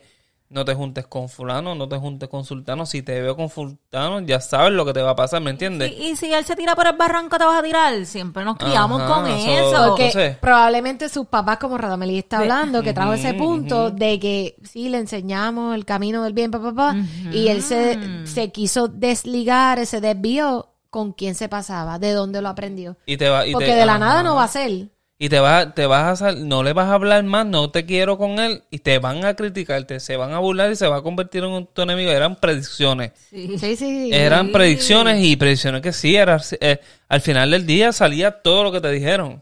no 0.50 0.64
te 0.64 0.74
juntes 0.76 1.08
con 1.08 1.28
fulano, 1.28 1.74
no 1.76 1.90
te 1.90 1.98
juntes 1.98 2.30
con 2.30 2.46
sultano. 2.46 2.86
Si 2.86 3.02
te 3.02 3.20
veo 3.22 3.36
con 3.36 3.50
fulano, 3.50 4.20
ya 4.22 4.40
sabes 4.40 4.72
lo 4.74 4.86
que 4.86 4.94
te 4.94 5.02
va 5.02 5.12
a 5.12 5.16
pasar, 5.16 5.42
¿me 5.42 5.50
entiendes? 5.52 5.92
Y, 5.92 6.12
y 6.12 6.16
si 6.16 6.32
él 6.34 6.46
se 6.46 6.56
tira 6.56 6.76
por 6.76 6.86
el 6.88 6.96
barranco, 6.96 7.38
te 7.38 7.44
vas 7.46 7.60
a 7.60 7.64
tirar. 7.64 8.06
Siempre 8.06 8.46
nos 8.46 8.58
criamos 8.58 9.02
Ajá, 9.02 9.14
con 9.14 9.26
so- 9.26 9.36
eso. 9.36 9.86
Porque 9.90 10.06
Entonces- 10.08 10.38
probablemente 10.38 11.10
sus 11.10 11.26
papás, 11.28 11.58
como 11.58 11.78
Radameli 11.78 12.20
está 12.20 12.40
hablando, 12.40 12.84
que 12.84 12.94
trajo 12.94 13.14
ese 13.14 13.34
punto 13.34 13.92
de 13.92 14.20
que 14.20 14.56
sí, 14.64 14.90
le 14.90 15.00
enseñamos 15.00 15.76
el 15.76 15.84
camino 15.86 16.24
del 16.24 16.34
bien, 16.34 16.52
papá, 16.52 16.74
papá, 16.74 16.96
y 17.32 17.48
él 17.48 17.62
se, 17.62 18.26
se 18.28 18.52
quiso 18.52 18.88
desligar, 18.88 19.86
se 19.86 20.00
desvió 20.02 20.70
con 20.90 21.12
quién 21.12 21.36
se 21.36 21.50
pasaba, 21.50 22.00
de 22.00 22.14
dónde 22.14 22.42
lo 22.42 22.48
aprendió. 22.50 22.96
Y 23.06 23.18
te 23.18 23.28
va, 23.28 23.46
y 23.46 23.52
Porque 23.52 23.66
te- 23.68 23.76
de 23.76 23.86
la 23.86 23.96
ajá. 23.96 24.00
nada 24.00 24.24
no 24.24 24.36
va 24.36 24.46
a 24.46 24.48
ser. 24.48 24.90
Y 25.18 25.30
te 25.30 25.40
vas, 25.40 25.74
te 25.74 25.86
vas 25.86 26.22
a 26.22 26.26
sal- 26.26 26.48
no 26.48 26.62
le 26.62 26.74
vas 26.74 26.88
a 26.90 26.94
hablar 26.96 27.24
más, 27.24 27.46
no 27.46 27.72
te 27.72 27.86
quiero 27.86 28.18
con 28.18 28.38
él, 28.40 28.64
y 28.70 28.80
te 28.80 29.00
van 29.00 29.24
a 29.24 29.34
criticarte, 29.34 30.02
se 30.02 30.18
van 30.18 30.34
a 30.34 30.40
burlar 30.40 30.72
y 30.72 30.76
se 30.76 30.88
va 30.88 30.98
a 30.98 31.02
convertir 31.02 31.44
en 31.46 31.68
tu 31.68 31.82
enemigo. 31.84 32.12
Eran 32.12 32.36
predicciones. 32.36 33.14
Sí. 33.30 33.58
Sí, 33.58 33.76
sí. 33.78 34.10
Eran 34.12 34.52
predicciones 34.52 35.24
y 35.24 35.38
predicciones 35.38 35.82
que 35.82 35.94
sí, 35.94 36.16
era, 36.18 36.42
eh, 36.60 36.80
al 37.08 37.22
final 37.22 37.52
del 37.52 37.66
día 37.66 37.94
salía 37.94 38.42
todo 38.42 38.66
lo 38.66 38.72
que 38.74 38.82
te 38.82 38.92
dijeron. 38.92 39.42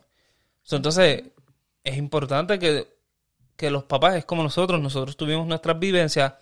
Entonces, 0.71 1.23
es 1.83 1.97
importante 1.97 2.59
que, 2.59 2.87
que 3.57 3.71
los 3.71 3.83
papás, 3.85 4.15
es 4.15 4.25
como 4.25 4.43
nosotros, 4.43 4.81
nosotros 4.81 5.17
tuvimos 5.17 5.47
nuestras 5.47 5.79
vivencias, 5.79 6.33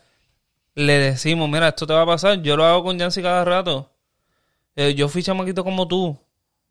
le 0.75 0.93
decimos, 0.99 1.49
mira, 1.49 1.69
esto 1.69 1.87
te 1.87 1.93
va 1.93 2.03
a 2.03 2.05
pasar, 2.05 2.41
yo 2.41 2.57
lo 2.57 2.65
hago 2.65 2.83
con 2.83 2.97
Yancy 2.99 3.21
cada 3.21 3.45
rato. 3.45 3.91
Eh, 4.75 4.95
yo 4.95 5.09
fui 5.09 5.23
chamaquito 5.23 5.63
como 5.63 5.87
tú, 5.87 6.17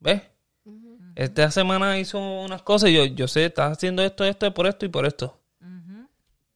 ¿ves? 0.01 0.23
Esta 1.21 1.51
semana 1.51 1.99
hizo 1.99 2.19
unas 2.19 2.63
cosas 2.63 2.89
y 2.89 2.95
yo, 2.95 3.05
yo 3.05 3.29
sé, 3.29 3.45
estás 3.45 3.73
haciendo 3.73 4.03
esto, 4.03 4.25
esto, 4.25 4.55
por 4.55 4.67
esto 4.67 4.87
y 4.87 4.89
por 4.89 5.05
esto. 5.05 5.39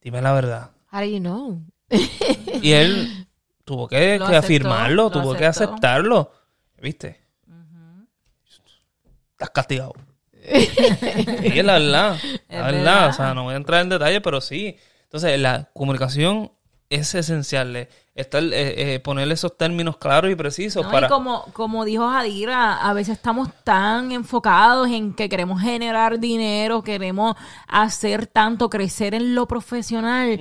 Dime 0.01 0.23
la 0.23 0.33
verdad. 0.33 0.71
How 0.91 1.01
do 1.01 1.05
you 1.05 1.19
know? 1.19 1.61
Y 2.63 2.73
él 2.73 3.27
tuvo 3.67 3.87
que, 3.89 4.19
Lo 4.19 4.27
que 4.27 4.37
aceptó, 4.37 4.39
afirmarlo, 4.39 5.03
lo 5.03 5.11
tuvo 5.11 5.35
que 5.35 5.45
aceptarlo. 5.45 6.33
¿Viste? 6.81 7.21
Estás 9.33 9.51
castigado. 9.51 9.93
sí, 10.33 11.59
es 11.59 11.65
la 11.65 11.75
verdad. 11.75 12.19
La 12.49 12.63
verdad. 12.63 12.73
verdad. 12.73 13.09
O 13.11 13.13
sea, 13.13 13.35
no 13.35 13.43
voy 13.43 13.53
a 13.53 13.59
entrar 13.59 13.83
en 13.83 13.91
detalle, 13.91 14.23
pero 14.23 14.41
sí. 14.41 14.79
Entonces, 15.03 15.39
la 15.39 15.69
comunicación 15.75 16.53
es 16.89 17.15
esencial. 17.15 17.87
Estar, 18.15 18.43
eh, 18.45 18.95
eh, 18.95 19.01
ponerle 19.01 19.35
esos 19.35 19.57
términos 19.57 19.97
claros 19.97 20.31
y 20.31 20.37
precisos 20.37 20.85
No, 20.85 20.91
para... 20.93 21.09
Y 21.09 21.11
como, 21.11 21.47
como 21.53 21.85
dijo 21.85 22.09
Jadira, 22.09 22.77
a 22.77 22.93
veces 22.93 23.17
estamos 23.17 23.49
tan 23.65 24.13
enfocados 24.13 24.89
en 24.89 25.15
que 25.15 25.29
queremos 25.29 25.61
generar 25.61 26.21
dinero, 26.21 26.83
queremos 26.83 27.35
hacer 27.67 28.29
tanto, 28.29 28.71
crecer 28.71 29.15
en 29.15 29.35
lo 29.35 29.49
profesional, 29.49 30.39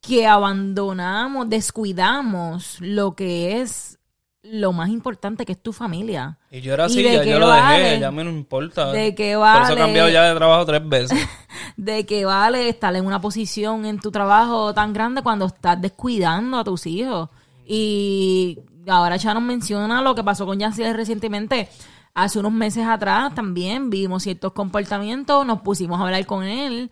que 0.00 0.26
abandonamos, 0.26 1.48
descuidamos 1.50 2.78
lo 2.80 3.14
que 3.14 3.60
es 3.60 3.98
lo 4.44 4.72
más 4.72 4.90
importante, 4.90 5.44
que 5.44 5.52
es 5.52 5.62
tu 5.62 5.72
familia. 5.72 6.38
Y 6.50 6.60
yo 6.60 6.74
era 6.74 6.84
¿Y 6.84 6.86
así, 6.86 7.02
ya 7.02 7.24
yo 7.24 7.38
lo 7.38 7.48
vale? 7.48 7.82
dejé, 7.82 8.00
ya 8.00 8.10
me 8.10 8.24
no 8.24 8.30
importa. 8.30 8.92
¿De 8.92 9.14
qué 9.14 9.36
Por 9.36 9.62
eso 9.62 9.72
he 9.72 9.76
cambiado 9.76 10.08
ya 10.10 10.24
de 10.24 10.34
trabajo 10.34 10.66
tres 10.66 10.86
veces. 10.86 11.18
De 11.76 12.06
que 12.06 12.24
vale 12.24 12.68
estar 12.68 12.94
en 12.94 13.06
una 13.06 13.20
posición 13.20 13.84
en 13.84 13.98
tu 13.98 14.10
trabajo 14.10 14.72
tan 14.72 14.92
grande 14.92 15.22
cuando 15.22 15.46
estás 15.46 15.80
descuidando 15.80 16.58
a 16.58 16.64
tus 16.64 16.86
hijos. 16.86 17.30
Y 17.66 18.58
ahora 18.86 19.16
ya 19.16 19.34
nos 19.34 19.42
menciona 19.42 20.02
lo 20.02 20.14
que 20.14 20.22
pasó 20.22 20.46
con 20.46 20.58
Yancey 20.58 20.92
recientemente. 20.92 21.68
Hace 22.14 22.38
unos 22.38 22.52
meses 22.52 22.86
atrás 22.86 23.34
también 23.34 23.90
vimos 23.90 24.22
ciertos 24.22 24.52
comportamientos, 24.52 25.44
nos 25.44 25.62
pusimos 25.62 25.98
a 25.98 26.04
hablar 26.04 26.24
con 26.26 26.44
él. 26.44 26.90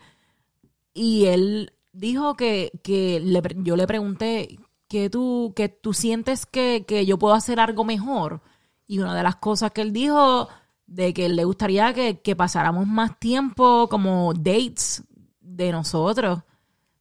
Y 0.95 1.27
él 1.27 1.73
dijo 1.93 2.35
que, 2.35 2.73
que 2.83 3.23
yo 3.59 3.77
le 3.77 3.87
pregunté 3.87 4.59
que 4.89 5.09
tú, 5.11 5.53
que 5.55 5.69
tú 5.69 5.95
sientes 5.95 6.45
que, 6.45 6.85
que 6.87 7.07
yo 7.07 7.19
puedo 7.19 7.35
hacer 7.35 7.61
algo 7.61 7.85
mejor. 7.85 8.41
Y 8.87 8.99
una 8.99 9.15
de 9.15 9.23
las 9.23 9.37
cosas 9.37 9.71
que 9.71 9.83
él 9.83 9.93
dijo 9.93 10.49
de 10.95 11.15
que 11.15 11.29
le 11.29 11.45
gustaría 11.45 11.95
que, 11.95 12.21
que 12.21 12.37
pasáramos 12.37 12.87
más 12.87 13.19
tiempo 13.19 13.89
como 13.89 14.33
dates 14.35 15.03
de 15.41 15.73
nosotros. 15.73 16.41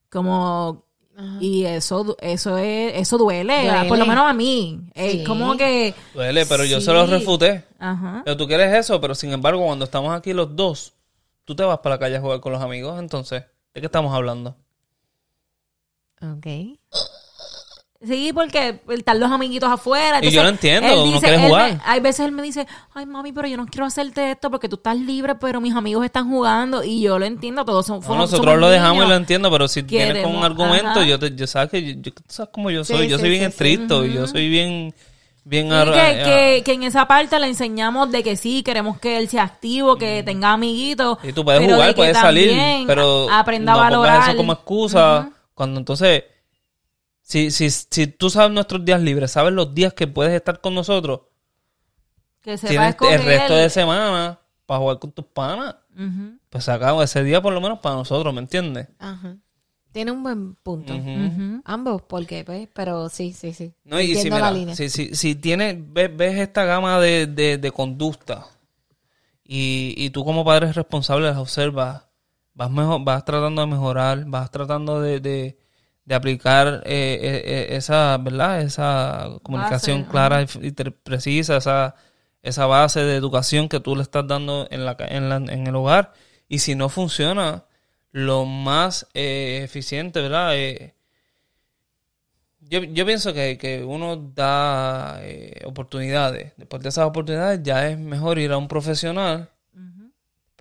Como 0.09 0.85
y 1.39 1.65
eso 1.65 2.15
eso 2.19 2.57
es 2.57 2.93
eso 2.95 3.17
duele, 3.17 3.67
Duele. 3.69 3.87
por 3.89 3.97
lo 3.97 4.05
menos 4.05 4.25
a 4.29 4.33
mí. 4.33 4.79
Es 4.93 5.11
Sí. 5.11 5.23
como 5.25 5.55
que 5.57 5.93
Duele, 6.13 6.45
pero 6.45 6.63
yo 6.65 6.79
se 6.81 6.91
lo 6.93 7.05
refuté. 7.05 7.65
ajá. 7.79 8.21
Pero 8.25 8.37
tú 8.37 8.47
quieres 8.47 8.73
eso, 8.73 8.99
pero 9.01 9.13
sin 9.13 9.31
embargo, 9.31 9.63
cuando 9.65 9.85
estamos 9.85 10.15
aquí 10.15 10.33
los 10.33 10.55
dos, 10.55 10.93
tú 11.45 11.55
te 11.55 11.63
vas 11.63 11.79
para 11.79 11.95
la 11.95 11.99
calle 11.99 12.15
a 12.17 12.21
jugar 12.21 12.39
con 12.39 12.53
los 12.53 12.61
amigos, 12.61 12.97
entonces, 12.99 13.43
¿de 13.73 13.81
qué 13.81 13.85
estamos 13.87 14.13
hablando? 14.15 14.55
Ok. 16.21 16.47
Sí, 18.03 18.31
porque 18.33 18.81
están 18.89 19.19
los 19.19 19.31
amiguitos 19.31 19.69
afuera. 19.69 20.19
Y 20.25 20.31
yo 20.31 20.41
lo 20.41 20.49
entiendo, 20.49 20.91
él 20.91 21.09
uno 21.09 21.19
quiere 21.19 21.35
él 21.35 21.41
jugar. 21.49 21.73
me- 21.73 21.79
hay 21.85 21.99
veces 21.99 22.25
él 22.25 22.31
me 22.31 22.41
dice, 22.41 22.65
ay 22.95 23.05
mami, 23.05 23.31
pero 23.31 23.47
yo 23.47 23.57
no 23.57 23.67
quiero 23.67 23.85
hacerte 23.85 24.31
esto 24.31 24.49
porque 24.49 24.67
tú 24.67 24.77
estás 24.77 24.97
libre, 24.97 25.35
pero 25.35 25.61
mis 25.61 25.75
amigos 25.75 26.03
están 26.03 26.27
jugando. 26.27 26.83
Y 26.83 27.01
yo 27.01 27.19
lo 27.19 27.25
entiendo, 27.25 27.63
todos 27.63 27.85
son 27.85 27.99
No, 28.07 28.15
nosotros 28.15 28.57
lo 28.57 28.69
dejamos 28.69 28.93
niños. 28.95 29.05
y 29.05 29.09
lo 29.09 29.15
entiendo, 29.17 29.51
pero 29.51 29.67
si 29.67 29.83
vienes 29.83 30.23
con 30.23 30.31
un 30.35 30.41
Queremos, 30.41 30.45
argumento, 30.45 30.99
ajá. 31.01 31.05
yo, 31.05 31.19
te, 31.19 31.35
yo 31.35 31.45
sabes 31.45 31.69
que 31.69 31.83
yo, 31.83 32.01
yo- 32.01 32.11
tú 32.11 32.23
sabes 32.27 32.49
cómo 32.51 32.71
yo 32.71 32.83
Sí, 32.83 32.93
soy, 32.93 33.07
yo 33.07 33.17
sí, 33.17 33.21
soy 33.21 33.29
bien 33.29 33.41
sí, 33.43 33.47
estricto 33.49 34.03
y 34.03 34.13
yo 34.13 34.25
soy 34.25 34.49
bien, 34.49 34.95
bien 35.43 35.69
Sí, 35.69 35.91
que, 35.91 36.23
que, 36.23 36.61
que 36.65 36.73
en 36.73 36.81
esa 36.83 37.07
parte 37.07 37.39
le 37.39 37.45
enseñamos 37.47 38.09
de 38.11 38.23
que 38.23 38.35
sí, 38.35 38.63
queremos 38.63 38.97
que 38.99 39.17
él 39.19 39.29
sea 39.29 39.43
activo, 39.43 39.95
que 39.97 40.23
tenga 40.23 40.53
amiguitos. 40.53 41.19
Y 41.23 41.33
tú 41.33 41.45
puedes 41.45 41.63
jugar, 41.71 41.93
puedes 41.93 42.17
salir, 42.17 42.57
pero 42.87 43.27
aprenda 43.31 43.73
no 43.73 43.79
a 43.79 43.89
pongas 43.89 43.91
valorar. 44.01 44.29
eso 44.29 44.37
como 44.37 44.53
excusa. 44.53 45.29
Cuando 45.53 45.79
entonces, 45.79 46.23
si, 47.31 47.51
si, 47.51 47.69
si 47.69 48.07
tú 48.07 48.29
sabes 48.29 48.51
nuestros 48.51 48.83
días 48.85 49.01
libres, 49.01 49.31
sabes 49.31 49.53
los 49.53 49.73
días 49.73 49.93
que 49.93 50.07
puedes 50.07 50.33
estar 50.33 50.61
con 50.61 50.73
nosotros, 50.75 51.21
que 52.41 52.57
sepa 52.57 52.69
tienes 52.69 52.89
escoger. 52.91 53.19
el 53.19 53.25
resto 53.25 53.55
de 53.55 53.69
semana 53.69 54.39
para 54.65 54.79
jugar 54.79 54.99
con 54.99 55.11
tus 55.11 55.25
panas. 55.25 55.75
Ujú, 55.95 56.37
Pues 56.49 56.63
sacamos 56.63 57.03
ese 57.03 57.23
día 57.23 57.41
por 57.41 57.53
lo 57.53 57.61
menos 57.61 57.79
para 57.79 57.95
nosotros, 57.95 58.33
¿me 58.33 58.41
entiendes? 58.41 58.87
Ajá. 58.99 59.37
Tiene 59.91 60.11
un 60.11 60.23
buen 60.23 60.55
punto. 60.55 60.93
Ambos, 61.65 62.01
porque, 62.03 62.45
pues, 62.45 62.69
pero 62.73 63.09
sí, 63.09 63.33
sí, 63.33 63.53
sí. 63.53 63.73
No, 63.83 63.99
y 63.99 64.07
si, 64.07 64.11
Entiendo 64.13 64.35
mira, 64.37 64.51
la 64.51 64.57
línea. 64.57 64.75
si, 64.75 64.89
si, 64.89 65.13
si 65.15 65.35
tienes, 65.35 65.75
ves, 65.93 66.15
ves 66.15 66.37
esta 66.39 66.63
gama 66.63 66.99
de, 66.99 67.27
de, 67.27 67.57
de 67.57 67.71
conducta 67.71 68.47
y, 69.43 69.93
y 69.97 70.09
tú 70.11 70.23
como 70.23 70.45
padre 70.45 70.71
responsable 70.71 71.27
las 71.27 71.37
observas, 71.37 72.05
vas, 72.53 72.71
mejor, 72.71 73.03
vas 73.03 73.25
tratando 73.25 73.61
de 73.61 73.67
mejorar, 73.67 74.23
vas 74.25 74.49
tratando 74.49 75.01
de, 75.01 75.19
de, 75.19 75.57
de 76.05 76.15
aplicar 76.15 76.81
eh, 76.85 77.19
eh, 77.21 77.41
eh, 77.45 77.75
esa, 77.77 78.17
¿verdad? 78.17 78.61
Esa 78.61 79.29
comunicación 79.43 80.01
Base, 80.01 80.11
clara 80.11 80.41
y, 80.41 80.71
precisa, 81.03 81.57
esa, 81.57 81.95
esa 82.41 82.65
base 82.65 83.03
de 83.03 83.15
educación 83.15 83.69
que 83.69 83.79
tú 83.79 83.95
le 83.95 84.01
estás 84.01 84.27
dando 84.27 84.67
en, 84.71 84.85
la, 84.85 84.95
en, 84.99 85.29
la, 85.29 85.35
en 85.37 85.67
el 85.67 85.75
hogar. 85.75 86.13
Y 86.47 86.59
si 86.59 86.75
no 86.75 86.89
funciona, 86.89 87.65
lo 88.11 88.45
más 88.45 89.07
eh, 89.13 89.61
eficiente, 89.63 90.21
¿verdad? 90.21 90.57
Eh, 90.57 90.95
yo, 92.61 92.83
yo 92.83 93.05
pienso 93.05 93.33
que, 93.33 93.57
que 93.57 93.83
uno 93.83 94.17
da 94.17 95.19
eh, 95.21 95.61
oportunidades. 95.65 96.53
Después 96.57 96.81
de 96.83 96.89
esas 96.89 97.05
oportunidades 97.05 97.61
ya 97.63 97.89
es 97.89 97.97
mejor 97.97 98.39
ir 98.39 98.51
a 98.51 98.57
un 98.57 98.67
profesional 98.67 99.49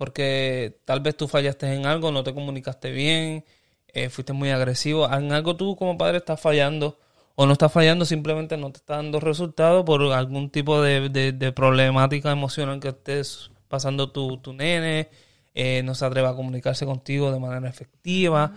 porque 0.01 0.79
tal 0.83 0.99
vez 0.99 1.15
tú 1.15 1.27
fallaste 1.27 1.71
en 1.71 1.85
algo, 1.85 2.11
no 2.11 2.23
te 2.23 2.33
comunicaste 2.33 2.89
bien, 2.89 3.45
eh, 3.93 4.09
fuiste 4.09 4.33
muy 4.33 4.49
agresivo. 4.49 5.11
En 5.11 5.31
algo 5.31 5.55
tú 5.55 5.75
como 5.75 5.97
padre 5.97 6.17
estás 6.17 6.39
fallando 6.39 6.97
o 7.35 7.45
no 7.45 7.53
estás 7.53 7.71
fallando, 7.71 8.05
simplemente 8.05 8.57
no 8.57 8.71
te 8.71 8.77
está 8.77 8.97
dando 8.97 9.19
resultados 9.19 9.83
por 9.85 10.01
algún 10.13 10.49
tipo 10.49 10.81
de, 10.81 11.09
de- 11.09 11.31
de 11.31 11.51
problemática 11.51 12.31
emocional 12.31 12.79
que 12.79 12.89
estés 12.89 13.51
pasando 13.67 14.11
tu, 14.11 14.37
tu 14.37 14.53
nene, 14.53 15.09
eh, 15.55 15.81
no 15.83 15.95
se 15.95 16.05
atreve 16.05 16.27
a 16.27 16.33
comunicarse 16.35 16.85
contigo 16.85 17.31
de 17.31 17.39
manera 17.39 17.69
efectiva, 17.69 18.53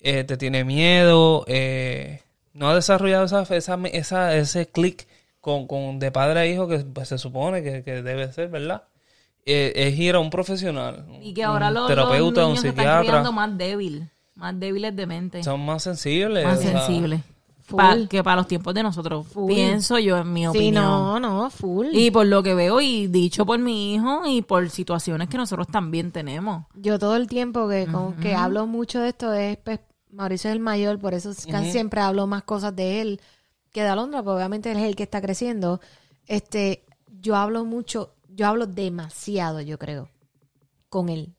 eh, 0.00 0.24
te 0.24 0.36
tiene 0.36 0.64
miedo, 0.64 1.44
eh, 1.48 2.22
no 2.54 2.68
ha 2.70 2.74
desarrollado 2.74 3.24
esa, 3.26 3.42
esa, 3.54 3.78
esa- 3.92 4.36
ese 4.36 4.66
clic 4.68 5.06
con, 5.40 5.66
con 5.66 5.98
de 5.98 6.10
padre 6.10 6.40
a 6.40 6.46
hijo 6.46 6.66
que 6.66 6.78
pues, 6.78 7.08
se 7.08 7.18
supone 7.18 7.62
que, 7.62 7.82
que 7.84 8.02
debe 8.02 8.32
ser, 8.32 8.48
¿verdad? 8.48 8.84
Es 9.46 9.98
ir 9.98 10.14
a 10.14 10.18
un 10.20 10.30
profesional, 10.30 11.04
Y 11.20 11.34
que 11.34 11.44
ahora 11.44 11.68
un 11.68 11.74
los, 11.74 11.86
terapeuta, 11.86 12.40
los 12.40 12.48
un 12.48 12.54
niños 12.54 12.62
se 12.62 12.68
están 12.68 12.84
psiquiatra, 12.84 13.02
criando 13.04 13.32
más 13.32 13.58
débil, 13.58 14.10
más 14.34 14.58
débiles 14.58 14.94
de 14.96 15.06
mente, 15.06 15.42
son 15.44 15.64
más 15.64 15.82
sensibles. 15.82 16.44
más 16.44 16.58
o 16.58 16.62
sea, 16.62 16.78
sensibles. 16.86 17.20
Full. 17.66 17.76
Pa- 17.78 17.96
que 18.10 18.22
para 18.22 18.36
los 18.36 18.46
tiempos 18.46 18.74
de 18.74 18.82
nosotros, 18.82 19.26
Full. 19.28 19.50
pienso 19.52 19.98
yo 19.98 20.18
en 20.18 20.32
mi 20.32 20.42
Sí, 20.42 20.46
opinión. 20.48 20.74
no, 20.84 21.18
no, 21.20 21.48
full. 21.50 21.86
Y 21.92 22.10
por 22.10 22.26
lo 22.26 22.42
que 22.42 22.54
veo 22.54 22.80
y 22.82 23.06
dicho 23.06 23.46
por 23.46 23.58
mi 23.58 23.94
hijo 23.94 24.26
y 24.26 24.42
por 24.42 24.68
situaciones 24.68 25.28
que 25.30 25.38
nosotros 25.38 25.66
también 25.68 26.12
tenemos. 26.12 26.66
Yo 26.74 26.98
todo 26.98 27.16
el 27.16 27.26
tiempo 27.26 27.66
que, 27.68 27.86
con- 27.86 28.14
que 28.16 28.34
hablo 28.34 28.66
mucho 28.66 29.00
de 29.00 29.08
esto 29.08 29.32
es, 29.32 29.56
pues, 29.56 29.80
Mauricio 30.10 30.50
es 30.50 30.54
el 30.56 30.60
mayor, 30.60 30.98
por 30.98 31.14
eso 31.14 31.32
siempre 31.32 32.00
hablo 32.00 32.26
más 32.26 32.42
cosas 32.44 32.76
de 32.76 33.00
él 33.00 33.20
que 33.72 33.82
de 33.82 33.88
Alondra, 33.88 34.22
porque 34.22 34.36
obviamente 34.36 34.70
él 34.70 34.76
es 34.76 34.84
el 34.84 34.94
que 34.94 35.02
está 35.04 35.20
creciendo. 35.22 35.80
Este, 36.26 36.84
yo 37.20 37.34
hablo 37.34 37.64
mucho, 37.64 38.14
yo 38.28 38.46
hablo 38.46 38.66
demasiado, 38.66 39.60
yo 39.62 39.78
creo, 39.78 40.08
con 40.90 41.08
él. 41.08 41.34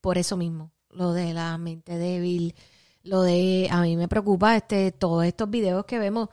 Por 0.00 0.16
eso 0.18 0.36
mismo, 0.38 0.72
lo 0.92 1.12
de 1.12 1.32
la 1.32 1.56
mente 1.58 1.98
débil, 1.98 2.54
lo 3.02 3.22
de, 3.22 3.68
a 3.70 3.82
mí 3.82 3.96
me 3.96 4.08
preocupa 4.08 4.56
este, 4.56 4.92
todos 4.92 5.24
estos 5.24 5.50
videos 5.50 5.84
que 5.86 5.98
vemos 5.98 6.28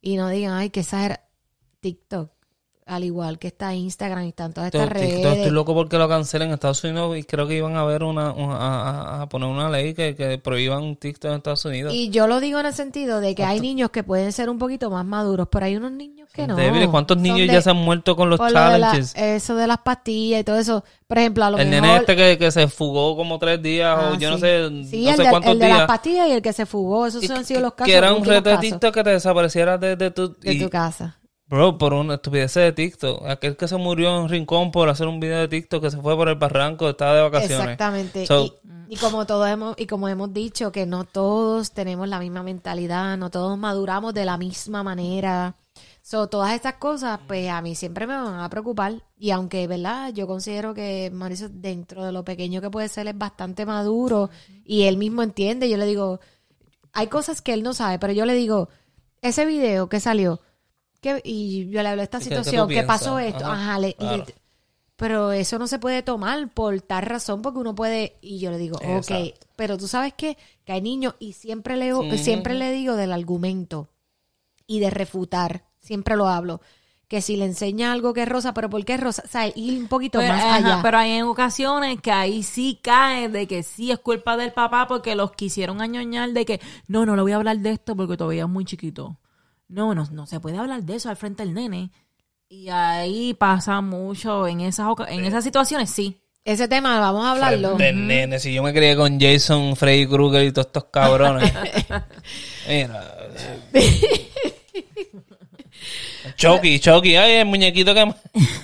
y 0.00 0.16
no 0.16 0.28
digan, 0.28 0.54
ay, 0.54 0.70
que 0.70 0.80
esa 0.80 1.04
era 1.04 1.28
TikTok, 1.80 2.30
al 2.84 3.04
igual 3.04 3.38
que 3.38 3.46
está 3.48 3.74
Instagram 3.74 4.24
y 4.24 4.28
están 4.30 4.52
todas 4.52 4.66
estas 4.74 4.88
TikTok, 4.88 5.02
redes. 5.02 5.36
Estoy 5.38 5.50
loco 5.52 5.72
porque 5.74 5.98
lo 5.98 6.08
cancelen 6.08 6.48
en 6.48 6.54
Estados 6.54 6.82
Unidos 6.82 7.16
y 7.16 7.22
creo 7.22 7.46
que 7.46 7.56
iban 7.56 7.76
a 7.76 7.84
ver 7.84 8.02
una, 8.02 8.32
una- 8.32 8.56
a, 8.56 8.90
a- 9.18 9.22
a 9.22 9.28
poner 9.28 9.48
una 9.48 9.70
ley 9.70 9.94
que, 9.94 10.16
que 10.16 10.38
prohíban 10.38 10.96
TikTok 10.96 11.30
en 11.30 11.36
Estados 11.36 11.64
Unidos. 11.64 11.94
Y 11.94 12.10
yo 12.10 12.26
lo 12.26 12.40
digo 12.40 12.58
en 12.58 12.66
el 12.66 12.74
sentido 12.74 13.20
de 13.20 13.34
que 13.34 13.44
hay 13.44 13.60
niños 13.60 13.90
que 13.90 14.02
pueden 14.02 14.32
ser 14.32 14.50
un 14.50 14.58
poquito 14.58 14.90
más 14.90 15.04
maduros, 15.04 15.48
pero 15.50 15.66
hay 15.66 15.76
unos 15.76 15.92
niños 15.92 16.28
que 16.32 16.46
no. 16.46 16.56
Débiles. 16.56 16.88
¿Cuántos 16.88 17.16
niños 17.18 17.38
de- 17.46 17.54
ya 17.54 17.62
se 17.62 17.70
han 17.70 17.76
muerto 17.76 18.16
con 18.16 18.28
los 18.30 18.38
por 18.38 18.50
lo 18.50 18.60
de 18.70 18.78
la- 18.78 18.86
challenges? 18.90 19.14
eso 19.16 19.54
de 19.54 19.66
las 19.66 19.78
pastillas 19.78 20.40
y 20.40 20.44
todo 20.44 20.58
eso. 20.58 20.84
Por 21.06 21.18
ejemplo, 21.18 21.44
a 21.44 21.50
lo 21.50 21.58
el 21.58 21.68
mejor... 21.68 21.82
nene 21.86 21.96
este 21.98 22.16
que, 22.16 22.38
que 22.38 22.50
se 22.50 22.68
fugó 22.68 23.16
como 23.16 23.38
tres 23.38 23.62
días 23.62 23.96
Ah, 23.98 24.10
o 24.12 24.18
yo 24.18 24.30
no 24.30 24.36
sí. 24.36 24.40
sé, 24.42 24.68
Sí, 24.90 25.04
no 25.04 25.10
el, 25.10 25.16
sé 25.16 25.22
de, 25.22 25.30
cuántos 25.30 25.52
el 25.52 25.58
de 25.58 25.66
días. 25.66 25.78
las 25.78 25.86
pastillas 25.86 26.28
y 26.28 26.32
el 26.32 26.42
que 26.42 26.52
se 26.52 26.66
fugó. 26.66 27.06
Esos 27.06 27.22
Y 27.22 27.30
han 27.32 27.44
sido 27.44 27.60
los 27.60 27.74
casos. 27.74 27.86
que 27.86 27.94
era 27.96 28.12
un 28.12 28.22
de 28.22 28.56
TikTok 28.58 28.92
que 28.94 29.04
te 29.04 29.10
desaparecieras 29.10 29.78
de, 29.80 29.96
de 29.96 30.10
tu... 30.10 30.34
De 30.40 30.54
y- 30.54 30.58
tu 30.60 30.68
casa. 30.70 31.18
Bro, 31.52 31.76
por 31.76 31.92
una 31.92 32.14
estupidez 32.14 32.54
de 32.54 32.72
TikTok. 32.72 33.26
Aquel 33.26 33.58
que 33.58 33.68
se 33.68 33.76
murió 33.76 34.08
en 34.16 34.22
un 34.22 34.28
rincón 34.30 34.70
por 34.70 34.88
hacer 34.88 35.06
un 35.06 35.20
video 35.20 35.38
de 35.40 35.48
TikTok 35.48 35.82
que 35.82 35.90
se 35.90 35.98
fue 35.98 36.16
por 36.16 36.30
el 36.30 36.36
barranco, 36.36 36.88
estaba 36.88 37.14
de 37.14 37.20
vacaciones. 37.20 37.58
Exactamente. 37.58 38.26
So- 38.26 38.46
y, 38.88 38.94
y 38.94 38.96
como 38.96 39.26
todos 39.26 39.46
hemos, 39.50 39.74
y 39.78 39.86
como 39.86 40.08
hemos 40.08 40.32
dicho, 40.32 40.72
que 40.72 40.86
no 40.86 41.04
todos 41.04 41.72
tenemos 41.72 42.08
la 42.08 42.20
misma 42.20 42.42
mentalidad, 42.42 43.18
no 43.18 43.28
todos 43.28 43.58
maduramos 43.58 44.14
de 44.14 44.24
la 44.24 44.38
misma 44.38 44.82
manera. 44.82 45.54
So, 46.00 46.26
todas 46.26 46.54
estas 46.54 46.76
cosas, 46.76 47.20
pues 47.28 47.50
a 47.50 47.60
mí 47.60 47.74
siempre 47.74 48.06
me 48.06 48.14
van 48.14 48.40
a 48.40 48.48
preocupar. 48.48 49.02
Y 49.18 49.30
aunque, 49.30 49.66
¿verdad? 49.66 50.10
Yo 50.14 50.26
considero 50.26 50.72
que 50.72 51.10
Mauricio, 51.12 51.50
dentro 51.50 52.02
de 52.02 52.12
lo 52.12 52.24
pequeño 52.24 52.62
que 52.62 52.70
puede 52.70 52.88
ser, 52.88 53.08
es 53.08 53.18
bastante 53.18 53.66
maduro. 53.66 54.30
Y 54.64 54.84
él 54.84 54.96
mismo 54.96 55.22
entiende. 55.22 55.68
Yo 55.68 55.76
le 55.76 55.84
digo, 55.84 56.18
hay 56.94 57.08
cosas 57.08 57.42
que 57.42 57.52
él 57.52 57.62
no 57.62 57.74
sabe, 57.74 57.98
pero 57.98 58.14
yo 58.14 58.24
le 58.24 58.32
digo, 58.32 58.70
ese 59.20 59.44
video 59.44 59.90
que 59.90 60.00
salió, 60.00 60.40
que, 61.02 61.20
y 61.24 61.68
yo 61.68 61.82
le 61.82 61.88
hablo 61.90 62.00
de 62.00 62.04
esta 62.04 62.18
¿Y 62.18 62.20
qué- 62.22 62.28
qué 62.30 62.34
situación, 62.36 62.68
que 62.68 62.74
piensas? 62.76 63.00
pasó 63.00 63.18
esto, 63.18 63.44
Ajá, 63.44 63.52
ajá, 63.72 63.78
le- 63.78 63.94
claro. 63.94 64.24
le- 64.26 64.34
pero 64.96 65.32
eso 65.32 65.58
no 65.58 65.66
se 65.66 65.78
puede 65.80 66.02
tomar 66.02 66.48
por 66.54 66.80
tal 66.80 67.02
razón, 67.02 67.42
porque 67.42 67.58
uno 67.58 67.74
puede, 67.74 68.16
y 68.22 68.38
yo 68.38 68.50
le 68.50 68.58
digo, 68.58 68.76
ok, 68.76 68.84
Exacto. 69.10 69.46
pero 69.56 69.76
tú 69.76 69.88
sabes 69.88 70.14
qué? 70.16 70.38
que 70.64 70.72
hay 70.72 70.80
niños, 70.80 71.14
y 71.18 71.32
siempre 71.32 71.76
le, 71.76 71.92
Sí. 71.92 72.18
siempre 72.18 72.54
le 72.54 72.70
digo 72.72 72.94
del 72.94 73.12
argumento 73.12 73.88
y 74.66 74.78
de 74.78 74.90
refutar, 74.90 75.64
siempre 75.80 76.16
lo 76.16 76.28
hablo, 76.28 76.60
que 77.08 77.20
si 77.20 77.36
le 77.36 77.44
enseña 77.46 77.92
algo 77.92 78.14
que 78.14 78.22
es 78.22 78.28
rosa, 78.28 78.54
pero 78.54 78.70
¿por 78.70 78.84
qué 78.86 78.94
es 78.94 79.00
rosa? 79.00 79.22
O 79.26 79.28
sea, 79.28 79.46
ir 79.54 79.80
un 79.80 79.88
poquito 79.88 80.18
Pero, 80.20 80.32
más 80.32 80.42
ajá, 80.44 80.54
allá. 80.56 80.78
pero 80.82 80.96
hay 80.98 81.10
en 81.12 81.24
ocasiones 81.24 82.00
que 82.00 82.10
ahí 82.12 82.42
sí 82.42 82.78
cae 82.80 83.28
de 83.28 83.46
que 83.48 83.62
sí 83.64 83.90
es 83.90 83.98
culpa 83.98 84.36
del 84.38 84.52
papá 84.52 84.86
porque 84.86 85.14
los 85.14 85.32
quisieron 85.32 85.82
añoñar 85.82 86.30
de 86.30 86.46
que 86.46 86.60
no, 86.86 87.04
no 87.04 87.14
le 87.16 87.22
voy 87.22 87.32
a 87.32 87.36
hablar 87.36 87.58
de 87.58 87.70
esto 87.72 87.94
porque 87.96 88.16
todavía 88.16 88.44
es 88.44 88.48
muy 88.48 88.64
chiquito. 88.64 89.18
No, 89.72 89.94
no, 89.94 90.06
no 90.12 90.26
se 90.26 90.38
puede 90.38 90.58
hablar 90.58 90.82
de 90.82 90.96
eso 90.96 91.08
al 91.08 91.16
frente 91.16 91.44
del 91.44 91.54
nene. 91.54 91.90
Y 92.48 92.68
ahí 92.68 93.32
pasa 93.32 93.80
mucho 93.80 94.46
en 94.46 94.60
esas 94.60 94.86
en 95.08 95.24
esas 95.24 95.42
situaciones, 95.42 95.90
sí. 95.90 96.20
Ese 96.44 96.68
tema 96.68 97.00
vamos 97.00 97.24
a 97.24 97.30
hablarlo. 97.32 97.76
De 97.76 97.94
nene, 97.94 98.38
si 98.38 98.52
yo 98.52 98.62
me 98.62 98.74
crié 98.74 98.94
con 98.96 99.18
Jason, 99.18 99.74
Freddy 99.76 100.06
Krueger 100.06 100.44
y 100.44 100.52
todos 100.52 100.66
estos 100.66 100.84
cabrones. 100.84 101.50
Mira. 102.68 103.16
Chucky, 106.36 106.78
Chucky, 106.78 107.16
ay, 107.16 107.32
el 107.36 107.46
muñequito 107.46 107.94
que... 107.94 108.14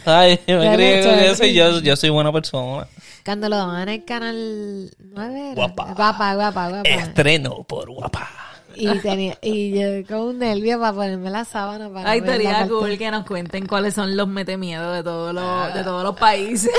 Ay, 0.04 0.38
yo 0.46 0.58
me 0.58 0.74
crié 0.74 1.02
con 1.02 1.18
eso 1.18 1.44
y 1.44 1.54
yo, 1.54 1.80
yo 1.80 1.96
soy 1.96 2.10
buena 2.10 2.32
persona. 2.32 2.86
Cuando 3.24 3.48
lo 3.48 3.56
daban 3.56 3.82
en 3.82 3.88
el 3.88 4.04
canal 4.04 4.90
9 4.98 5.52
era. 5.52 5.54
Guapa. 5.54 5.94
Guapa, 5.94 6.34
guapa, 6.34 6.68
guapa. 6.68 6.88
Estreno 6.88 7.64
por 7.64 7.90
guapa. 7.90 8.47
Y, 8.78 8.98
tenía, 9.00 9.36
y 9.42 9.72
yo 9.72 10.06
con 10.06 10.28
un 10.28 10.38
nervio 10.38 10.78
para 10.78 10.92
ponerme 10.92 11.30
la 11.30 11.44
sábana 11.44 11.90
para 11.90 12.10
Ay, 12.10 12.20
no 12.20 12.26
estaría 12.26 12.68
cool 12.68 12.96
que 12.96 13.10
nos 13.10 13.26
cuenten 13.26 13.66
cuáles 13.66 13.94
son 13.94 14.16
los 14.16 14.28
metemiedos 14.28 14.94
de 14.94 15.02
todos 15.02 15.34
los, 15.34 15.74
de 15.74 15.82
todos 15.82 16.04
los 16.04 16.16
países. 16.16 16.70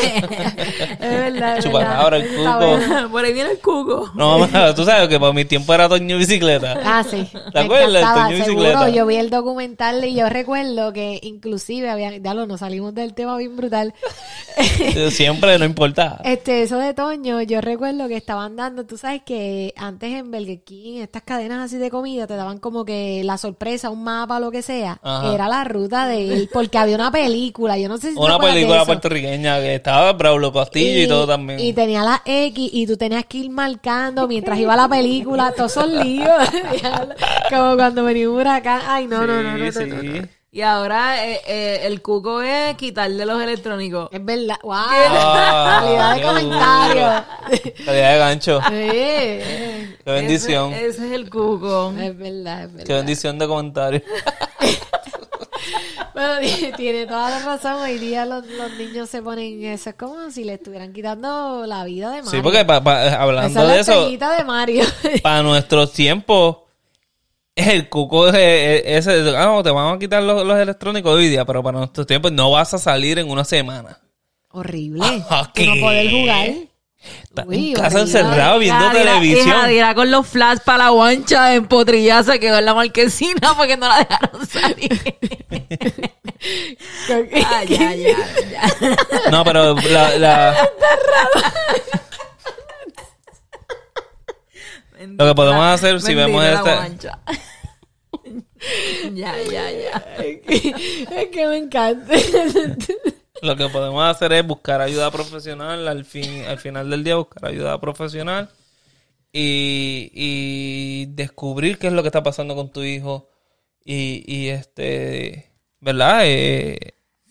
Es 0.99 0.99
verdad, 0.99 1.57
es 1.57 1.65
Chupacabra, 1.65 2.17
el 2.17 2.27
cuco. 2.27 3.09
Por 3.11 3.25
ahí 3.25 3.33
viene 3.33 3.51
el 3.51 3.59
cuco. 3.59 4.11
No, 4.15 4.39
mamá, 4.39 4.73
tú 4.73 4.83
sabes 4.83 5.07
que 5.07 5.19
para 5.19 5.33
mi 5.33 5.45
tiempo 5.45 5.73
era 5.73 5.87
Toño 5.87 6.17
Bicicleta. 6.17 6.79
Ah, 6.83 7.03
sí. 7.03 7.27
¿Te 7.53 7.59
acuerdas? 7.59 8.29
Seguro. 8.29 8.45
Bicicleta. 8.45 8.89
Yo 8.89 9.05
vi 9.05 9.15
el 9.15 9.29
documental 9.29 10.03
y 10.05 10.15
yo 10.15 10.29
recuerdo 10.29 10.93
que 10.93 11.19
inclusive 11.23 11.89
había, 11.89 12.17
ya 12.17 12.33
lo 12.33 12.47
nos 12.47 12.61
salimos 12.61 12.93
del 12.93 13.13
tema 13.13 13.37
bien 13.37 13.55
brutal. 13.55 13.93
Siempre 15.09 15.57
no 15.57 15.65
importa. 15.65 16.21
Este, 16.23 16.63
eso 16.63 16.77
de 16.77 16.93
Toño, 16.93 17.41
yo 17.41 17.61
recuerdo 17.61 18.07
que 18.07 18.17
estaban 18.17 18.55
dando, 18.55 18.85
tú 18.85 18.97
sabes 18.97 19.21
que 19.23 19.73
antes 19.77 20.11
en 20.11 20.31
Burger 20.31 20.61
King, 20.61 21.01
estas 21.01 21.23
cadenas 21.23 21.65
así 21.65 21.77
de 21.77 21.88
comida, 21.89 22.27
te 22.27 22.35
daban 22.35 22.59
como 22.59 22.85
que 22.85 23.21
la 23.23 23.37
sorpresa, 23.37 23.89
un 23.89 24.03
mapa, 24.03 24.39
lo 24.39 24.51
que 24.51 24.61
sea. 24.61 24.99
Ajá. 25.01 25.33
Era 25.33 25.47
la 25.47 25.63
ruta 25.63 26.07
de 26.07 26.33
él, 26.33 26.49
porque 26.53 26.77
había 26.77 26.95
una 26.95 27.11
película, 27.11 27.77
yo 27.77 27.89
no 27.89 27.97
sé 27.97 28.09
si 28.09 28.15
te 28.15 28.21
Una 28.21 28.37
de 28.37 28.47
película 28.47 28.77
eso. 28.77 28.85
puertorriqueña 28.85 29.59
que 29.59 29.75
estaba 29.75 30.13
Braulio 30.13 30.51
Castillo 30.53 31.01
y, 31.03 31.07
todo 31.07 31.27
también. 31.27 31.59
Y 31.59 31.73
tenía 31.73 32.03
la 32.03 32.21
X 32.25 32.69
y 32.73 32.87
tú 32.87 32.97
tenías 32.97 33.25
que 33.25 33.39
ir 33.39 33.49
marcando 33.49 34.27
mientras 34.27 34.57
iba 34.59 34.75
la 34.75 34.87
película, 34.87 35.51
todos 35.55 35.71
esos 35.77 35.89
líos. 35.89 36.27
como 37.49 37.75
cuando 37.75 38.03
venía 38.03 38.29
un 38.29 38.37
huracán. 38.37 38.81
Ay, 38.85 39.07
no, 39.07 39.25
no, 39.25 39.41
no, 39.43 39.57
no, 39.57 39.57
no, 39.57 39.71
Sí, 39.71 39.79
no, 39.85 40.03
no. 40.03 40.11
sí. 40.13 40.21
Y 40.51 40.61
ahora 40.61 41.27
eh, 41.27 41.41
eh, 41.45 41.79
el 41.83 42.01
cuco 42.01 42.41
es 42.41 42.75
quitarle 42.75 43.23
los 43.23 43.39
electrónicos. 43.41 44.09
Es 44.11 44.23
verdad. 44.25 44.55
¡Wow! 44.63 44.73
Ah, 44.75 45.79
Calidad 45.83 46.15
de 46.15 46.21
comentario. 46.23 47.23
Calidad 47.85 48.11
de 48.13 48.17
gancho. 48.17 48.59
Sí, 48.61 48.71
Qué 50.03 50.11
bendición. 50.11 50.73
Ese, 50.73 50.87
ese 50.87 51.05
es 51.07 51.11
el 51.11 51.29
cuco. 51.29 51.93
es 51.99 52.17
verdad, 52.17 52.63
es 52.63 52.71
verdad. 52.73 52.85
Qué 52.87 52.93
bendición 52.93 53.37
de 53.37 53.47
comentario. 53.47 54.01
Bueno, 56.13 56.35
tiene- 56.75 57.05
toda 57.05 57.29
la 57.29 57.39
razón. 57.39 57.73
Hoy 57.81 57.97
día 57.97 58.25
los, 58.25 58.45
los 58.45 58.71
niños 58.73 59.09
se 59.09 59.21
ponen 59.21 59.63
eso. 59.63 59.91
Es 59.91 59.95
como 59.95 60.29
si 60.31 60.43
le 60.43 60.55
estuvieran 60.55 60.91
quitando 60.91 61.63
la 61.65 61.83
vida 61.85 62.09
de 62.11 62.17
Mario. 62.23 62.31
Sí, 62.31 62.39
porque 62.41 62.65
pa- 62.65 62.83
pa- 62.83 63.13
hablando 63.21 63.49
Esa 63.49 63.61
es 63.61 63.67
de 63.67 63.73
la 63.75 63.79
eso, 63.79 63.91
estrellita 63.93 64.35
de 64.37 64.43
Mario. 64.43 64.83
para 65.23 65.43
nuestros 65.43 65.93
tiempos, 65.93 66.57
el 67.67 67.89
cuco 67.89 68.27
es 68.29 68.35
es- 68.35 69.07
ese. 69.07 69.35
Ah, 69.37 69.59
te 69.63 69.71
vamos 69.71 69.95
a 69.95 69.99
quitar 69.99 70.21
los, 70.23 70.45
los 70.45 70.57
electrónicos 70.59 71.13
hoy 71.15 71.27
día, 71.29 71.45
pero 71.45 71.61
para 71.63 71.77
nuestros 71.79 72.05
tiempos 72.07 72.31
no 72.31 72.51
vas 72.51 72.73
a 72.73 72.77
salir 72.77 73.19
en 73.19 73.29
una 73.29 73.43
semana. 73.43 73.99
Horrible. 74.51 75.23
Tú 75.53 75.63
no 75.65 75.75
poder 75.81 76.09
jugar. 76.11 76.49
Estás 77.23 77.45
Uy, 77.47 77.69
en 77.69 77.73
casa 77.75 77.85
horrible. 78.01 78.01
encerrado 78.19 78.59
viendo 78.59 78.85
Jadira- 78.85 78.99
Y 78.99 79.03
televisión. 79.03 79.49
Jadira 79.61 79.95
con 79.95 80.11
los 80.11 80.27
flash 80.27 80.57
para 80.65 80.77
la 80.85 80.89
guancha 80.89 81.55
en 81.55 81.65
Potrilla 81.67 82.23
se 82.23 82.39
quedó 82.41 82.57
en 82.59 82.65
la 82.65 82.73
marquesina 82.73 83.53
porque 83.55 83.77
no 83.77 83.87
la 83.87 83.99
dejaron 83.99 84.47
salir. 84.47 85.15
Ah, 87.45 87.63
ya, 87.67 87.93
ya, 87.95 88.15
ya. 88.15 89.29
No, 89.29 89.43
pero 89.43 89.75
la, 89.75 90.17
la- 90.17 90.69
Lo 95.17 95.25
que 95.27 95.35
podemos 95.35 95.63
hacer 95.65 96.01
si 96.01 96.13
vemos 96.13 96.43
este- 96.43 97.09
ya, 99.13 99.35
ya, 99.43 99.71
ya. 99.71 100.03
es 100.21 101.29
que 101.31 101.47
me 101.47 101.57
encanta. 101.57 102.13
lo 103.41 103.55
que 103.55 103.69
podemos 103.69 104.03
hacer 104.03 104.33
es 104.33 104.45
buscar 104.45 104.81
ayuda 104.81 105.11
profesional 105.11 105.87
al 105.87 106.05
fin, 106.05 106.43
al 106.45 106.59
final 106.59 106.89
del 106.89 107.03
día 107.03 107.15
buscar 107.15 107.45
ayuda 107.45 107.79
profesional 107.79 108.49
y, 109.31 110.11
y 110.13 111.05
descubrir 111.07 111.77
qué 111.77 111.87
es 111.87 111.93
lo 111.93 112.01
que 112.01 112.09
está 112.09 112.23
pasando 112.23 112.55
con 112.55 112.71
tu 112.71 112.83
hijo 112.83 113.29
y, 113.83 114.23
y 114.27 114.49
este, 114.49 115.51
¿verdad? 115.79 116.21
Eh, 116.25 116.77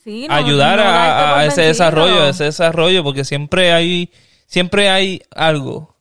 Sí, 0.03 0.27
no- 0.27 0.35
ayudar 0.35 0.79
no 0.79 0.85
a, 0.87 1.45
ese 1.45 1.61
vencido. 1.61 1.69
desarrollo, 1.69 2.23
a 2.23 2.29
ese 2.31 2.45
desarrollo, 2.45 3.05
porque 3.05 3.25
siempre 3.27 3.73
hay, 3.73 4.11
siempre 4.47 4.89
hay 4.89 5.21
algo 5.35 5.97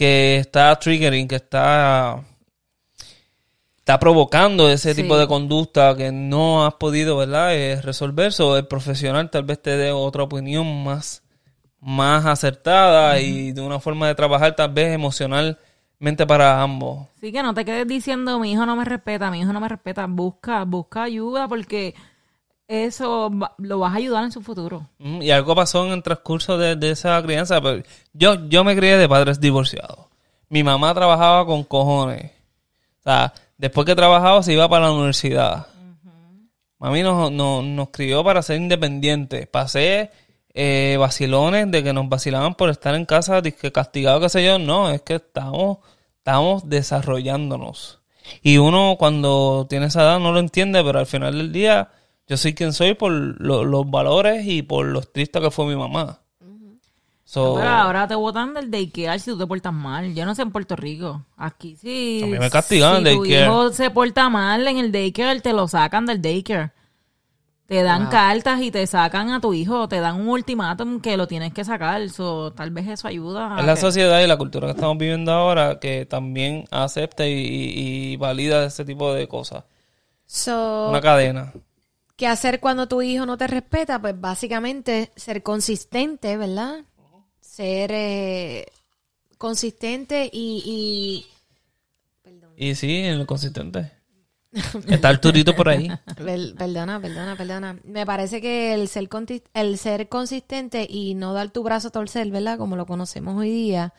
que 0.00 0.38
está 0.38 0.74
triggering, 0.78 1.28
que 1.28 1.34
está, 1.36 2.22
está 3.76 3.98
provocando 3.98 4.70
ese 4.70 4.94
Sí. 4.94 5.02
tipo 5.02 5.18
de 5.18 5.26
conducta 5.26 5.94
que 5.94 6.10
no 6.10 6.64
has 6.64 6.72
podido, 6.76 7.18
¿verdad? 7.18 7.54
Eh, 7.54 7.82
resolver. 7.82 8.32
So, 8.32 8.56
el 8.56 8.66
profesional 8.66 9.28
tal 9.28 9.42
vez 9.44 9.60
te 9.60 9.76
dé 9.76 9.92
otra 9.92 10.22
opinión 10.22 10.84
más, 10.84 11.22
más 11.80 12.24
acertada 12.24 13.20
y 13.20 13.52
de 13.52 13.60
una 13.60 13.78
forma 13.78 14.08
de 14.08 14.14
trabajar 14.14 14.56
tal 14.56 14.72
vez 14.72 14.94
emocionalmente 14.94 16.26
para 16.26 16.62
ambos. 16.62 17.06
Sí, 17.20 17.30
que 17.30 17.42
no 17.42 17.52
te 17.52 17.66
quedes 17.66 17.86
diciendo, 17.86 18.38
mi 18.38 18.52
hijo 18.52 18.64
no 18.64 18.76
me 18.76 18.86
respeta, 18.86 19.30
mi 19.30 19.40
hijo 19.40 19.52
no 19.52 19.60
me 19.60 19.68
respeta. 19.68 20.06
Busca, 20.08 20.64
busca 20.64 21.02
ayuda 21.02 21.46
porque 21.46 21.94
eso 22.70 23.30
lo 23.58 23.78
vas 23.80 23.92
a 23.92 23.96
ayudar 23.96 24.22
en 24.24 24.30
su 24.32 24.42
futuro. 24.42 24.86
Mm, 24.98 25.22
Y 25.22 25.30
algo 25.32 25.54
pasó 25.56 25.84
en 25.86 25.92
el 25.92 26.02
transcurso 26.04 26.56
de, 26.56 26.76
de 26.76 26.90
esa 26.90 27.20
crianza. 27.22 27.60
pero 27.60 27.82
yo, 28.12 28.48
yo 28.48 28.62
me 28.62 28.76
crié 28.76 28.96
de 28.96 29.08
padres 29.08 29.40
divorciados. 29.40 30.06
Mi 30.48 30.62
mamá 30.62 30.94
trabajaba 30.94 31.44
con 31.44 31.64
cojones. 31.64 32.30
O 33.00 33.02
sea, 33.02 33.32
después 33.58 33.84
que 33.86 33.96
trabajaba 33.96 34.42
se 34.42 34.52
iba 34.52 34.68
para 34.68 34.86
la 34.86 34.92
universidad. 34.92 35.66
Mami 36.78 37.02
nos, 37.02 37.30
nos, 37.32 37.64
nos 37.64 37.88
crió 37.90 38.22
para 38.24 38.40
ser 38.42 38.56
independientes. 38.56 39.46
Pasé 39.48 40.10
eh, 40.54 40.96
vacilones 40.98 41.70
de 41.70 41.82
que 41.82 41.92
nos 41.92 42.08
vacilaban 42.08 42.54
por 42.54 42.70
estar 42.70 42.94
en 42.94 43.04
casa, 43.04 43.42
que 43.42 43.72
castigado, 43.72 44.20
qué 44.20 44.28
sé 44.28 44.44
yo. 44.44 44.58
No, 44.58 44.90
es 44.90 45.02
que 45.02 45.16
estamos, 45.16 45.78
estamos 46.18 46.68
desarrollándonos. 46.68 48.00
Y 48.42 48.58
uno 48.58 48.96
cuando 48.98 49.66
tiene 49.68 49.86
esa 49.86 50.02
edad 50.02 50.20
no 50.20 50.32
lo 50.32 50.38
entiende, 50.38 50.82
pero 50.84 51.00
al 51.00 51.06
final 51.06 51.36
del 51.36 51.52
día 51.52 51.90
yo 52.30 52.36
soy 52.36 52.54
quien 52.54 52.72
soy 52.72 52.94
por 52.94 53.10
lo- 53.12 53.64
los 53.64 53.90
valores 53.90 54.46
y 54.46 54.62
por 54.62 54.86
lo 54.86 55.00
estricta 55.00 55.40
que 55.40 55.50
fue 55.50 55.66
mi 55.66 55.74
mamá. 55.76 56.20
So, 57.24 57.54
Pero 57.56 57.68
ahora 57.68 58.08
te 58.08 58.14
botan 58.16 58.54
del 58.54 58.70
daycare 58.70 59.18
si 59.20 59.30
tú 59.30 59.38
te 59.38 59.46
portas 59.46 59.72
mal. 59.72 60.14
Yo 60.14 60.24
no 60.26 60.34
sé 60.34 60.42
en 60.42 60.50
Puerto 60.50 60.74
Rico. 60.74 61.24
Aquí 61.36 61.76
sí. 61.76 62.20
A 62.24 62.26
mí 62.26 62.38
me 62.38 62.50
castigan 62.50 63.04
si 63.06 63.14
tu 63.16 63.24
hijo 63.24 63.70
se 63.72 63.90
porta 63.90 64.28
mal 64.28 64.66
en 64.66 64.78
el 64.78 64.90
daycare, 64.90 65.40
te 65.40 65.52
lo 65.52 65.68
sacan 65.68 66.06
del 66.06 66.20
daycare. 66.22 66.70
Te 67.66 67.84
dan 67.84 68.08
cartas 68.08 68.60
y 68.62 68.72
te 68.72 68.84
sacan 68.88 69.30
a 69.30 69.40
tu 69.40 69.54
hijo. 69.54 69.86
Te 69.88 70.00
dan 70.00 70.20
un 70.20 70.28
ultimátum 70.28 71.00
que 71.00 71.16
lo 71.16 71.28
tienes 71.28 71.52
que 71.54 71.64
sacar. 71.64 72.08
So, 72.10 72.52
tal 72.52 72.72
vez 72.72 72.88
eso 72.88 73.06
ayuda. 73.06 73.54
a 73.56 73.60
es 73.60 73.66
la 73.66 73.74
que- 73.74 73.80
sociedad 73.80 74.20
y 74.20 74.26
la 74.26 74.36
cultura 74.36 74.66
que 74.66 74.72
estamos 74.72 74.98
viviendo 74.98 75.30
ahora 75.30 75.78
que 75.78 76.06
también 76.06 76.64
acepta 76.72 77.28
y, 77.28 77.32
y- 77.32 78.12
y 78.12 78.16
valida 78.16 78.64
ese 78.64 78.84
tipo 78.84 79.14
de 79.14 79.28
cosas. 79.28 79.62
So, 80.26 80.88
Una 80.90 81.00
cadena. 81.00 81.52
¿Qué 82.20 82.26
hacer 82.26 82.60
cuando 82.60 82.86
tu 82.86 83.00
hijo 83.00 83.24
no 83.24 83.38
te 83.38 83.46
respeta? 83.46 83.98
Pues 83.98 84.20
básicamente 84.20 85.10
ser 85.16 85.42
consistente, 85.42 86.36
¿verdad? 86.36 86.84
Ser 87.40 87.90
eh, 87.94 88.66
consistente 89.38 90.28
y, 90.30 91.24
Y 92.58 92.74
sí, 92.74 92.94
en 92.94 93.18
lo 93.18 93.26
consistente. 93.26 93.90
Está 94.86 95.08
Arturito 95.08 95.56
por 95.56 95.70
ahí. 95.70 95.86
y- 96.10 96.12
per- 96.14 96.54
perdona, 96.56 97.00
perdona, 97.00 97.36
perdona. 97.36 97.80
Me 97.84 98.04
parece 98.04 98.42
que 98.42 98.74
el 98.74 98.88
ser, 98.88 99.08
el 99.54 99.78
ser 99.78 100.10
consistente 100.10 100.86
y 100.90 101.14
no 101.14 101.32
dar 101.32 101.48
tu 101.48 101.62
brazo 101.62 101.88
a 101.88 101.92
torcer, 101.92 102.30
¿verdad? 102.30 102.58
Como 102.58 102.76
lo 102.76 102.84
conocemos 102.84 103.34
hoy 103.34 103.50
día. 103.50 103.94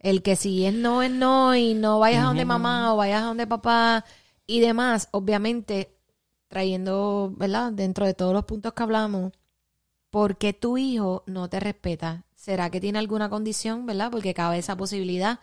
El 0.00 0.22
que 0.22 0.34
si 0.34 0.66
es 0.66 0.74
no, 0.74 1.00
es 1.00 1.12
no 1.12 1.54
y 1.54 1.74
no 1.74 2.00
vayas 2.00 2.24
a 2.24 2.26
donde 2.26 2.44
mamá 2.44 2.92
o 2.92 2.96
vayas 2.96 3.22
a 3.22 3.26
donde 3.26 3.46
papá 3.46 4.04
y 4.48 4.58
demás, 4.58 5.08
obviamente 5.12 5.92
trayendo, 6.52 7.32
¿verdad? 7.38 7.72
Dentro 7.72 8.04
de 8.04 8.12
todos 8.12 8.34
los 8.34 8.44
puntos 8.44 8.74
que 8.74 8.82
hablamos, 8.82 9.32
¿por 10.10 10.36
qué 10.36 10.52
tu 10.52 10.76
hijo 10.76 11.24
no 11.26 11.48
te 11.48 11.58
respeta? 11.60 12.26
¿Será 12.34 12.68
que 12.68 12.78
tiene 12.78 12.98
alguna 12.98 13.30
condición, 13.30 13.86
verdad? 13.86 14.10
Porque 14.10 14.34
cabe 14.34 14.58
esa 14.58 14.76
posibilidad. 14.76 15.40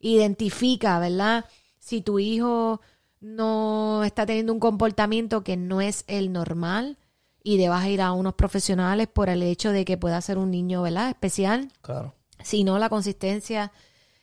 Identifica, 0.00 0.98
¿verdad? 0.98 1.44
Si 1.78 2.00
tu 2.00 2.18
hijo 2.18 2.80
no 3.20 4.02
está 4.02 4.26
teniendo 4.26 4.52
un 4.52 4.58
comportamiento 4.58 5.44
que 5.44 5.56
no 5.56 5.80
es 5.80 6.02
el 6.08 6.32
normal 6.32 6.98
y 7.44 7.56
debas 7.56 7.86
ir 7.86 8.02
a 8.02 8.10
unos 8.10 8.34
profesionales 8.34 9.06
por 9.06 9.28
el 9.28 9.44
hecho 9.44 9.70
de 9.70 9.84
que 9.84 9.96
pueda 9.96 10.20
ser 10.20 10.38
un 10.38 10.50
niño, 10.50 10.82
¿verdad? 10.82 11.10
Especial. 11.10 11.70
Claro. 11.82 12.16
Si 12.42 12.64
no, 12.64 12.80
la 12.80 12.88
consistencia, 12.88 13.70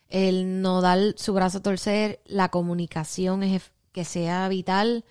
el 0.10 0.62
no 0.62 0.82
dar 0.82 1.00
su 1.16 1.34
brazo 1.34 1.60
a 1.60 1.64
torcer, 1.64 2.20
la 2.26 2.50
comunicación 2.50 3.44
es 3.44 3.72
que 3.94 4.04
sea 4.04 4.50
vital. 4.50 5.06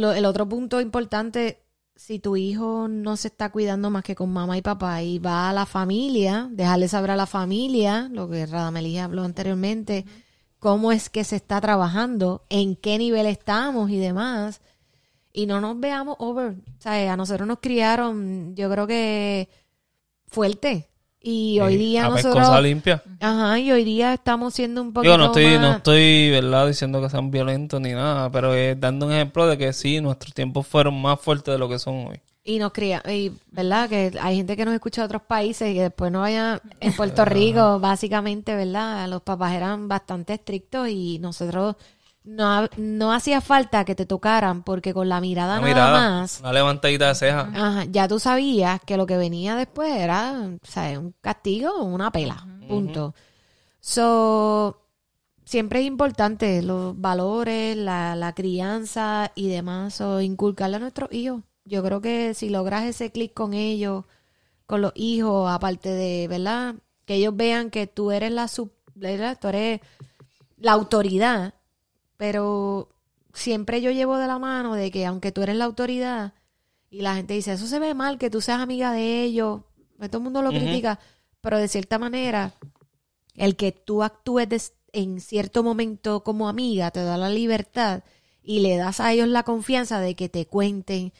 Lo- 0.00 0.12
el 0.12 0.24
otro 0.24 0.48
punto 0.48 0.80
importante, 0.80 1.62
si 1.96 2.18
tu 2.18 2.36
hijo 2.36 2.88
no 2.88 3.16
se 3.16 3.28
está 3.28 3.50
cuidando 3.50 3.90
más 3.90 4.02
que 4.04 4.14
con 4.14 4.32
mamá 4.32 4.56
y 4.58 4.62
papá 4.62 5.02
y 5.02 5.18
va 5.18 5.50
a 5.50 5.52
la 5.52 5.66
familia, 5.66 6.48
dejarle 6.50 6.88
saber 6.88 7.10
a 7.12 7.16
la 7.16 7.26
familia, 7.26 8.08
lo 8.12 8.28
que 8.28 8.46
Radamelí 8.46 8.98
habló 8.98 9.22
anteriormente, 9.24 10.04
cómo 10.58 10.92
es 10.92 11.10
que 11.10 11.24
se 11.24 11.36
está 11.36 11.60
trabajando, 11.60 12.44
en 12.48 12.76
qué 12.76 12.96
nivel 12.98 13.26
estamos 13.26 13.90
y 13.90 13.98
demás. 13.98 14.60
Y 15.32 15.46
no 15.46 15.60
nos 15.60 15.78
veamos 15.80 16.16
over. 16.18 16.52
O 16.52 16.80
sea, 16.82 17.12
a 17.12 17.16
nosotros 17.16 17.46
nos 17.48 17.58
criaron, 17.60 18.54
yo 18.54 18.70
creo 18.70 18.86
que 18.86 19.48
fuerte. 20.26 20.88
Y 21.22 21.60
hoy 21.60 21.76
día 21.76 22.06
a 22.06 22.08
nosotros... 22.08 22.34
pescosa 22.34 22.60
limpia. 22.60 23.02
Ajá, 23.20 23.58
y 23.58 23.70
hoy 23.70 23.84
día 23.84 24.14
estamos 24.14 24.54
siendo 24.54 24.82
un 24.82 24.92
poquito 24.92 25.12
Digo, 25.12 25.18
no 25.18 25.26
estoy, 25.26 25.58
no 25.58 25.76
estoy, 25.76 26.30
¿verdad? 26.30 26.66
Diciendo 26.66 27.00
que 27.00 27.08
sean 27.08 27.30
violentos 27.30 27.80
ni 27.80 27.92
nada, 27.92 28.30
pero 28.30 28.54
es 28.54 28.78
dando 28.80 29.06
un 29.06 29.12
ejemplo 29.12 29.46
de 29.46 29.56
que 29.56 29.72
sí, 29.72 30.00
nuestros 30.00 30.34
tiempos 30.34 30.66
fueron 30.66 31.00
más 31.00 31.20
fuertes 31.20 31.52
de 31.52 31.58
lo 31.58 31.68
que 31.68 31.78
son 31.78 32.08
hoy. 32.08 32.20
Y 32.44 32.58
nos 32.58 32.72
cría, 32.72 33.00
y 33.08 33.30
verdad 33.52 33.88
que 33.88 34.12
hay 34.20 34.36
gente 34.36 34.56
que 34.56 34.64
nos 34.64 34.74
escucha 34.74 35.02
de 35.02 35.06
otros 35.06 35.22
países 35.22 35.70
y 35.70 35.74
que 35.74 35.82
después 35.82 36.10
no 36.10 36.20
vaya 36.20 36.60
en 36.80 36.92
Puerto 36.94 37.24
Rico, 37.24 37.78
básicamente, 37.78 38.56
¿verdad? 38.56 39.08
Los 39.08 39.22
papás 39.22 39.52
eran 39.52 39.86
bastante 39.86 40.34
estrictos 40.34 40.88
y 40.88 41.20
nosotros 41.20 41.76
no, 42.24 42.68
no 42.76 43.12
hacía 43.12 43.40
falta 43.40 43.84
que 43.84 43.94
te 43.94 44.06
tocaran 44.06 44.62
porque 44.62 44.94
con 44.94 45.08
la 45.08 45.20
mirada 45.20 45.58
Una 45.58 45.68
nada 45.68 45.68
mirada, 45.68 46.20
más, 46.20 46.40
una 46.40 46.52
levantadita 46.52 47.08
de 47.08 47.14
ceja. 47.14 47.40
ajá, 47.54 47.84
ya 47.90 48.06
tú 48.08 48.18
sabías 48.20 48.80
que 48.84 48.96
lo 48.96 49.06
que 49.06 49.16
venía 49.16 49.56
después 49.56 49.90
era, 49.96 50.50
o 50.62 50.66
sea, 50.66 50.98
un 50.98 51.14
castigo 51.20 51.72
o 51.72 51.84
una 51.84 52.10
pela, 52.12 52.46
punto. 52.68 53.14
So, 53.80 54.80
siempre 55.44 55.80
es 55.80 55.86
importante 55.86 56.62
los 56.62 56.98
valores, 57.00 57.76
la, 57.76 58.14
la 58.16 58.32
crianza 58.34 59.32
y 59.34 59.48
demás, 59.48 60.00
o 60.00 60.20
inculcarle 60.20 60.76
a 60.76 60.80
nuestros 60.80 61.12
hijos. 61.12 61.42
Yo 61.64 61.82
creo 61.82 62.00
que 62.00 62.34
si 62.34 62.48
logras 62.48 62.84
ese 62.84 63.10
clic 63.10 63.34
con 63.34 63.52
ellos, 63.54 64.04
con 64.66 64.80
los 64.82 64.92
hijos, 64.94 65.50
aparte 65.50 65.88
de, 65.90 66.28
¿verdad? 66.28 66.76
Que 67.04 67.16
ellos 67.16 67.36
vean 67.36 67.70
que 67.70 67.86
tú 67.88 68.12
eres 68.12 68.30
la 68.32 68.46
sub, 68.48 68.70
¿verdad? 68.94 69.36
Tú 69.40 69.48
eres 69.48 69.80
la 70.56 70.72
autoridad, 70.72 71.54
pero 72.22 72.88
siempre 73.34 73.82
yo 73.82 73.90
llevo 73.90 74.16
de 74.16 74.28
la 74.28 74.38
mano 74.38 74.76
de 74.76 74.92
que 74.92 75.06
aunque 75.06 75.32
tú 75.32 75.42
eres 75.42 75.56
la 75.56 75.64
autoridad 75.64 76.34
y 76.88 77.00
la 77.00 77.16
gente 77.16 77.34
dice, 77.34 77.54
eso 77.54 77.66
se 77.66 77.80
ve 77.80 77.94
mal, 77.94 78.16
que 78.16 78.30
tú 78.30 78.40
seas 78.40 78.60
amiga 78.60 78.92
de 78.92 79.24
ellos, 79.24 79.62
pues 79.98 80.08
todo 80.08 80.18
el 80.18 80.22
mundo 80.22 80.40
lo 80.40 80.50
critica, 80.50 81.00
pero 81.40 81.58
de 81.58 81.66
cierta 81.66 81.98
manera, 81.98 82.52
el 83.34 83.56
que 83.56 83.72
tú 83.72 84.04
actúes 84.04 84.72
en 84.92 85.20
cierto 85.20 85.64
momento 85.64 86.22
como 86.22 86.48
amiga 86.48 86.92
te 86.92 87.02
da 87.02 87.16
la 87.16 87.28
libertad 87.28 88.04
y 88.44 88.60
le 88.60 88.76
das 88.76 89.00
a 89.00 89.12
ellos 89.12 89.26
la 89.26 89.42
confianza 89.42 89.98
de 89.98 90.14
que 90.14 90.28
te 90.28 90.46
cuenten, 90.46 91.12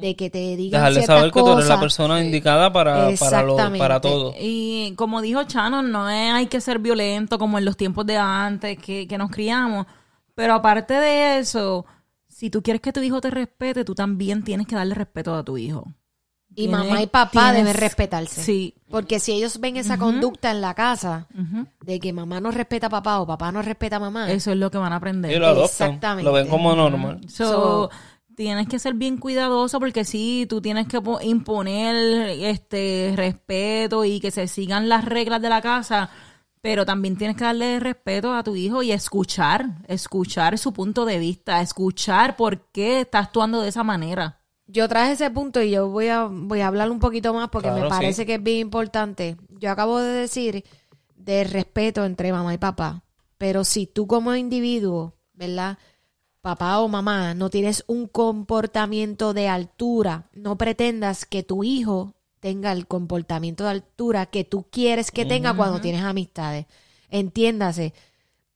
de 0.00 0.16
que 0.16 0.28
te 0.28 0.56
digan 0.56 0.80
Dejarle 0.80 1.00
ciertas 1.02 1.18
saber 1.18 1.32
que 1.32 1.40
tú 1.40 1.52
eres 1.52 1.68
la 1.68 1.78
persona 1.78 2.24
indicada 2.24 2.72
para, 2.72 2.94
para, 3.16 3.42
lo, 3.44 3.52
Exactamente. 3.52 3.78
para 3.78 4.00
todo. 4.00 4.34
Y 4.36 4.92
como 4.96 5.22
dijo 5.22 5.44
Chano, 5.44 5.82
no 5.82 6.10
es, 6.10 6.32
hay 6.32 6.46
que 6.46 6.60
ser 6.60 6.80
violento 6.80 7.38
como 7.38 7.58
en 7.58 7.64
los 7.64 7.76
tiempos 7.76 8.04
de 8.06 8.16
antes 8.16 8.76
que, 8.76 9.06
que 9.06 9.18
nos 9.18 9.30
criamos. 9.30 9.86
Pero 10.38 10.54
aparte 10.54 10.94
de 10.94 11.38
eso, 11.40 11.84
si 12.28 12.48
tú 12.48 12.62
quieres 12.62 12.80
que 12.80 12.92
tu 12.92 13.00
hijo 13.00 13.20
te 13.20 13.28
respete, 13.30 13.84
tú 13.84 13.94
también 13.96 14.44
tienes 14.44 14.68
que 14.68 14.76
darle 14.76 14.94
respeto 14.94 15.34
a 15.34 15.42
tu 15.42 15.58
hijo. 15.58 15.84
Y 16.50 16.66
Tienes- 16.68 16.78
mamá 16.78 17.02
y 17.02 17.06
papá 17.08 17.30
tienes- 17.50 17.56
deben 17.56 17.74
respetarse. 17.74 18.40
Sí. 18.42 18.74
Porque 18.88 19.18
si 19.18 19.32
ellos 19.32 19.58
ven 19.58 19.76
esa 19.76 19.98
conducta 19.98 20.52
en 20.52 20.60
la 20.60 20.74
casa, 20.74 21.26
de 21.84 21.98
que 21.98 22.12
mamá 22.12 22.40
no 22.40 22.52
respeta 22.52 22.86
a 22.86 22.90
papá 22.90 23.18
o 23.20 23.26
papá 23.26 23.50
no 23.50 23.62
respeta 23.62 23.96
a 23.96 24.00
mamá, 24.00 24.30
Eso 24.30 24.52
es 24.52 24.56
lo 24.58 24.70
que 24.70 24.78
van 24.78 24.92
a 24.92 24.96
aprender. 24.96 25.32
Y 25.32 25.38
lo 25.40 25.46
adoptan. 25.48 25.88
Exactamente. 25.88 26.22
Lo 26.24 26.32
ven 26.32 26.46
como 26.48 26.74
normal. 26.76 27.20
So, 27.28 27.44
So- 27.44 27.90
tienes 28.36 28.68
que 28.68 28.78
ser 28.78 28.94
bien 28.94 29.18
cuidadoso 29.18 29.80
porque 29.80 30.04
sí, 30.04 30.46
tú 30.48 30.60
tienes 30.60 30.86
que 30.86 31.00
po- 31.00 31.20
imponer 31.20 31.96
este 32.30 33.12
respeto 33.16 34.04
y 34.04 34.20
que 34.20 34.30
se 34.30 34.46
sigan 34.46 34.88
las 34.88 35.04
reglas 35.04 35.42
de 35.42 35.48
la 35.48 35.60
casa, 35.60 36.10
pero 36.60 36.84
también 36.84 37.16
tienes 37.16 37.36
que 37.36 37.44
darle 37.44 37.80
respeto 37.80 38.34
a 38.34 38.42
tu 38.42 38.56
hijo 38.56 38.82
y 38.82 38.92
escuchar, 38.92 39.76
escuchar 39.86 40.58
su 40.58 40.72
punto 40.72 41.04
de 41.04 41.18
vista, 41.18 41.60
escuchar 41.60 42.36
por 42.36 42.60
qué 42.70 43.00
está 43.00 43.20
actuando 43.20 43.60
de 43.60 43.68
esa 43.68 43.84
manera. 43.84 44.40
Yo 44.66 44.86
traje 44.88 45.12
ese 45.12 45.30
punto 45.30 45.62
y 45.62 45.70
yo 45.70 45.88
voy 45.88 46.08
a, 46.08 46.24
voy 46.24 46.60
a 46.60 46.66
hablar 46.66 46.90
un 46.90 46.98
poquito 46.98 47.32
más 47.32 47.48
porque 47.48 47.70
me 47.70 47.88
parece 47.88 48.22
sí. 48.22 48.26
que 48.26 48.34
es 48.34 48.42
bien 48.42 48.58
importante. 48.58 49.36
Yo 49.48 49.70
acabo 49.70 49.98
de 49.98 50.12
decir 50.12 50.64
de 51.16 51.44
respeto 51.44 52.04
entre 52.04 52.32
mamá 52.32 52.52
y 52.52 52.58
papá, 52.58 53.02
pero 53.38 53.64
si 53.64 53.86
tú 53.86 54.06
como 54.06 54.34
individuo, 54.34 55.14
¿verdad? 55.32 55.78
Papá 56.42 56.80
o 56.80 56.88
mamá, 56.88 57.34
no 57.34 57.50
tienes 57.50 57.84
un 57.86 58.08
comportamiento 58.08 59.32
de 59.32 59.48
altura, 59.48 60.28
no 60.32 60.58
pretendas 60.58 61.24
que 61.24 61.42
tu 61.42 61.64
hijo 61.64 62.14
tenga 62.40 62.72
el 62.72 62.86
comportamiento 62.86 63.64
de 63.64 63.70
altura 63.70 64.26
que 64.26 64.44
tú 64.44 64.66
quieres 64.70 65.10
que 65.10 65.24
tenga 65.24 65.54
cuando 65.54 65.80
tienes 65.80 66.02
amistades. 66.02 66.66
Entiéndase, 67.10 67.94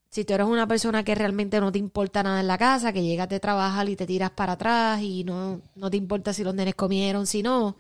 si 0.09 0.25
tú 0.25 0.35
eres 0.35 0.47
una 0.47 0.67
persona 0.67 1.05
que 1.05 1.15
realmente 1.15 1.59
no 1.61 1.73
te 1.73 1.79
importa 1.79 2.23
nada 2.23 2.41
en 2.41 2.47
la 2.47 2.59
casa, 2.59 2.93
que 2.93 3.03
llegas 3.03 3.29
de 3.29 3.41
trabajar 3.41 3.89
y 3.89 3.97
te 3.97 4.07
tiras 4.07 4.31
para 4.31 4.53
atrás 4.53 5.01
y 5.01 5.25
no, 5.25 5.63
no 5.75 5.91
te 5.91 5.97
importa 5.97 6.33
si 6.33 6.45
los 6.45 6.55
nenes 6.55 6.75
comieron, 6.75 7.27
si 7.27 7.43
no, 7.43 7.77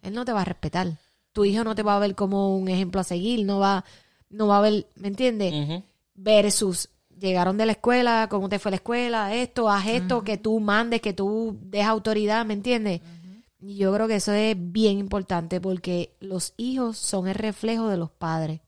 él 0.00 0.14
no 0.14 0.24
te 0.24 0.32
va 0.32 0.42
a 0.42 0.44
respetar. 0.44 0.98
Tu 1.32 1.44
hijo 1.44 1.64
no 1.64 1.74
te 1.74 1.82
va 1.82 1.96
a 1.96 1.98
ver 1.98 2.14
como 2.14 2.56
un 2.56 2.68
ejemplo 2.68 3.00
a 3.00 3.04
seguir, 3.04 3.44
no 3.44 3.58
va, 3.58 3.84
no 4.30 4.46
va 4.46 4.58
a 4.58 4.60
ver, 4.60 4.86
¿me 4.94 5.08
entiendes? 5.08 5.82
Versus 6.14 6.88
llegaron 7.18 7.56
de 7.56 7.66
la 7.66 7.72
escuela, 7.72 8.28
cómo 8.30 8.48
te 8.48 8.58
fue 8.58 8.70
la 8.70 8.76
escuela, 8.76 9.34
esto, 9.34 9.68
haz 9.68 9.86
esto, 9.86 10.22
que 10.22 10.38
tú 10.38 10.60
mandes, 10.60 11.00
que 11.00 11.12
tú 11.12 11.58
des 11.62 11.84
autoridad, 11.84 12.44
¿me 12.44 12.54
entiendes? 12.54 13.00
Yo 13.62 13.94
creo 13.94 14.08
que 14.08 14.16
eso 14.16 14.32
es 14.32 14.56
bien 14.58 14.98
importante 14.98 15.60
porque 15.60 16.14
los 16.20 16.52
hijos 16.56 16.98
son 16.98 17.28
el 17.28 17.34
reflejo 17.34 17.88
de 17.88 17.96
los 17.96 18.10
padres. 18.10 18.60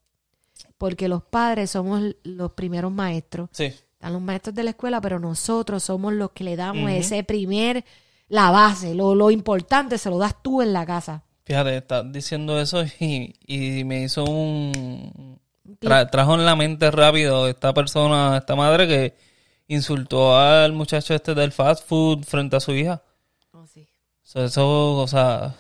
Porque 0.78 1.08
los 1.08 1.22
padres 1.22 1.70
somos 1.70 2.02
los 2.22 2.52
primeros 2.52 2.92
maestros. 2.92 3.48
Sí. 3.52 3.64
Están 3.64 4.12
los 4.12 4.22
maestros 4.22 4.54
de 4.54 4.64
la 4.64 4.70
escuela, 4.70 5.00
pero 5.00 5.18
nosotros 5.18 5.82
somos 5.82 6.12
los 6.12 6.30
que 6.30 6.44
le 6.44 6.56
damos 6.56 6.90
ese 6.90 7.24
primer, 7.24 7.84
la 8.28 8.50
base, 8.50 8.94
lo, 8.94 9.14
lo 9.14 9.30
importante 9.30 9.98
se 9.98 10.10
lo 10.10 10.18
das 10.18 10.42
tú 10.42 10.62
en 10.62 10.72
la 10.72 10.84
casa. 10.84 11.22
Fíjate, 11.44 11.76
estás 11.76 12.10
diciendo 12.12 12.60
eso 12.60 12.84
y, 13.00 13.34
y 13.46 13.84
me 13.84 14.02
hizo 14.02 14.24
un... 14.24 15.38
tra- 15.80 16.10
trajo 16.10 16.34
en 16.34 16.44
la 16.44 16.56
mente 16.56 16.90
rápido 16.90 17.48
esta 17.48 17.72
persona, 17.74 18.36
esta 18.36 18.56
madre 18.56 18.86
que 18.88 19.14
insultó 19.68 20.36
al 20.36 20.72
muchacho 20.72 21.14
este 21.14 21.34
del 21.34 21.52
fast 21.52 21.86
food 21.86 22.24
frente 22.24 22.56
a 22.56 22.60
su 22.60 22.72
hija. 22.72 23.02
So, 24.24 24.42
eso, 24.44 24.96
o 24.96 25.06
sea, 25.06 25.54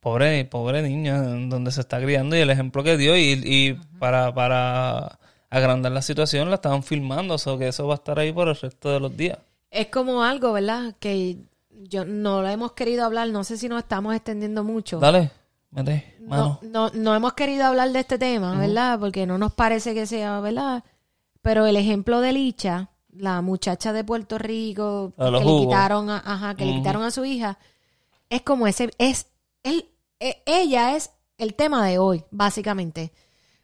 pobre, 0.00 0.44
pobre 0.46 0.80
niña, 0.82 1.20
donde 1.22 1.70
se 1.70 1.80
está 1.82 2.00
criando 2.00 2.34
y 2.36 2.40
el 2.40 2.50
ejemplo 2.50 2.82
que 2.82 2.96
dio 2.96 3.16
y, 3.16 3.32
y 3.44 3.74
para, 3.98 4.32
para 4.32 5.18
agrandar 5.50 5.92
la 5.92 6.02
situación 6.02 6.48
la 6.48 6.54
estaban 6.56 6.82
filmando, 6.82 7.36
o 7.44 7.58
que 7.58 7.68
eso 7.68 7.86
va 7.86 7.94
a 7.94 7.96
estar 7.96 8.18
ahí 8.18 8.32
por 8.32 8.48
el 8.48 8.56
resto 8.56 8.90
de 8.90 9.00
los 9.00 9.14
días. 9.16 9.38
Es 9.70 9.88
como 9.88 10.22
algo, 10.22 10.52
¿verdad? 10.52 10.94
Que 10.98 11.36
yo 11.70 12.04
no 12.04 12.42
lo 12.42 12.48
hemos 12.48 12.72
querido 12.72 13.04
hablar, 13.04 13.28
no 13.28 13.44
sé 13.44 13.58
si 13.58 13.68
nos 13.68 13.80
estamos 13.82 14.14
extendiendo 14.14 14.64
mucho. 14.64 14.98
Dale, 14.98 15.30
mete, 15.70 16.14
No, 16.20 16.28
mano. 16.28 16.58
no, 16.62 16.90
no 16.94 17.14
hemos 17.14 17.32
querido 17.34 17.66
hablar 17.66 17.90
de 17.90 18.00
este 18.00 18.18
tema, 18.18 18.56
¿verdad? 18.56 18.98
Porque 18.98 19.26
no 19.26 19.36
nos 19.36 19.52
parece 19.52 19.94
que 19.94 20.06
sea, 20.06 20.40
¿verdad? 20.40 20.84
Pero 21.42 21.66
el 21.66 21.76
ejemplo 21.76 22.20
de 22.20 22.32
Licha, 22.32 22.88
la 23.12 23.40
muchacha 23.42 23.92
de 23.92 24.04
Puerto 24.04 24.38
Rico 24.38 25.12
A 25.16 25.30
los 25.30 25.40
que 25.42 25.46
le 25.46 25.58
quitaron, 25.60 26.10
a, 26.10 26.18
ajá, 26.18 26.54
que 26.54 26.64
le 26.64 26.74
quitaron 26.74 27.02
a 27.02 27.10
su 27.10 27.24
hija, 27.24 27.58
es 28.30 28.42
como 28.42 28.66
ese, 28.66 28.90
es, 28.98 29.26
él, 29.62 29.86
e- 30.18 30.42
ella 30.46 30.96
es 30.96 31.10
el 31.38 31.54
tema 31.54 31.86
de 31.86 31.98
hoy, 31.98 32.24
básicamente. 32.30 33.12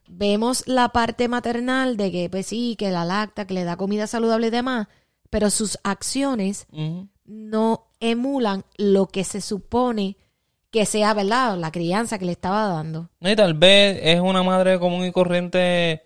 Vemos 0.06 0.66
la 0.66 0.90
parte 0.90 1.28
maternal 1.28 1.96
de 1.96 2.10
que, 2.10 2.30
pues 2.30 2.46
sí, 2.46 2.76
que 2.78 2.90
la 2.90 3.04
lacta, 3.04 3.46
que 3.46 3.54
le 3.54 3.64
da 3.64 3.76
comida 3.76 4.06
saludable 4.06 4.46
y 4.46 4.50
demás, 4.50 4.88
pero 5.30 5.50
sus 5.50 5.78
acciones 5.84 6.66
no 7.24 7.88
emulan 8.00 8.64
lo 8.78 9.06
que 9.06 9.24
se 9.24 9.40
supone 9.40 10.16
que 10.70 10.86
sea, 10.86 11.14
¿verdad? 11.14 11.56
La 11.58 11.72
crianza 11.72 12.18
que 12.18 12.24
le 12.24 12.32
estaba 12.32 12.68
dando. 12.68 13.10
Y 13.20 13.36
tal 13.36 13.54
vez 13.54 14.00
es 14.02 14.20
una 14.20 14.42
madre 14.42 14.78
común 14.78 15.04
y 15.04 15.12
corriente 15.12 16.02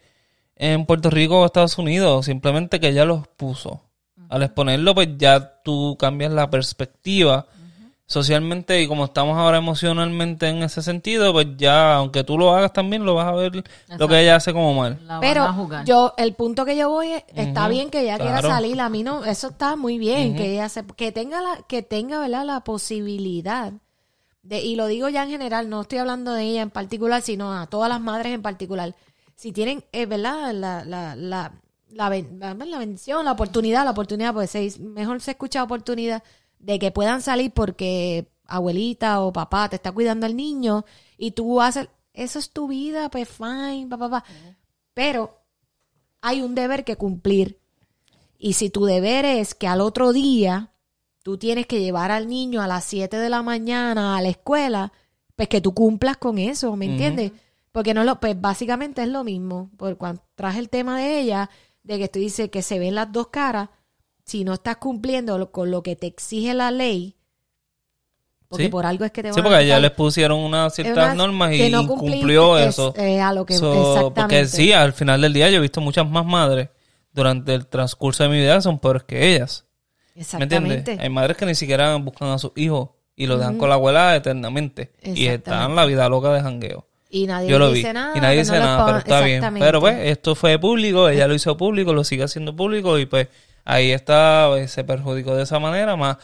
en 0.56 0.86
Puerto 0.86 1.10
Rico 1.10 1.40
o 1.40 1.46
Estados 1.46 1.78
Unidos, 1.78 2.26
simplemente 2.26 2.80
que 2.80 2.88
ella 2.88 3.04
los 3.04 3.26
puso. 3.28 3.82
Al 4.28 4.42
exponerlo, 4.42 4.94
pues 4.94 5.08
ya 5.18 5.60
tú 5.62 5.96
cambias 5.98 6.32
la 6.32 6.48
perspectiva 6.48 7.46
socialmente 8.12 8.82
y 8.82 8.86
como 8.86 9.06
estamos 9.06 9.38
ahora 9.38 9.58
emocionalmente 9.58 10.48
en 10.48 10.62
ese 10.62 10.82
sentido, 10.82 11.32
pues 11.32 11.46
ya, 11.56 11.94
aunque 11.94 12.24
tú 12.24 12.36
lo 12.36 12.54
hagas 12.54 12.72
también, 12.72 13.04
lo 13.04 13.14
vas 13.14 13.26
a 13.26 13.32
ver 13.32 13.64
lo 13.98 14.08
que 14.08 14.20
ella 14.20 14.36
hace 14.36 14.52
como 14.52 14.74
mal. 14.74 14.98
Pero 15.20 15.68
yo, 15.84 16.12
el 16.18 16.34
punto 16.34 16.64
que 16.64 16.76
yo 16.76 16.90
voy 16.90 17.12
es, 17.12 17.24
está 17.34 17.68
bien 17.68 17.90
que 17.90 18.02
ella 18.02 18.18
quiera 18.18 18.42
salir, 18.42 18.78
a 18.80 18.90
mí 18.90 19.02
no, 19.02 19.24
eso 19.24 19.48
está 19.48 19.76
muy 19.76 19.98
bien, 19.98 20.36
que 20.36 20.52
ella 20.52 20.68
se, 20.68 20.84
que 20.84 21.10
tenga 21.10 21.40
la, 21.40 21.62
que 21.66 21.82
tenga, 21.82 22.20
¿verdad? 22.20 22.44
La 22.44 22.60
posibilidad 22.60 23.72
de, 24.42 24.60
y 24.60 24.76
lo 24.76 24.86
digo 24.86 25.08
ya 25.08 25.22
en 25.22 25.30
general, 25.30 25.70
no 25.70 25.82
estoy 25.82 25.98
hablando 25.98 26.32
de 26.32 26.42
ella 26.44 26.62
en 26.62 26.70
particular, 26.70 27.22
sino 27.22 27.52
a 27.54 27.66
todas 27.66 27.88
las 27.88 28.00
madres 28.00 28.34
en 28.34 28.42
particular. 28.42 28.94
Si 29.36 29.52
tienen, 29.52 29.84
eh, 29.92 30.06
¿verdad? 30.06 30.52
La, 30.52 30.84
la, 30.84 31.16
la, 31.16 31.52
la, 31.90 32.08
ben- 32.08 32.38
la- 32.40 32.54
bendición, 32.54 33.24
la 33.24 33.32
oportunidad, 33.32 33.84
la 33.84 33.90
oportunidad, 33.90 34.32
pues 34.34 34.50
se- 34.50 34.78
mejor 34.80 35.20
se 35.20 35.32
escucha 35.32 35.62
oportunidad 35.62 36.22
de 36.58 36.78
que 36.78 36.90
puedan 36.90 37.22
salir 37.22 37.50
porque 37.52 38.28
abuelita 38.46 39.20
o 39.20 39.32
papá 39.32 39.68
te 39.68 39.76
está 39.76 39.92
cuidando 39.92 40.26
al 40.26 40.36
niño 40.36 40.84
y 41.18 41.32
tú 41.32 41.60
haces, 41.60 41.88
eso 42.12 42.38
es 42.38 42.50
tu 42.50 42.68
vida, 42.68 43.08
pues 43.10 43.28
fine, 43.28 43.86
papá, 43.88 44.08
papá. 44.10 44.24
Pero 44.94 45.38
hay 46.20 46.40
un 46.42 46.54
deber 46.54 46.84
que 46.84 46.96
cumplir. 46.96 47.58
Y 48.38 48.52
si 48.54 48.70
tu 48.70 48.84
deber 48.84 49.24
es 49.24 49.54
que 49.54 49.66
al 49.68 49.80
otro 49.80 50.12
día 50.12 50.70
tú 51.22 51.38
tienes 51.38 51.66
que 51.66 51.80
llevar 51.80 52.10
al 52.10 52.28
niño 52.28 52.60
a 52.60 52.66
las 52.66 52.84
7 52.84 53.16
de 53.16 53.28
la 53.30 53.42
mañana 53.42 54.16
a 54.16 54.22
la 54.22 54.28
escuela, 54.28 54.92
pues 55.36 55.48
que 55.48 55.60
tú 55.60 55.72
cumplas 55.74 56.16
con 56.16 56.38
eso, 56.38 56.74
¿me 56.76 56.86
entiendes? 56.92 57.32
Porque 57.72 57.94
no 57.94 58.04
lo, 58.04 58.20
pues 58.20 58.38
básicamente 58.40 59.02
es 59.02 59.08
lo 59.08 59.24
mismo. 59.24 59.70
Por 59.76 59.96
cuando 59.96 60.22
traje 60.34 60.58
el 60.58 60.68
tema 60.68 60.98
de 60.98 61.18
ella, 61.20 61.50
de 61.82 61.98
que 61.98 62.08
tú 62.08 62.18
dices 62.18 62.50
que 62.50 62.62
se 62.62 62.78
ven 62.78 62.94
las 62.94 63.10
dos 63.10 63.28
caras, 63.28 63.70
si 64.24 64.44
no 64.44 64.52
estás 64.54 64.76
cumpliendo 64.76 65.38
lo- 65.38 65.50
con 65.50 65.70
lo 65.70 65.82
que 65.82 65.96
te 65.96 66.06
exige 66.06 66.54
la 66.54 66.70
ley, 66.70 67.16
porque 68.48 68.64
Sí. 68.64 68.70
por 68.70 68.84
algo 68.84 69.04
es 69.06 69.10
que 69.12 69.22
te 69.22 69.28
van 69.28 69.34
Sí, 69.34 69.40
a 69.40 69.42
porque 69.42 69.56
a 69.56 69.62
quitar- 69.62 69.80
les 69.80 69.90
pusieron 69.92 70.38
unas 70.38 70.74
ciertas 70.74 71.16
normas 71.16 71.54
y 71.54 71.70
no 71.70 72.58
es- 72.58 72.68
eso. 72.68 72.94
eh, 72.96 73.20
a 73.20 73.32
lo 73.32 73.46
que 73.46 73.54
So, 73.54 73.72
exactamente. 73.72 74.20
porque 74.20 74.46
sí, 74.46 74.72
al 74.72 74.92
final 74.92 75.22
del 75.22 75.32
día 75.32 75.50
yo 75.50 75.56
he 75.56 75.60
visto 75.60 75.80
muchas 75.80 76.06
más 76.08 76.26
madres 76.26 76.68
durante 77.12 77.54
el 77.54 77.66
transcurso 77.66 78.22
de 78.22 78.28
mi 78.28 78.36
vida 78.36 78.54
que 78.56 78.60
son 78.62 78.78
peores 78.78 79.04
que 79.04 79.34
ellas. 79.34 79.64
¿Me 80.14 80.20
entiendes? 80.42 80.78
Exactamente. 80.80 80.98
Hay 81.02 81.08
madres 81.08 81.36
que 81.38 81.46
ni 81.46 81.54
siquiera 81.54 81.96
buscan 81.96 82.28
a 82.28 82.38
sus 82.38 82.52
hijos 82.56 82.90
y 83.16 83.26
los 83.26 83.38
dejan 83.38 83.56
con 83.56 83.70
la 83.70 83.76
abuela 83.76 84.14
eternamente. 84.14 84.92
Y 85.02 85.26
están 85.26 85.54
Exactamente. 85.54 85.74
la 85.76 85.86
vida 85.86 86.08
loca 86.10 86.32
de 86.34 86.42
jangueo. 86.42 86.86
Y 87.14 87.26
nadie 87.26 87.48
Yo 87.48 87.58
lo 87.58 87.68
vi. 87.70 87.74
dice 87.80 87.92
nada. 87.92 88.16
y 88.16 88.20
nadie 88.20 88.38
dice 88.38 88.58
no 88.58 88.64
nada, 88.64 88.86
pero 88.86 88.98
está 88.98 89.20
bien. 89.20 89.44
Pero 89.58 89.80
pues, 89.80 89.96
esto 90.08 90.34
fue 90.34 90.58
público, 90.58 91.08
ella 91.10 91.28
lo 91.28 91.34
hizo 91.34 91.56
público, 91.58 91.92
lo 91.92 92.04
sigue 92.04 92.24
haciendo 92.24 92.56
público 92.56 92.98
y 92.98 93.04
pues 93.06 93.28
ahí 93.64 93.90
está, 93.92 94.46
pues, 94.48 94.70
se 94.70 94.82
perjudicó 94.82 95.36
de 95.36 95.42
esa 95.42 95.58
manera. 95.60 95.94
Más 95.94 96.16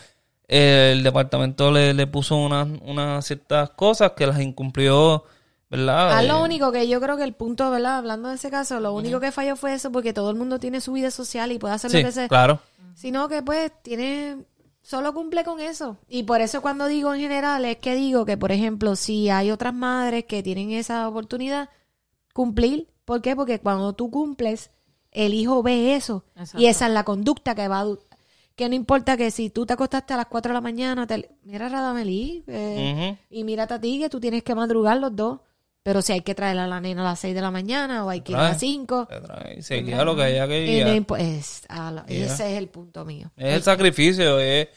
eh, 0.49 0.91
el 0.95 1.03
departamento 1.03 1.70
le, 1.70 1.93
le 1.93 2.07
puso 2.07 2.36
unas, 2.36 2.66
unas 2.86 3.24
ciertas 3.26 3.68
cosas 3.70 4.12
que 4.16 4.26
las 4.26 4.41
incumplió, 4.41 5.24
¿verdad? 5.68 6.12
Ah, 6.16 6.22
Eh, 6.24 6.26
lo 6.26 6.43
único 6.43 6.72
que 6.72 6.89
yo 6.89 7.01
creo 7.03 7.18
que 7.18 7.24
el 7.24 7.34
punto, 7.34 7.70
¿verdad? 7.70 7.99
Hablando 7.99 8.30
de 8.30 8.36
ese 8.36 8.51
caso, 8.51 8.80
lo 8.80 8.95
único 8.95 9.20
que 9.20 9.30
falló 9.30 9.57
fue 9.57 9.74
eso 9.74 9.93
porque 9.93 10.14
todo 10.14 10.30
el 10.30 10.36
mundo 10.36 10.59
tiene 10.59 10.80
su 10.80 10.93
vida 10.95 11.11
social 11.11 11.53
y 11.53 11.59
puede 11.59 11.74
hacer 11.74 11.91
sí, 11.91 11.99
lo 11.99 12.05
que 12.09 12.12
sea. 12.12 12.28
claro. 12.28 12.61
Sino 12.95 13.28
que 13.28 13.43
pues 13.43 13.70
tiene, 13.82 14.39
solo 14.89 15.12
cumple 15.12 15.45
con 15.45 15.61
eso. 15.61 15.99
Y 16.09 16.22
por 16.22 16.41
eso 16.41 16.62
cuando 16.62 16.86
digo 16.86 17.12
en 17.12 17.20
general 17.20 17.64
es 17.66 17.76
que 17.76 17.95
digo 17.95 18.24
que, 18.24 18.39
por 18.39 18.53
ejemplo, 18.53 18.97
si 18.97 19.28
hay 19.28 19.51
otras 19.51 19.74
madres 19.74 20.24
que 20.24 20.43
tienen 20.43 20.70
esa 20.70 21.07
oportunidad, 21.09 21.68
cumplir. 22.32 22.89
¿Por 23.05 23.20
qué? 23.20 23.36
Porque 23.36 23.59
cuando 23.61 23.93
tú 23.95 24.11
cumples, 24.11 24.70
el 25.11 25.34
hijo 25.34 25.62
ve 25.62 25.95
eso. 25.95 26.24
Exacto. 26.36 26.59
Y 26.62 26.66
esa 26.66 26.86
es 26.86 26.93
la 26.93 27.05
conducta 27.05 27.55
que 27.55 27.68
va 27.68 27.80
a... 27.80 27.86
Que 28.55 28.68
no 28.68 28.74
importa 28.74 29.16
que 29.16 29.30
si 29.30 29.51
tú 29.51 29.66
te 29.66 29.74
acostaste 29.74 30.14
a 30.14 30.16
las 30.16 30.26
4 30.26 30.51
de 30.51 30.55
la 30.55 30.61
mañana, 30.61 31.07
te- 31.07 31.30
mira 31.45 31.68
Radamelí, 31.68 32.43
eh, 32.49 33.16
y 33.30 33.45
mírate 33.45 33.74
a 33.74 33.80
ti 33.80 33.99
que 34.01 34.09
tú 34.09 34.18
tienes 34.20 34.43
que 34.43 34.55
madrugar 34.55 34.97
los 34.99 35.14
dos. 35.14 35.41
Pero 35.89 36.03
si 36.03 36.12
hay 36.12 36.20
que 36.20 36.34
traer 36.34 36.59
a 36.59 36.66
la 36.66 36.82
nena 36.82 37.01
a 37.01 37.05
las 37.05 37.20
6 37.20 37.34
de 37.34 37.41
la 37.41 37.51
mañana 37.51 38.05
o 38.05 38.11
hay 38.11 38.20
que 38.20 38.32
ir 38.32 38.36
a 38.39 38.49
las 38.51 38.59
5. 38.61 39.09
Se 39.61 39.76
guía 39.80 40.05
lo 40.05 40.14
que 40.16 40.22
haya 40.22 40.47
que 40.47 40.66
guiar. 40.66 40.89
es- 41.18 41.62
la-. 41.70 42.05
Ese 42.07 42.53
es 42.53 42.59
el 42.59 42.68
punto 42.68 43.07
mío. 43.07 43.30
Es 43.39 43.55
el 43.55 43.62
sacrificio, 43.62 44.39
es, 44.39 44.68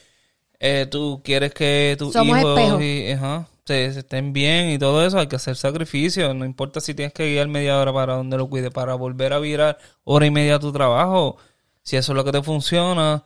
eh, 0.58 0.88
tú 0.90 1.20
quieres 1.22 1.54
que 1.54 1.98
tus 2.00 2.14
Somos 2.14 2.40
hijos 2.40 2.58
espejos. 2.58 2.82
y- 2.82 3.12
ajá, 3.12 3.46
se, 3.66 3.92
se 3.92 4.00
estén 4.00 4.32
bien 4.32 4.70
y 4.70 4.78
todo 4.80 5.06
eso, 5.06 5.20
hay 5.20 5.28
que 5.28 5.36
hacer 5.36 5.58
sacrificio, 5.58 6.34
no 6.34 6.46
importa 6.46 6.80
si 6.80 6.94
tienes 6.94 7.14
que 7.14 7.30
guiar 7.30 7.50
media 7.50 7.78
hora 7.78 7.92
para 7.92 8.14
donde 8.14 8.38
lo 8.38 8.48
cuide, 8.48 8.72
para 8.72 8.96
volver 8.96 9.34
a 9.34 9.40
virar 9.40 9.80
hora 10.06 10.26
y 10.26 10.32
media 10.32 10.56
a 10.56 10.60
tu 10.60 10.72
trabajo, 10.72 11.36
si 11.84 11.98
eso 11.98 12.14
es 12.14 12.16
lo 12.16 12.24
que 12.24 12.32
te 12.32 12.42
funciona, 12.42 13.26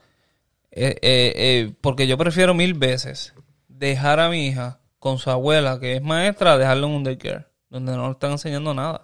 eh, 0.71 0.95
eh, 1.03 1.33
eh, 1.35 1.73
porque 1.81 2.07
yo 2.07 2.17
prefiero 2.17 2.55
mil 2.55 2.73
veces 2.73 3.33
dejar 3.67 4.19
a 4.19 4.29
mi 4.29 4.47
hija 4.47 4.79
con 4.97 5.19
su 5.19 5.29
abuela, 5.29 5.79
que 5.79 5.97
es 5.97 6.01
maestra, 6.01 6.53
a 6.53 6.57
dejarlo 6.57 6.87
en 6.87 6.93
un 6.93 7.03
daycare, 7.03 7.45
donde 7.69 7.95
no 7.95 8.05
le 8.05 8.11
están 8.11 8.31
enseñando 8.31 8.73
nada. 8.73 9.01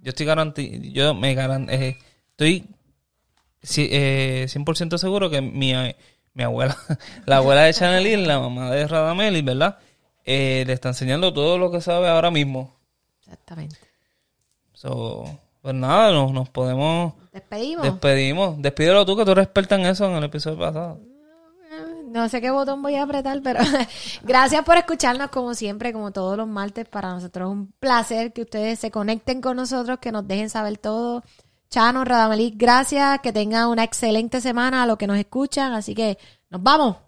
Yo 0.00 0.10
estoy 0.10 0.26
garanti 0.26 0.92
yo 0.92 1.14
me 1.14 1.34
garan 1.34 1.68
eh, 1.70 1.98
estoy 2.30 2.68
sí, 3.62 3.88
eh, 3.90 4.46
100% 4.48 4.98
seguro 4.98 5.30
que 5.30 5.40
mi, 5.40 5.72
mi 6.34 6.42
abuela, 6.42 6.76
la 7.26 7.38
abuela 7.38 7.62
de 7.62 7.74
Chanelin, 7.74 8.26
la 8.26 8.38
mamá 8.38 8.70
de 8.70 8.86
Radameli, 8.86 9.42
¿verdad? 9.42 9.78
Eh, 10.24 10.64
le 10.66 10.72
está 10.72 10.88
enseñando 10.88 11.32
todo 11.32 11.58
lo 11.58 11.70
que 11.70 11.80
sabe 11.80 12.08
ahora 12.08 12.30
mismo. 12.30 12.76
Exactamente. 13.20 13.76
So, 14.72 15.24
pues 15.62 15.74
nada, 15.74 16.12
nos, 16.12 16.32
nos 16.32 16.48
podemos... 16.50 17.14
Despedimos. 17.32 17.82
Despedimos. 17.82 18.62
Despídelo 18.62 19.04
tú, 19.06 19.16
que 19.16 19.24
tú 19.24 19.32
eres 19.32 19.44
experta 19.44 19.74
en 19.76 19.86
eso 19.86 20.06
en 20.06 20.16
el 20.16 20.24
episodio 20.24 20.58
pasado. 20.58 21.00
No 22.10 22.28
sé 22.28 22.40
qué 22.40 22.50
botón 22.50 22.82
voy 22.82 22.94
a 22.94 23.02
apretar, 23.02 23.40
pero 23.42 23.60
gracias 24.22 24.64
por 24.64 24.76
escucharnos 24.76 25.30
como 25.30 25.54
siempre, 25.54 25.92
como 25.92 26.10
todos 26.10 26.36
los 26.36 26.48
martes. 26.48 26.88
Para 26.88 27.10
nosotros 27.10 27.48
es 27.48 27.52
un 27.52 27.72
placer 27.78 28.32
que 28.32 28.42
ustedes 28.42 28.78
se 28.78 28.90
conecten 28.90 29.40
con 29.40 29.56
nosotros, 29.56 29.98
que 30.00 30.12
nos 30.12 30.26
dejen 30.26 30.50
saber 30.50 30.78
todo. 30.78 31.22
Chano, 31.70 32.04
Radamelí, 32.04 32.54
gracias. 32.56 33.20
Que 33.20 33.32
tengan 33.32 33.68
una 33.68 33.84
excelente 33.84 34.40
semana 34.40 34.82
a 34.82 34.86
los 34.86 34.96
que 34.98 35.06
nos 35.06 35.18
escuchan. 35.18 35.72
Así 35.72 35.94
que 35.94 36.18
nos 36.50 36.62
vamos. 36.62 37.07